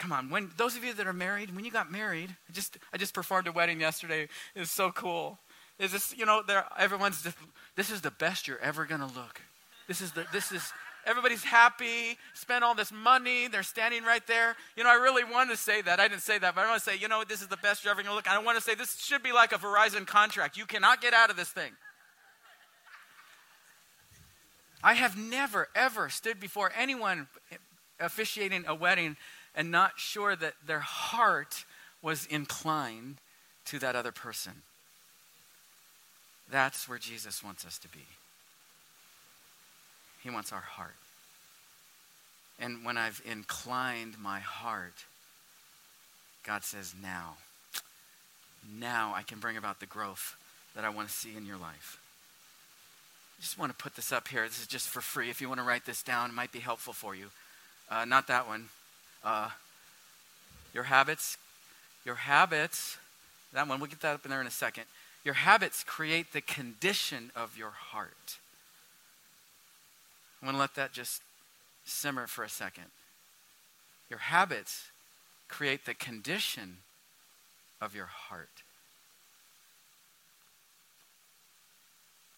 come 0.00 0.12
on, 0.12 0.30
when 0.30 0.50
those 0.56 0.76
of 0.76 0.82
you 0.82 0.94
that 0.94 1.06
are 1.06 1.12
married, 1.12 1.54
when 1.54 1.64
you 1.64 1.70
got 1.70 1.92
married, 1.92 2.34
I 2.48 2.52
just 2.52 2.78
I 2.92 2.96
just 2.96 3.14
performed 3.14 3.46
a 3.46 3.52
wedding 3.52 3.80
yesterday. 3.80 4.26
It 4.54 4.58
was 4.58 4.70
so 4.70 4.90
cool. 4.90 5.38
Is 5.78 5.92
this, 5.92 6.14
you 6.16 6.26
know, 6.26 6.42
there 6.44 6.64
everyone's 6.78 7.22
just, 7.22 7.36
this 7.76 7.90
is 7.90 8.00
the 8.00 8.10
best 8.10 8.48
you're 8.48 8.58
ever 8.58 8.84
gonna 8.86 9.06
look. 9.06 9.40
This 9.86 10.00
is 10.00 10.12
the 10.12 10.26
this 10.32 10.50
is 10.50 10.72
everybody's 11.06 11.44
happy, 11.44 12.16
spent 12.34 12.64
all 12.64 12.74
this 12.74 12.90
money, 12.90 13.46
they're 13.48 13.62
standing 13.62 14.02
right 14.02 14.26
there. 14.26 14.56
You 14.76 14.84
know, 14.84 14.90
I 14.90 14.94
really 14.94 15.24
want 15.24 15.50
to 15.50 15.56
say 15.56 15.82
that. 15.82 16.00
I 16.00 16.08
didn't 16.08 16.22
say 16.22 16.38
that, 16.38 16.54
but 16.54 16.62
I 16.62 16.68
want 16.68 16.82
to 16.82 16.90
say, 16.90 16.96
you 16.96 17.08
know, 17.08 17.22
this 17.26 17.42
is 17.42 17.48
the 17.48 17.56
best 17.58 17.84
you're 17.84 17.92
ever 17.92 18.02
gonna 18.02 18.14
look. 18.14 18.28
I 18.28 18.38
want 18.38 18.58
to 18.58 18.64
say 18.64 18.74
this 18.74 18.98
should 19.00 19.22
be 19.22 19.32
like 19.32 19.52
a 19.52 19.56
Verizon 19.56 20.06
contract. 20.06 20.56
You 20.56 20.64
cannot 20.64 21.02
get 21.02 21.12
out 21.12 21.30
of 21.30 21.36
this 21.36 21.50
thing. 21.50 21.72
I 24.82 24.94
have 24.94 25.18
never, 25.18 25.68
ever 25.74 26.08
stood 26.08 26.40
before 26.40 26.72
anyone 26.74 27.28
officiating 28.00 28.64
a 28.66 28.74
wedding 28.74 29.16
and 29.54 29.70
not 29.70 29.98
sure 29.98 30.36
that 30.36 30.54
their 30.66 30.80
heart 30.80 31.64
was 32.02 32.26
inclined 32.26 33.16
to 33.66 33.78
that 33.78 33.96
other 33.96 34.12
person. 34.12 34.62
That's 36.50 36.88
where 36.88 36.98
Jesus 36.98 37.44
wants 37.44 37.64
us 37.64 37.78
to 37.78 37.88
be. 37.88 38.04
He 40.22 40.30
wants 40.30 40.52
our 40.52 40.60
heart. 40.60 40.96
And 42.58 42.84
when 42.84 42.96
I've 42.96 43.22
inclined 43.24 44.18
my 44.20 44.40
heart, 44.40 45.04
God 46.44 46.64
says, 46.64 46.94
now, 47.02 47.36
now 48.78 49.12
I 49.14 49.22
can 49.22 49.38
bring 49.38 49.56
about 49.56 49.80
the 49.80 49.86
growth 49.86 50.36
that 50.74 50.84
I 50.84 50.90
want 50.90 51.08
to 51.08 51.14
see 51.14 51.36
in 51.36 51.46
your 51.46 51.56
life. 51.56 51.98
I 53.38 53.42
just 53.42 53.58
want 53.58 53.72
to 53.72 53.82
put 53.82 53.96
this 53.96 54.12
up 54.12 54.28
here. 54.28 54.46
This 54.46 54.60
is 54.60 54.66
just 54.66 54.88
for 54.88 55.00
free. 55.00 55.30
If 55.30 55.40
you 55.40 55.48
want 55.48 55.60
to 55.60 55.66
write 55.66 55.86
this 55.86 56.02
down, 56.02 56.30
it 56.30 56.34
might 56.34 56.52
be 56.52 56.58
helpful 56.58 56.92
for 56.92 57.14
you. 57.14 57.26
Uh, 57.90 58.04
not 58.04 58.26
that 58.26 58.46
one. 58.46 58.68
Uh, 59.24 59.50
your 60.72 60.84
habits, 60.84 61.36
your 62.04 62.14
habits, 62.14 62.96
that 63.52 63.68
one, 63.68 63.80
we'll 63.80 63.90
get 63.90 64.00
that 64.00 64.14
up 64.14 64.24
in 64.24 64.30
there 64.30 64.40
in 64.40 64.46
a 64.46 64.50
second. 64.50 64.84
Your 65.24 65.34
habits 65.34 65.84
create 65.84 66.32
the 66.32 66.40
condition 66.40 67.30
of 67.36 67.58
your 67.58 67.70
heart. 67.70 68.38
I'm 70.40 70.46
going 70.46 70.54
to 70.54 70.60
let 70.60 70.74
that 70.76 70.92
just 70.92 71.22
simmer 71.84 72.26
for 72.26 72.44
a 72.44 72.48
second. 72.48 72.84
Your 74.08 74.20
habits 74.20 74.88
create 75.48 75.84
the 75.84 75.94
condition 75.94 76.78
of 77.80 77.94
your 77.94 78.06
heart. 78.06 78.48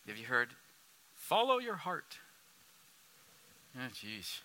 Have 0.08 0.18
you 0.18 0.26
heard? 0.26 0.48
Follow 1.14 1.58
your 1.58 1.76
heart. 1.76 2.18
Oh, 3.76 3.88
jeez. 3.94 4.40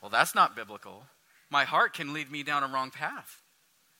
Well, 0.00 0.10
that's 0.10 0.34
not 0.34 0.56
biblical. 0.56 1.04
My 1.50 1.64
heart 1.64 1.94
can 1.94 2.12
lead 2.12 2.30
me 2.30 2.42
down 2.42 2.62
a 2.62 2.68
wrong 2.68 2.90
path. 2.90 3.42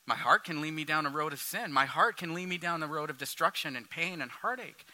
My 0.05 0.15
heart 0.15 0.43
can 0.43 0.61
lead 0.61 0.73
me 0.73 0.83
down 0.83 1.05
a 1.05 1.09
road 1.09 1.33
of 1.33 1.39
sin. 1.39 1.71
My 1.71 1.85
heart 1.85 2.17
can 2.17 2.33
lead 2.33 2.47
me 2.47 2.57
down 2.57 2.79
the 2.79 2.87
road 2.87 3.09
of 3.09 3.17
destruction 3.17 3.75
and 3.75 3.89
pain 3.89 4.21
and 4.21 4.31
heartache. 4.31 4.85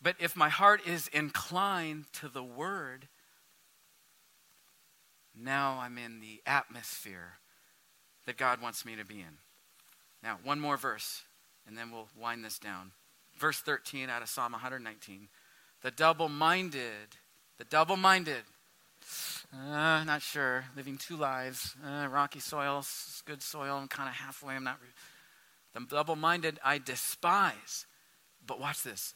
But 0.00 0.16
if 0.20 0.36
my 0.36 0.48
heart 0.48 0.86
is 0.86 1.08
inclined 1.08 2.04
to 2.14 2.28
the 2.28 2.42
word, 2.42 3.08
now 5.34 5.78
I'm 5.80 5.98
in 5.98 6.20
the 6.20 6.40
atmosphere 6.46 7.38
that 8.26 8.36
God 8.36 8.62
wants 8.62 8.84
me 8.84 8.94
to 8.96 9.04
be 9.04 9.20
in. 9.20 9.38
Now, 10.22 10.38
one 10.44 10.60
more 10.60 10.76
verse, 10.76 11.22
and 11.66 11.76
then 11.76 11.90
we'll 11.90 12.08
wind 12.16 12.44
this 12.44 12.58
down. 12.58 12.92
Verse 13.36 13.60
13 13.60 14.08
out 14.08 14.22
of 14.22 14.28
Psalm 14.28 14.52
119. 14.52 15.28
The 15.82 15.90
double 15.90 16.28
minded, 16.28 17.16
the 17.56 17.64
double 17.64 17.96
minded 17.96 18.42
uh, 19.54 20.04
not 20.04 20.22
sure. 20.22 20.64
Living 20.76 20.98
two 20.98 21.16
lives. 21.16 21.74
Uh, 21.84 22.08
rocky 22.08 22.40
soil, 22.40 22.84
good 23.24 23.42
soil. 23.42 23.78
I'm 23.78 23.88
kind 23.88 24.08
of 24.08 24.14
halfway. 24.14 24.54
I'm 24.54 24.64
not. 24.64 24.78
Re- 24.80 24.88
the 25.74 25.86
double 25.86 26.16
minded 26.16 26.58
I 26.64 26.78
despise. 26.78 27.86
But 28.46 28.60
watch 28.60 28.82
this. 28.82 29.14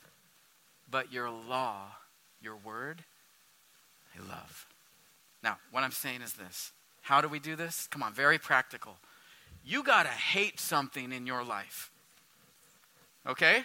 But 0.90 1.12
your 1.12 1.30
law, 1.30 1.96
your 2.40 2.56
word, 2.56 3.04
I 4.14 4.20
love. 4.28 4.66
Now, 5.42 5.58
what 5.70 5.82
I'm 5.82 5.92
saying 5.92 6.22
is 6.22 6.34
this. 6.34 6.72
How 7.02 7.20
do 7.20 7.28
we 7.28 7.38
do 7.38 7.56
this? 7.56 7.88
Come 7.90 8.02
on, 8.02 8.12
very 8.12 8.38
practical. 8.38 8.96
You 9.64 9.82
got 9.82 10.04
to 10.04 10.10
hate 10.10 10.60
something 10.60 11.12
in 11.12 11.26
your 11.26 11.44
life. 11.44 11.90
Okay? 13.26 13.64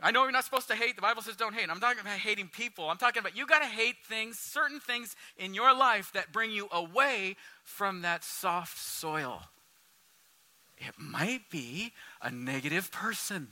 I 0.00 0.10
know 0.10 0.22
you're 0.24 0.32
not 0.32 0.44
supposed 0.44 0.68
to 0.68 0.74
hate. 0.74 0.96
The 0.96 1.02
Bible 1.02 1.22
says 1.22 1.36
don't 1.36 1.54
hate. 1.54 1.70
I'm 1.70 1.80
talking 1.80 2.00
about 2.00 2.18
hating 2.18 2.48
people. 2.48 2.90
I'm 2.90 2.96
talking 2.96 3.20
about 3.20 3.36
you 3.36 3.46
got 3.46 3.60
to 3.60 3.68
hate 3.68 3.96
things, 4.06 4.38
certain 4.38 4.80
things 4.80 5.14
in 5.38 5.54
your 5.54 5.74
life 5.74 6.12
that 6.12 6.32
bring 6.32 6.50
you 6.50 6.68
away 6.72 7.36
from 7.62 8.02
that 8.02 8.24
soft 8.24 8.76
soil. 8.78 9.42
It 10.78 10.94
might 10.98 11.48
be 11.50 11.92
a 12.20 12.30
negative 12.30 12.90
person. 12.90 13.48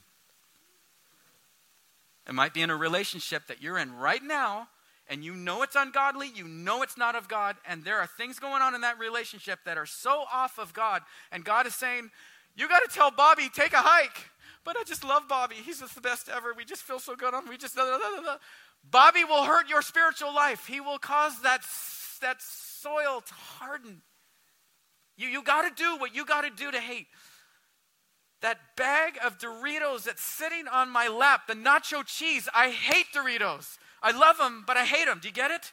It 2.28 2.34
might 2.34 2.54
be 2.54 2.62
in 2.62 2.70
a 2.70 2.76
relationship 2.76 3.46
that 3.46 3.62
you're 3.62 3.78
in 3.78 3.94
right 3.96 4.22
now, 4.22 4.68
and 5.08 5.24
you 5.24 5.34
know 5.34 5.62
it's 5.62 5.76
ungodly, 5.76 6.30
you 6.34 6.46
know 6.46 6.82
it's 6.82 6.96
not 6.96 7.14
of 7.16 7.28
God, 7.28 7.56
and 7.66 7.84
there 7.84 7.98
are 7.98 8.06
things 8.06 8.38
going 8.38 8.62
on 8.62 8.74
in 8.74 8.80
that 8.82 8.98
relationship 8.98 9.60
that 9.64 9.78
are 9.78 9.86
so 9.86 10.24
off 10.32 10.58
of 10.58 10.72
God, 10.72 11.02
and 11.30 11.44
God 11.44 11.66
is 11.66 11.74
saying, 11.74 12.10
You 12.56 12.68
got 12.68 12.80
to 12.80 12.94
tell 12.94 13.10
Bobby, 13.10 13.48
take 13.52 13.72
a 13.72 13.78
hike 13.78 14.30
but 14.64 14.76
I 14.76 14.84
just 14.84 15.04
love 15.04 15.28
Bobby. 15.28 15.56
He's 15.56 15.80
just 15.80 15.94
the 15.94 16.00
best 16.00 16.28
ever. 16.28 16.54
We 16.56 16.64
just 16.64 16.82
feel 16.82 16.98
so 16.98 17.16
good 17.16 17.34
on 17.34 17.44
him. 17.44 17.48
We 17.48 17.56
just, 17.56 17.74
blah, 17.74 18.36
Bobby 18.88 19.24
will 19.24 19.44
hurt 19.44 19.68
your 19.68 19.82
spiritual 19.82 20.34
life. 20.34 20.66
He 20.66 20.80
will 20.80 20.98
cause 20.98 21.40
that, 21.42 21.62
that 22.20 22.40
soil 22.40 23.22
to 23.26 23.34
harden. 23.34 24.02
You, 25.16 25.28
you 25.28 25.42
got 25.42 25.62
to 25.62 25.82
do 25.82 25.96
what 25.98 26.14
you 26.14 26.24
got 26.24 26.42
to 26.42 26.50
do 26.50 26.70
to 26.70 26.80
hate. 26.80 27.06
That 28.40 28.58
bag 28.76 29.18
of 29.24 29.38
Doritos 29.38 30.04
that's 30.04 30.22
sitting 30.22 30.66
on 30.66 30.88
my 30.88 31.08
lap, 31.08 31.46
the 31.46 31.54
nacho 31.54 32.04
cheese, 32.04 32.48
I 32.54 32.70
hate 32.70 33.06
Doritos. 33.14 33.78
I 34.02 34.10
love 34.10 34.38
them, 34.38 34.64
but 34.66 34.76
I 34.76 34.84
hate 34.84 35.06
them. 35.06 35.20
Do 35.22 35.28
you 35.28 35.34
get 35.34 35.50
it? 35.52 35.72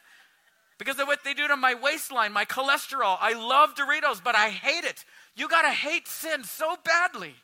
because 0.80 0.98
of 0.98 1.06
what 1.06 1.22
they 1.24 1.34
do 1.34 1.46
to 1.46 1.56
my 1.56 1.74
waistline, 1.74 2.32
my 2.32 2.46
cholesterol. 2.46 3.18
I 3.20 3.34
love 3.34 3.74
Doritos, 3.74 4.24
but 4.24 4.34
I 4.34 4.48
hate 4.48 4.84
it. 4.84 5.04
You 5.36 5.46
got 5.46 5.60
to 5.60 5.68
hate 5.68 6.08
sin 6.08 6.42
so 6.42 6.74
badly 6.82 7.34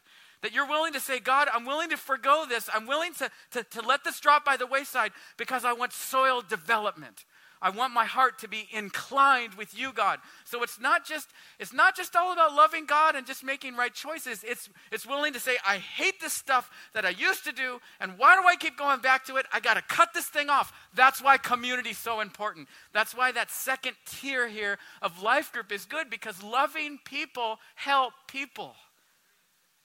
that 0.46 0.54
you're 0.54 0.68
willing 0.68 0.92
to 0.92 1.00
say, 1.00 1.18
God, 1.18 1.48
I'm 1.52 1.64
willing 1.64 1.90
to 1.90 1.96
forego 1.96 2.44
this. 2.48 2.70
I'm 2.72 2.86
willing 2.86 3.12
to, 3.14 3.28
to, 3.50 3.64
to 3.64 3.82
let 3.82 4.04
this 4.04 4.20
drop 4.20 4.44
by 4.44 4.56
the 4.56 4.64
wayside 4.64 5.10
because 5.36 5.64
I 5.64 5.72
want 5.72 5.92
soil 5.92 6.40
development. 6.40 7.24
I 7.60 7.70
want 7.70 7.92
my 7.92 8.04
heart 8.04 8.38
to 8.40 8.48
be 8.48 8.68
inclined 8.72 9.54
with 9.54 9.76
you, 9.76 9.92
God. 9.92 10.20
So 10.44 10.62
it's 10.62 10.78
not 10.78 11.04
just 11.04 11.26
it's 11.58 11.72
not 11.72 11.96
just 11.96 12.14
all 12.14 12.32
about 12.32 12.54
loving 12.54 12.86
God 12.86 13.16
and 13.16 13.26
just 13.26 13.42
making 13.42 13.74
right 13.74 13.92
choices. 13.92 14.44
It's 14.46 14.68
it's 14.92 15.04
willing 15.04 15.32
to 15.32 15.40
say, 15.40 15.56
I 15.66 15.78
hate 15.78 16.20
this 16.20 16.34
stuff 16.34 16.70
that 16.94 17.04
I 17.04 17.08
used 17.08 17.42
to 17.46 17.52
do, 17.52 17.80
and 17.98 18.18
why 18.18 18.40
do 18.40 18.46
I 18.46 18.54
keep 18.54 18.78
going 18.78 19.00
back 19.00 19.24
to 19.24 19.36
it? 19.38 19.46
I 19.52 19.58
got 19.58 19.74
to 19.74 19.82
cut 19.82 20.10
this 20.14 20.26
thing 20.26 20.48
off. 20.48 20.72
That's 20.94 21.20
why 21.20 21.38
community 21.38 21.90
is 21.90 21.98
so 21.98 22.20
important. 22.20 22.68
That's 22.92 23.16
why 23.16 23.32
that 23.32 23.50
second 23.50 23.96
tier 24.06 24.46
here 24.46 24.78
of 25.02 25.24
life 25.24 25.50
group 25.50 25.72
is 25.72 25.86
good 25.86 26.08
because 26.08 26.40
loving 26.44 27.00
people 27.04 27.58
help 27.74 28.12
people. 28.28 28.76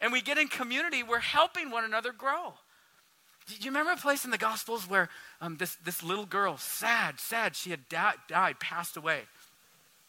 And 0.02 0.12
we 0.12 0.22
get 0.22 0.38
in 0.38 0.48
community, 0.48 1.04
we're 1.04 1.20
helping 1.20 1.70
one 1.70 1.84
another 1.84 2.12
grow. 2.12 2.54
Do 3.48 3.56
you 3.60 3.72
remember 3.72 3.92
a 3.92 3.98
place 3.98 4.26
in 4.26 4.32
the 4.32 4.38
Gospels 4.38 4.90
where 4.90 5.10
um, 5.40 5.58
this, 5.58 5.76
this 5.84 6.04
little 6.04 6.26
girl, 6.26 6.58
sad, 6.58 7.20
sad, 7.20 7.56
she 7.56 7.70
had 7.70 7.88
di- 7.90 8.16
died, 8.28 8.60
passed 8.60 8.98
away. 8.98 9.22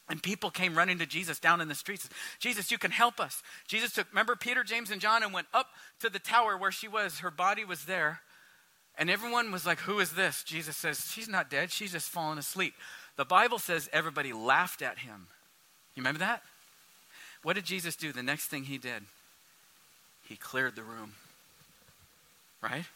And 0.09 0.23
people 0.23 0.51
came 0.51 0.75
running 0.75 0.99
to 0.99 1.07
Jesus 1.07 1.39
down 1.39 1.61
in 1.61 1.69
the 1.69 1.75
streets. 1.75 2.09
Jesus, 2.39 2.71
you 2.71 2.79
can 2.79 2.91
help 2.91 3.21
us. 3.21 3.43
Jesus 3.67 3.93
took, 3.93 4.09
remember 4.11 4.37
Peter, 4.37 4.65
James, 4.65 4.91
and 4.91 5.01
John 5.01 5.23
and 5.23 5.33
went 5.33 5.47
up 5.55 5.69
to 6.01 6.11
the 6.11 6.19
tower 6.19 6.57
where 6.57 6.73
she 6.73 6.89
was. 6.89 7.21
Her 7.21 7.31
body 7.31 7.65
was 7.65 7.85
there. 7.85 8.21
And 8.99 9.09
everyone 9.09 9.53
was 9.53 9.65
like, 9.65 9.79
Who 9.81 10.01
is 10.01 10.13
this? 10.13 10.43
Jesus 10.43 10.77
says, 10.77 11.11
She's 11.11 11.29
not 11.29 11.49
dead. 11.49 11.71
She's 11.71 11.93
just 11.93 12.11
fallen 12.11 12.37
asleep. 12.37 12.75
The 13.17 13.25
Bible 13.25 13.59
says 13.59 13.89
everybody 13.93 14.33
laughed 14.33 14.83
at 14.83 14.99
him. 14.99 15.29
You 15.95 16.03
remember 16.03 16.21
that? 16.21 16.43
What 17.43 17.55
did 17.55 17.65
Jesus 17.65 17.97
do? 17.97 18.13
The 18.13 18.23
next 18.23 18.47
thing 18.47 18.65
he 18.65 18.79
did, 18.79 19.03
he 20.33 20.37
cleared 20.37 20.75
the 20.75 20.83
room. 20.83 21.13
Right? 22.63 22.87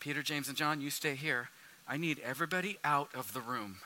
Peter, 0.00 0.24
James, 0.24 0.48
and 0.48 0.56
John, 0.56 0.80
you 0.80 0.90
stay 0.90 1.14
here. 1.14 1.50
I 1.86 1.98
need 1.98 2.18
everybody 2.24 2.78
out 2.82 3.10
of 3.14 3.32
the 3.32 3.40
room. 3.40 3.76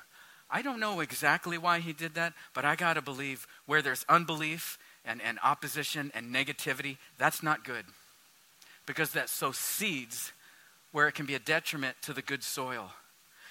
I 0.50 0.62
don't 0.62 0.80
know 0.80 1.00
exactly 1.00 1.58
why 1.58 1.80
he 1.80 1.92
did 1.92 2.14
that, 2.14 2.32
but 2.54 2.64
I 2.64 2.76
got 2.76 2.94
to 2.94 3.02
believe 3.02 3.46
where 3.66 3.82
there's 3.82 4.06
unbelief 4.08 4.78
and, 5.04 5.20
and 5.20 5.38
opposition 5.44 6.10
and 6.14 6.34
negativity, 6.34 6.96
that's 7.18 7.42
not 7.42 7.62
good. 7.62 7.84
Because 8.86 9.10
that 9.10 9.28
sows 9.28 9.58
seeds 9.58 10.32
where 10.92 11.08
it 11.08 11.14
can 11.14 11.26
be 11.26 11.34
a 11.34 11.38
detriment 11.38 11.96
to 12.02 12.14
the 12.14 12.22
good 12.22 12.42
soil. 12.42 12.92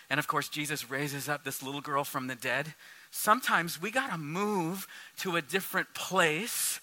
And 0.09 0.19
of 0.19 0.25
course, 0.25 0.49
Jesus 0.49 0.89
raises 0.89 1.29
up 1.29 1.43
this 1.43 1.61
little 1.61 1.81
girl 1.81 2.03
from 2.03 2.25
the 2.25 2.35
dead. 2.35 2.73
Sometimes 3.11 3.79
we 3.79 3.91
got 3.91 4.09
to 4.09 4.17
move 4.17 4.87
to 5.19 5.35
a 5.35 5.43
different 5.43 5.93
place. 5.93 6.79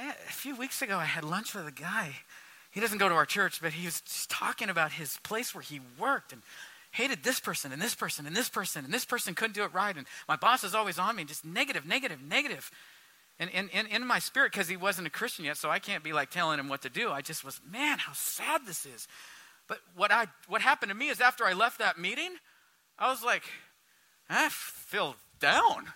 Eh, 0.00 0.12
a 0.28 0.32
few 0.32 0.56
weeks 0.56 0.82
ago, 0.82 0.96
I 0.96 1.04
had 1.04 1.24
lunch 1.24 1.54
with 1.54 1.66
a 1.66 1.72
guy 1.72 2.16
he 2.70 2.80
doesn't 2.80 2.98
go 2.98 3.08
to 3.08 3.14
our 3.14 3.26
church, 3.26 3.60
but 3.60 3.72
he 3.72 3.84
was 3.84 4.00
just 4.00 4.30
talking 4.30 4.68
about 4.68 4.92
his 4.92 5.18
place 5.24 5.54
where 5.54 5.62
he 5.62 5.80
worked 5.98 6.32
and 6.32 6.42
hated 6.92 7.22
this 7.22 7.40
person 7.40 7.72
and 7.72 7.82
this 7.82 7.94
person 7.94 8.26
and 8.26 8.36
this 8.36 8.48
person 8.48 8.84
and 8.84 8.94
this 8.94 9.04
person 9.04 9.34
couldn't 9.34 9.54
do 9.54 9.64
it 9.64 9.74
right. 9.74 9.96
And 9.96 10.06
my 10.28 10.36
boss 10.36 10.62
is 10.62 10.74
always 10.74 10.98
on 10.98 11.16
me, 11.16 11.24
just 11.24 11.44
negative, 11.44 11.84
negative, 11.84 12.22
negative. 12.22 12.70
And 13.40 13.70
in 13.70 14.06
my 14.06 14.18
spirit, 14.18 14.52
because 14.52 14.68
he 14.68 14.76
wasn't 14.76 15.06
a 15.06 15.10
Christian 15.10 15.46
yet, 15.46 15.56
so 15.56 15.70
I 15.70 15.78
can't 15.78 16.04
be 16.04 16.12
like 16.12 16.30
telling 16.30 16.58
him 16.58 16.68
what 16.68 16.82
to 16.82 16.90
do. 16.90 17.10
I 17.10 17.22
just 17.22 17.42
was, 17.42 17.58
man, 17.68 17.98
how 17.98 18.12
sad 18.12 18.66
this 18.66 18.84
is. 18.84 19.08
But 19.66 19.78
what, 19.96 20.12
I, 20.12 20.26
what 20.46 20.60
happened 20.60 20.90
to 20.90 20.96
me 20.96 21.08
is 21.08 21.20
after 21.20 21.44
I 21.44 21.54
left 21.54 21.78
that 21.78 21.98
meeting, 21.98 22.32
I 22.98 23.08
was 23.08 23.24
like, 23.24 23.44
I 24.28 24.48
feel 24.50 25.16
down. 25.40 25.86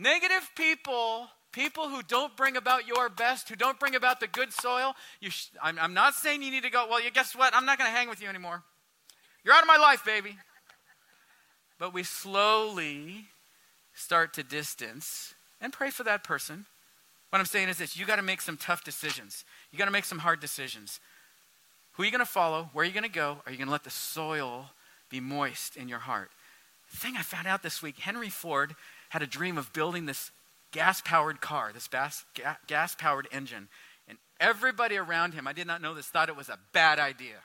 Negative 0.00 0.50
people 0.56 1.28
People 1.52 1.88
who 1.88 2.00
don't 2.02 2.36
bring 2.36 2.56
about 2.56 2.86
your 2.86 3.08
best, 3.08 3.48
who 3.48 3.56
don't 3.56 3.80
bring 3.80 3.96
about 3.96 4.20
the 4.20 4.28
good 4.28 4.52
soil, 4.52 4.94
sh- 5.20 5.48
I'm, 5.60 5.78
I'm 5.80 5.94
not 5.94 6.14
saying 6.14 6.42
you 6.42 6.50
need 6.50 6.62
to 6.62 6.70
go, 6.70 6.86
well, 6.88 7.02
you 7.02 7.10
guess 7.10 7.34
what? 7.34 7.54
I'm 7.54 7.66
not 7.66 7.76
going 7.76 7.90
to 7.90 7.96
hang 7.96 8.08
with 8.08 8.22
you 8.22 8.28
anymore. 8.28 8.62
You're 9.42 9.54
out 9.54 9.62
of 9.62 9.66
my 9.66 9.76
life, 9.76 10.04
baby. 10.04 10.36
But 11.78 11.92
we 11.92 12.04
slowly 12.04 13.24
start 13.92 14.32
to 14.34 14.44
distance 14.44 15.34
and 15.60 15.72
pray 15.72 15.90
for 15.90 16.04
that 16.04 16.22
person. 16.22 16.66
What 17.30 17.40
I'm 17.40 17.46
saying 17.46 17.68
is 17.68 17.78
this 17.78 17.96
you 17.96 18.06
got 18.06 18.16
to 18.16 18.22
make 18.22 18.42
some 18.42 18.56
tough 18.56 18.84
decisions. 18.84 19.44
You 19.72 19.78
got 19.78 19.86
to 19.86 19.90
make 19.90 20.04
some 20.04 20.18
hard 20.18 20.38
decisions. 20.38 21.00
Who 21.92 22.04
are 22.04 22.06
you 22.06 22.12
going 22.12 22.24
to 22.24 22.30
follow? 22.30 22.70
Where 22.72 22.84
are 22.84 22.86
you 22.86 22.94
going 22.94 23.02
to 23.02 23.10
go? 23.10 23.38
Are 23.44 23.50
you 23.50 23.58
going 23.58 23.66
to 23.66 23.72
let 23.72 23.84
the 23.84 23.90
soil 23.90 24.70
be 25.08 25.18
moist 25.18 25.76
in 25.76 25.88
your 25.88 25.98
heart? 25.98 26.30
The 26.92 26.96
thing 26.96 27.16
I 27.16 27.22
found 27.22 27.48
out 27.48 27.64
this 27.64 27.82
week 27.82 27.98
Henry 27.98 28.30
Ford 28.30 28.76
had 29.10 29.22
a 29.22 29.26
dream 29.26 29.58
of 29.58 29.72
building 29.72 30.06
this 30.06 30.30
gas 30.72 31.00
powered 31.00 31.40
car, 31.40 31.72
this 31.72 31.88
gas 32.66 32.94
powered 32.96 33.28
engine. 33.30 33.68
And 34.08 34.18
everybody 34.40 34.96
around 34.96 35.34
him, 35.34 35.46
I 35.46 35.52
did 35.52 35.66
not 35.66 35.82
know 35.82 35.94
this, 35.94 36.06
thought 36.06 36.28
it 36.28 36.36
was 36.36 36.48
a 36.48 36.58
bad 36.72 36.98
idea. 36.98 37.36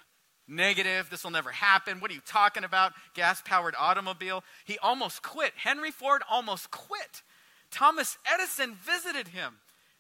Negative, 0.48 1.08
this 1.10 1.24
will 1.24 1.32
never 1.32 1.52
happen. 1.52 2.00
What 2.00 2.12
are 2.12 2.14
you 2.14 2.22
talking 2.26 2.64
about? 2.64 2.94
Gas 3.16 3.42
powered 3.44 3.74
automobile. 3.80 4.44
He 4.64 4.78
almost 4.78 5.24
quit. 5.24 5.54
Henry 5.56 5.90
Ford 5.90 6.22
almost 6.30 6.70
quit. 6.70 7.24
Thomas 7.72 8.20
Edison 8.32 8.76
visited 8.76 9.30
him, 9.30 9.56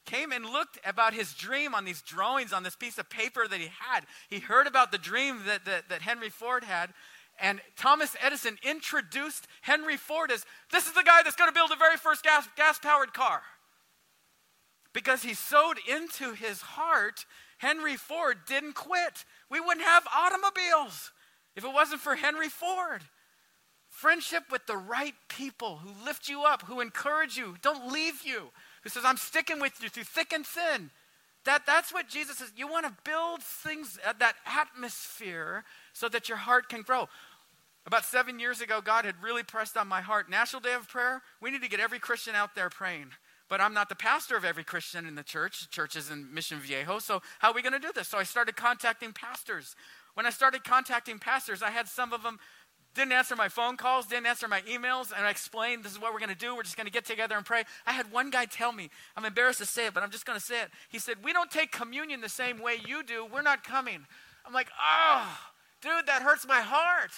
came 0.05 0.31
and 0.31 0.45
looked 0.45 0.77
about 0.85 1.15
his 1.15 1.33
dream 1.33 1.73
on 1.73 1.83
these 1.83 2.03
drawings 2.03 2.53
on 2.53 2.61
this 2.61 2.75
piece 2.75 2.99
of 2.99 3.09
paper 3.09 3.47
that 3.47 3.59
he 3.59 3.71
had. 3.79 4.01
He 4.29 4.37
heard 4.37 4.67
about 4.67 4.91
the 4.91 4.99
dream 4.99 5.41
that, 5.47 5.65
that, 5.65 5.89
that 5.89 6.03
Henry 6.03 6.29
Ford 6.29 6.63
had, 6.63 6.91
and 7.39 7.59
Thomas 7.75 8.15
Edison 8.21 8.57
introduced 8.63 9.47
Henry 9.61 9.97
Ford 9.97 10.31
as 10.31 10.45
this 10.71 10.87
is 10.87 10.93
the 10.93 11.03
guy 11.03 11.21
that's 11.23 11.35
going 11.35 11.49
to 11.49 11.53
build 11.53 11.71
the 11.71 11.75
very 11.75 11.97
first 11.97 12.23
gas, 12.23 12.47
gas 12.55 12.79
powered 12.79 13.13
car. 13.13 13.41
Because 14.93 15.23
he 15.23 15.33
sowed 15.33 15.77
into 15.89 16.33
his 16.33 16.61
heart, 16.61 17.25
Henry 17.57 17.97
Ford 17.97 18.37
didn't 18.47 18.75
quit. 18.75 19.25
We 19.49 19.59
wouldn't 19.59 19.85
have 19.85 20.07
automobiles 20.15 21.11
if 21.55 21.65
it 21.65 21.73
wasn't 21.73 22.01
for 22.01 22.15
Henry 22.15 22.47
Ford. 22.49 23.01
Friendship 23.89 24.43
with 24.51 24.65
the 24.65 24.77
right 24.77 25.15
people 25.29 25.77
who 25.77 26.05
lift 26.05 26.27
you 26.27 26.43
up, 26.43 26.63
who 26.63 26.81
encourage 26.81 27.37
you, 27.37 27.55
don't 27.61 27.91
leave 27.91 28.21
you, 28.23 28.49
who 28.83 28.89
says, 28.89 29.03
I'm 29.05 29.17
sticking 29.17 29.59
with 29.59 29.73
you 29.81 29.89
through 29.89 30.03
thick 30.03 30.33
and 30.33 30.45
thin. 30.45 30.91
That, 31.45 31.65
that's 31.65 31.93
what 31.93 32.09
Jesus 32.09 32.37
says. 32.37 32.51
You 32.57 32.67
want 32.67 32.85
to 32.85 32.93
build 33.09 33.41
things, 33.41 33.99
uh, 34.05 34.13
that 34.19 34.35
atmosphere, 34.45 35.63
so 35.95 36.09
that 36.09 36.27
your 36.27 36.37
heart 36.37 36.67
can 36.69 36.81
grow. 36.81 37.07
About 37.87 38.03
seven 38.03 38.39
years 38.39 38.61
ago, 38.61 38.81
God 38.83 39.05
had 39.05 39.15
really 39.23 39.43
pressed 39.43 39.77
on 39.77 39.87
my 39.87 40.01
heart 40.01 40.29
National 40.29 40.59
Day 40.59 40.73
of 40.73 40.89
Prayer, 40.89 41.21
we 41.41 41.51
need 41.51 41.61
to 41.61 41.69
get 41.69 41.79
every 41.79 41.99
Christian 41.99 42.35
out 42.35 42.53
there 42.53 42.69
praying. 42.69 43.11
But 43.47 43.61
I'm 43.61 43.73
not 43.73 43.89
the 43.89 43.95
pastor 43.95 44.35
of 44.35 44.43
every 44.43 44.63
Christian 44.63 45.05
in 45.05 45.15
the 45.15 45.23
church. 45.23 45.69
Church 45.69 45.95
is 45.95 46.09
in 46.09 46.33
Mission 46.33 46.59
Viejo. 46.59 46.99
So, 46.99 47.21
how 47.39 47.51
are 47.51 47.53
we 47.53 47.61
going 47.61 47.73
to 47.73 47.79
do 47.79 47.91
this? 47.93 48.07
So, 48.07 48.17
I 48.17 48.23
started 48.23 48.55
contacting 48.55 49.13
pastors. 49.13 49.75
When 50.15 50.25
I 50.25 50.31
started 50.31 50.63
contacting 50.63 51.19
pastors, 51.19 51.61
I 51.61 51.69
had 51.69 51.87
some 51.87 52.11
of 52.11 52.23
them 52.23 52.39
didn't 52.95 53.11
answer 53.11 53.35
my 53.35 53.49
phone 53.49 53.77
calls, 53.77 54.07
didn't 54.07 54.25
answer 54.25 54.47
my 54.47 54.61
emails, 54.61 55.11
and 55.15 55.27
I 55.27 55.29
explained 55.29 55.83
this 55.83 55.91
is 55.91 56.01
what 56.01 56.13
we're 56.13 56.19
going 56.19 56.29
to 56.29 56.35
do. 56.35 56.55
We're 56.55 56.63
just 56.63 56.77
going 56.77 56.87
to 56.87 56.91
get 56.91 57.05
together 57.05 57.35
and 57.35 57.45
pray. 57.45 57.63
I 57.85 57.91
had 57.91 58.11
one 58.11 58.31
guy 58.31 58.45
tell 58.45 58.71
me, 58.71 58.89
I'm 59.15 59.25
embarrassed 59.25 59.59
to 59.59 59.65
say 59.65 59.85
it, 59.85 59.93
but 59.93 60.01
I'm 60.01 60.11
just 60.11 60.25
going 60.25 60.39
to 60.39 60.43
say 60.43 60.61
it. 60.61 60.69
He 60.89 60.97
said, 60.97 61.17
We 61.23 61.33
don't 61.33 61.51
take 61.51 61.71
communion 61.71 62.21
the 62.21 62.29
same 62.29 62.59
way 62.59 62.77
you 62.87 63.03
do. 63.03 63.27
We're 63.31 63.43
not 63.43 63.63
coming. 63.63 64.07
I'm 64.45 64.53
like, 64.53 64.69
Oh, 64.81 65.37
dude, 65.85 66.07
that 66.07 66.23
hurts 66.23 66.47
my 66.47 66.61
heart. 66.61 67.11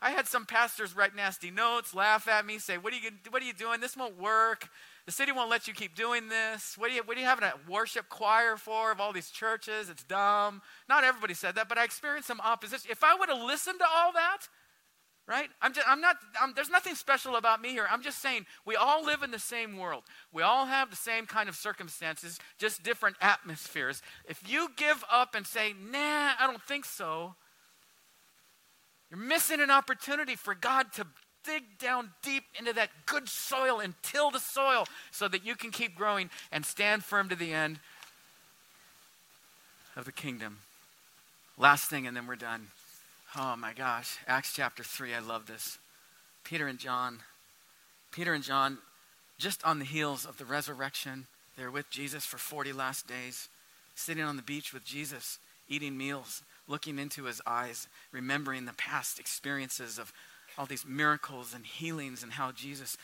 I 0.00 0.10
had 0.10 0.26
some 0.26 0.46
pastors 0.46 0.96
write 0.96 1.14
nasty 1.14 1.50
notes, 1.50 1.94
laugh 1.94 2.26
at 2.26 2.46
me, 2.46 2.58
say, 2.58 2.78
What 2.78 2.92
are 2.92 2.96
you, 2.96 3.10
what 3.30 3.42
are 3.42 3.44
you 3.44 3.52
doing? 3.52 3.80
This 3.80 3.96
won't 3.96 4.18
work. 4.20 4.68
The 5.06 5.12
city 5.12 5.32
won't 5.32 5.50
let 5.50 5.66
you 5.66 5.74
keep 5.74 5.96
doing 5.96 6.28
this. 6.28 6.76
What 6.78 6.90
are 6.90 6.94
you, 6.94 7.02
what 7.04 7.16
are 7.16 7.20
you 7.20 7.26
having 7.26 7.44
a 7.44 7.54
worship 7.68 8.08
choir 8.08 8.56
for 8.56 8.92
of 8.92 9.00
all 9.00 9.12
these 9.12 9.30
churches? 9.30 9.90
It's 9.90 10.04
dumb. 10.04 10.62
Not 10.88 11.02
everybody 11.02 11.34
said 11.34 11.56
that, 11.56 11.68
but 11.68 11.76
I 11.76 11.84
experienced 11.84 12.28
some 12.28 12.40
opposition. 12.40 12.90
If 12.90 13.02
I 13.02 13.16
would 13.16 13.28
have 13.28 13.42
listened 13.42 13.80
to 13.80 13.86
all 13.92 14.12
that, 14.12 14.46
right? 15.26 15.48
I'm, 15.60 15.72
just, 15.72 15.88
I'm 15.88 16.00
not, 16.00 16.16
I'm, 16.40 16.52
there's 16.54 16.70
nothing 16.70 16.94
special 16.94 17.34
about 17.34 17.60
me 17.60 17.70
here. 17.70 17.86
I'm 17.90 18.02
just 18.02 18.20
saying 18.20 18.46
we 18.64 18.76
all 18.76 19.04
live 19.04 19.22
in 19.24 19.32
the 19.32 19.40
same 19.40 19.76
world. 19.76 20.04
We 20.32 20.42
all 20.42 20.66
have 20.66 20.90
the 20.90 20.96
same 20.96 21.26
kind 21.26 21.48
of 21.48 21.56
circumstances, 21.56 22.38
just 22.58 22.84
different 22.84 23.16
atmospheres. 23.20 24.02
If 24.28 24.48
you 24.48 24.68
give 24.76 25.04
up 25.10 25.34
and 25.34 25.46
say, 25.46 25.74
nah, 25.90 26.32
I 26.38 26.46
don't 26.46 26.62
think 26.62 26.84
so, 26.84 27.34
you're 29.12 29.20
missing 29.20 29.60
an 29.60 29.70
opportunity 29.70 30.36
for 30.36 30.54
God 30.54 30.90
to 30.94 31.06
dig 31.44 31.64
down 31.78 32.10
deep 32.22 32.44
into 32.58 32.72
that 32.72 32.88
good 33.04 33.28
soil 33.28 33.78
and 33.78 33.92
till 34.02 34.30
the 34.30 34.38
soil 34.38 34.86
so 35.10 35.28
that 35.28 35.44
you 35.44 35.54
can 35.54 35.70
keep 35.70 35.94
growing 35.94 36.30
and 36.50 36.64
stand 36.64 37.04
firm 37.04 37.28
to 37.28 37.36
the 37.36 37.52
end 37.52 37.78
of 39.96 40.06
the 40.06 40.12
kingdom. 40.12 40.58
Last 41.58 41.90
thing, 41.90 42.06
and 42.06 42.16
then 42.16 42.26
we're 42.26 42.36
done. 42.36 42.68
Oh 43.36 43.54
my 43.56 43.74
gosh, 43.74 44.16
Acts 44.26 44.54
chapter 44.54 44.82
3, 44.82 45.14
I 45.14 45.18
love 45.18 45.46
this. 45.46 45.76
Peter 46.42 46.66
and 46.66 46.78
John. 46.78 47.18
Peter 48.12 48.32
and 48.32 48.42
John, 48.42 48.78
just 49.36 49.62
on 49.62 49.78
the 49.78 49.84
heels 49.84 50.24
of 50.24 50.38
the 50.38 50.46
resurrection, 50.46 51.26
they're 51.58 51.70
with 51.70 51.90
Jesus 51.90 52.24
for 52.24 52.38
40 52.38 52.72
last 52.72 53.06
days, 53.06 53.48
sitting 53.94 54.24
on 54.24 54.36
the 54.36 54.42
beach 54.42 54.72
with 54.72 54.84
Jesus, 54.84 55.38
eating 55.68 55.98
meals, 55.98 56.42
looking 56.72 56.98
into 56.98 57.24
his 57.24 57.40
eyes, 57.46 57.86
remembering 58.10 58.64
the 58.64 58.72
past 58.72 59.20
experiences 59.20 59.98
of 59.98 60.12
all 60.56 60.66
these 60.66 60.86
miracles 60.86 61.52
and 61.54 61.64
healings 61.64 62.22
and 62.22 62.32
how 62.32 62.50
Jesus 62.50 62.96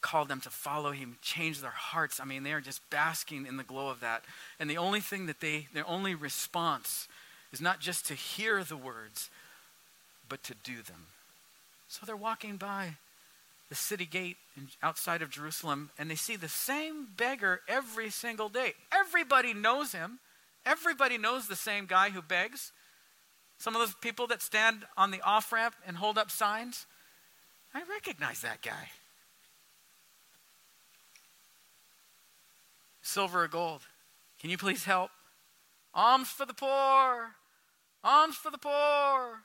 called 0.00 0.28
them 0.28 0.40
to 0.40 0.50
follow 0.50 0.92
him, 0.92 1.16
change 1.20 1.60
their 1.60 1.70
hearts. 1.70 2.20
I 2.20 2.24
mean, 2.24 2.44
they 2.44 2.52
are 2.52 2.60
just 2.60 2.88
basking 2.90 3.44
in 3.46 3.56
the 3.56 3.64
glow 3.64 3.88
of 3.88 4.00
that. 4.00 4.24
And 4.58 4.70
the 4.70 4.78
only 4.78 5.00
thing 5.00 5.26
that 5.26 5.40
they, 5.40 5.66
their 5.74 5.86
only 5.86 6.14
response 6.14 7.08
is 7.52 7.60
not 7.60 7.80
just 7.80 8.06
to 8.06 8.14
hear 8.14 8.62
the 8.62 8.76
words, 8.76 9.30
but 10.28 10.42
to 10.44 10.54
do 10.62 10.76
them. 10.82 11.06
So 11.88 12.06
they're 12.06 12.16
walking 12.16 12.56
by 12.56 12.94
the 13.68 13.74
city 13.74 14.06
gate 14.06 14.36
outside 14.82 15.22
of 15.22 15.30
Jerusalem 15.30 15.90
and 15.98 16.10
they 16.10 16.14
see 16.14 16.36
the 16.36 16.48
same 16.48 17.08
beggar 17.16 17.62
every 17.68 18.10
single 18.10 18.48
day. 18.48 18.74
Everybody 18.92 19.54
knows 19.54 19.92
him. 19.92 20.20
Everybody 20.64 21.18
knows 21.18 21.48
the 21.48 21.56
same 21.56 21.86
guy 21.86 22.10
who 22.10 22.22
begs. 22.22 22.72
Some 23.58 23.74
of 23.74 23.80
those 23.80 23.94
people 23.94 24.26
that 24.28 24.40
stand 24.40 24.86
on 24.96 25.10
the 25.10 25.20
off 25.22 25.52
ramp 25.52 25.74
and 25.86 25.96
hold 25.96 26.16
up 26.16 26.30
signs, 26.30 26.86
I 27.74 27.82
recognize 27.90 28.40
that 28.40 28.62
guy. 28.62 28.90
Silver 33.02 33.44
or 33.44 33.48
gold, 33.48 33.80
can 34.40 34.50
you 34.50 34.58
please 34.58 34.84
help? 34.84 35.10
Alms 35.94 36.28
for 36.28 36.46
the 36.46 36.54
poor. 36.54 37.32
Alms 38.04 38.36
for 38.36 38.50
the 38.50 38.58
poor. 38.58 39.40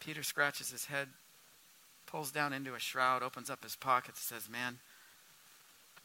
Peter 0.00 0.22
scratches 0.22 0.70
his 0.70 0.86
head, 0.86 1.08
pulls 2.06 2.30
down 2.30 2.52
into 2.52 2.74
a 2.74 2.78
shroud, 2.78 3.22
opens 3.22 3.48
up 3.50 3.62
his 3.62 3.76
pockets, 3.76 4.20
says, 4.20 4.48
Man, 4.50 4.78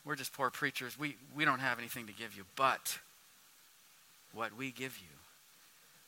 we're 0.06 0.16
just 0.16 0.34
poor 0.34 0.50
preachers. 0.50 0.98
We, 0.98 1.16
we 1.36 1.46
don't 1.46 1.60
have 1.60 1.80
anything 1.80 2.08
to 2.08 2.14
give 2.14 2.36
you, 2.36 2.44
but 2.56 3.00
what 4.34 4.56
we 4.56 4.72
give 4.72 4.98
you, 4.98 5.23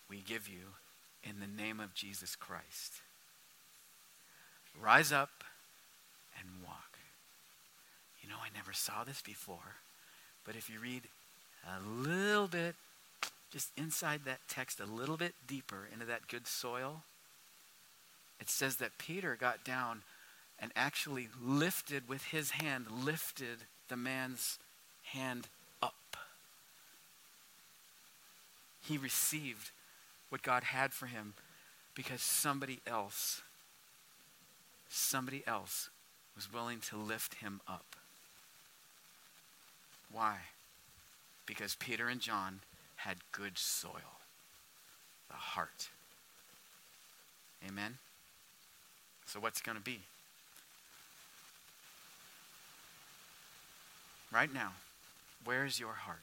we 0.10 0.18
give 0.18 0.48
you 0.48 0.76
in 1.24 1.40
the 1.40 1.64
name 1.64 1.80
of 1.80 1.94
Jesus 1.94 2.36
Christ. 2.36 3.02
Rise 4.80 5.12
up 5.12 5.44
and 6.40 6.50
walk. 6.64 6.98
You 8.22 8.30
know, 8.30 8.36
I 8.44 8.56
never 8.56 8.74
saw 8.74 9.04
this 9.04 9.22
before, 9.22 9.78
but 10.46 10.56
if 10.56 10.70
you 10.70 10.80
read 10.80 11.04
a 11.66 11.80
little 11.88 12.48
bit, 12.48 12.76
just 13.52 13.72
inside 13.78 14.22
that 14.26 14.40
text, 14.48 14.80
a 14.80 14.86
little 14.86 15.18
bit 15.18 15.34
deeper 15.48 15.88
into 15.92 16.06
that 16.06 16.28
good 16.28 16.48
soil, 16.48 17.04
it 18.40 18.50
says 18.50 18.78
that 18.78 18.98
Peter 18.98 19.38
got 19.40 19.64
down 19.64 20.02
and 20.60 20.72
actually 20.76 21.30
lifted 21.42 22.08
with 22.08 22.26
his 22.26 22.52
hand, 22.52 22.86
lifted 23.04 23.60
the 23.90 23.98
man's 23.98 24.60
hand 25.04 25.48
up. 25.82 26.18
He 28.82 28.98
received 28.98 29.72
what 30.30 30.42
God 30.42 30.64
had 30.64 30.94
for 30.94 31.06
him 31.06 31.34
because 31.96 32.22
somebody 32.22 32.82
else, 32.86 33.42
somebody 34.90 35.44
else 35.48 35.90
was 36.36 36.52
willing 36.52 36.80
to 36.80 36.98
lift 36.98 37.36
him 37.36 37.62
up. 37.68 37.96
Why? 40.12 40.38
Because 41.46 41.76
Peter 41.76 42.08
and 42.08 42.20
John 42.20 42.62
had 42.98 43.18
good 43.32 43.58
soil, 43.58 44.20
the 45.30 45.36
heart. 45.36 45.90
Amen? 47.68 47.98
So, 49.26 49.40
what's 49.40 49.62
going 49.62 49.78
to 49.78 49.84
be? 49.84 50.02
Right 54.32 54.54
now, 54.54 54.74
where's 55.44 55.80
your 55.80 55.94
heart? 55.94 56.20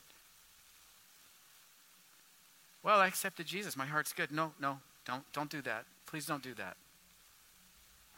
Well, 2.82 3.00
I 3.00 3.06
accepted 3.06 3.46
Jesus. 3.46 3.76
My 3.76 3.86
heart's 3.86 4.12
good. 4.12 4.32
No, 4.32 4.52
no, 4.60 4.78
don't, 5.06 5.22
don't 5.32 5.50
do 5.50 5.62
that. 5.62 5.84
Please 6.06 6.26
don't 6.26 6.42
do 6.42 6.54
that. 6.54 6.76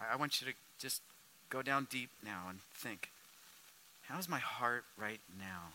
I, 0.00 0.14
I 0.14 0.16
want 0.16 0.40
you 0.40 0.46
to 0.48 0.54
just 0.78 1.02
go 1.50 1.62
down 1.62 1.86
deep 1.90 2.10
now 2.24 2.46
and 2.48 2.58
think 2.74 3.10
how's 4.08 4.28
my 4.28 4.38
heart 4.38 4.84
right 4.98 5.20
now? 5.38 5.72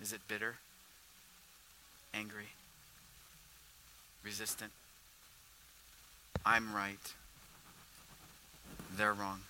Is 0.00 0.12
it 0.12 0.20
bitter? 0.26 0.56
Angry? 2.14 2.48
Resistant? 4.24 4.72
I'm 6.44 6.74
right. 6.74 7.14
They're 8.96 9.14
wrong. 9.14 9.40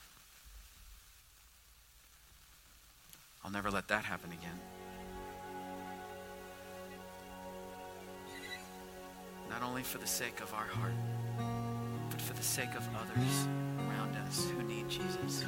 I'll 3.45 3.51
never 3.51 3.71
let 3.71 3.89
that 3.89 4.05
happen 4.05 4.31
again. 4.31 4.59
Not 9.63 9.69
only 9.69 9.85
for 9.85 9.99
the 9.99 10.09
sake 10.09 10.41
of 10.41 10.53
our 10.55 10.67
heart, 10.67 10.93
but 12.11 12.21
for 12.21 12.33
the 12.33 12.43
sake 12.43 12.75
of 12.75 12.85
others 12.97 13.47
around 13.79 14.17
us 14.27 14.51
who 14.51 14.61
need 14.65 14.89
Jesus. 14.89 15.45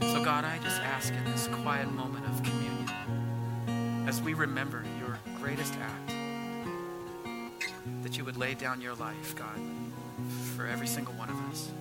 So, 0.00 0.22
God, 0.24 0.44
I 0.44 0.60
just 0.62 0.80
ask 0.82 1.12
in 1.12 1.24
this 1.24 1.48
quiet 1.48 1.90
moment 1.92 2.24
of 2.26 2.40
communion, 2.44 4.06
as 4.06 4.22
we 4.22 4.34
remember 4.34 4.84
your 5.00 5.18
greatest 5.40 5.74
act, 5.80 6.14
that 8.04 8.16
you 8.16 8.24
would 8.24 8.36
lay 8.36 8.54
down 8.54 8.80
your 8.80 8.94
life, 8.94 9.34
God, 9.34 9.58
for 10.54 10.64
every 10.64 10.86
single 10.86 11.14
one 11.14 11.28
of 11.28 11.34
us. 11.50 11.72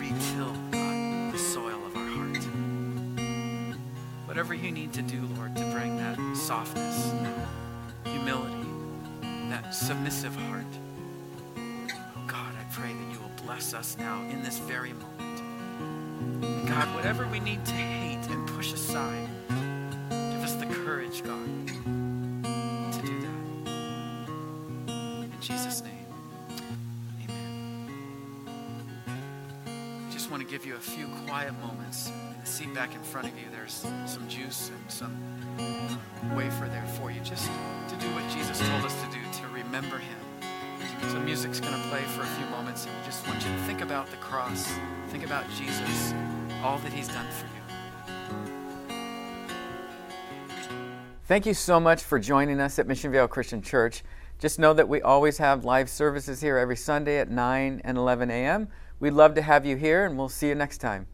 Retill, 0.00 0.52
God, 0.72 1.32
the 1.32 1.38
soil 1.38 1.80
of 1.86 1.96
our 1.96 2.08
heart. 2.08 2.38
Whatever 4.26 4.52
you 4.52 4.72
need 4.72 4.92
to 4.94 5.02
do, 5.02 5.20
Lord, 5.36 5.54
to 5.54 5.64
bring 5.70 5.96
that 5.98 6.18
softness, 6.42 7.12
humility, 8.04 8.66
that 9.48 9.72
submissive 9.72 10.34
heart. 10.34 10.66
Oh 11.56 12.24
God, 12.26 12.52
I 12.60 12.64
pray 12.72 12.92
that 12.92 13.12
you 13.12 13.20
will 13.20 13.44
bless 13.44 13.74
us 13.74 13.96
now 13.96 14.20
in 14.22 14.42
this 14.42 14.58
very 14.58 14.92
moment. 14.92 16.68
God, 16.68 16.92
whatever 16.96 17.28
we 17.28 17.38
need 17.38 17.64
to 17.64 17.72
hate 17.74 18.26
and 18.28 18.48
push 18.48 18.72
aside, 18.72 19.28
give 20.08 20.42
us 20.42 20.54
the 20.54 20.66
courage, 20.66 21.22
God, 21.22 21.46
to 21.68 23.02
do 23.06 23.20
that. 23.20 23.44
In 25.22 25.40
Jesus' 25.40 25.80
name. 25.84 26.06
Amen. 27.22 27.88
I 29.68 30.12
just 30.12 30.28
want 30.28 30.42
to 30.42 30.48
give 30.48 30.66
you 30.66 30.74
a 30.74 30.80
few 30.80 31.06
quiet 31.24 31.54
moments. 31.60 32.10
Back 32.74 32.94
in 32.94 33.02
front 33.02 33.28
of 33.28 33.38
you, 33.38 33.44
there's 33.52 33.86
some 34.06 34.28
juice 34.28 34.70
and 34.70 34.90
some 34.90 35.16
wafer 36.34 36.66
there 36.66 36.86
for 36.98 37.10
you, 37.10 37.20
just 37.20 37.46
to 37.88 37.96
do 37.96 38.06
what 38.14 38.28
Jesus 38.30 38.58
told 38.66 38.84
us 38.84 38.94
to 39.02 39.10
do, 39.10 39.20
to 39.40 39.46
remember 39.48 39.98
Him. 39.98 40.18
So 41.10 41.20
music's 41.20 41.60
going 41.60 41.74
to 41.74 41.88
play 41.88 42.00
for 42.02 42.22
a 42.22 42.26
few 42.26 42.46
moments, 42.46 42.86
and 42.86 42.96
we 42.96 43.04
just 43.04 43.26
want 43.28 43.44
you 43.44 43.52
to 43.52 43.58
think 43.64 43.82
about 43.82 44.10
the 44.10 44.16
cross, 44.16 44.72
think 45.10 45.24
about 45.24 45.44
Jesus, 45.50 46.14
all 46.64 46.78
that 46.78 46.92
He's 46.92 47.08
done 47.08 47.26
for 47.30 47.46
you. 47.46 47.52
Thank 51.26 51.46
you 51.46 51.54
so 51.54 51.78
much 51.78 52.02
for 52.02 52.18
joining 52.18 52.58
us 52.58 52.78
at 52.78 52.88
Mission 52.88 53.12
Viejo 53.12 53.28
Christian 53.28 53.62
Church. 53.62 54.02
Just 54.40 54.58
know 54.58 54.72
that 54.74 54.88
we 54.88 55.00
always 55.02 55.38
have 55.38 55.64
live 55.64 55.88
services 55.88 56.40
here 56.40 56.58
every 56.58 56.76
Sunday 56.76 57.18
at 57.18 57.30
9 57.30 57.82
and 57.84 57.98
11 57.98 58.30
a.m. 58.30 58.68
We'd 58.98 59.12
love 59.12 59.34
to 59.34 59.42
have 59.42 59.66
you 59.66 59.76
here, 59.76 60.04
and 60.04 60.18
we'll 60.18 60.28
see 60.28 60.48
you 60.48 60.54
next 60.56 60.78
time. 60.78 61.06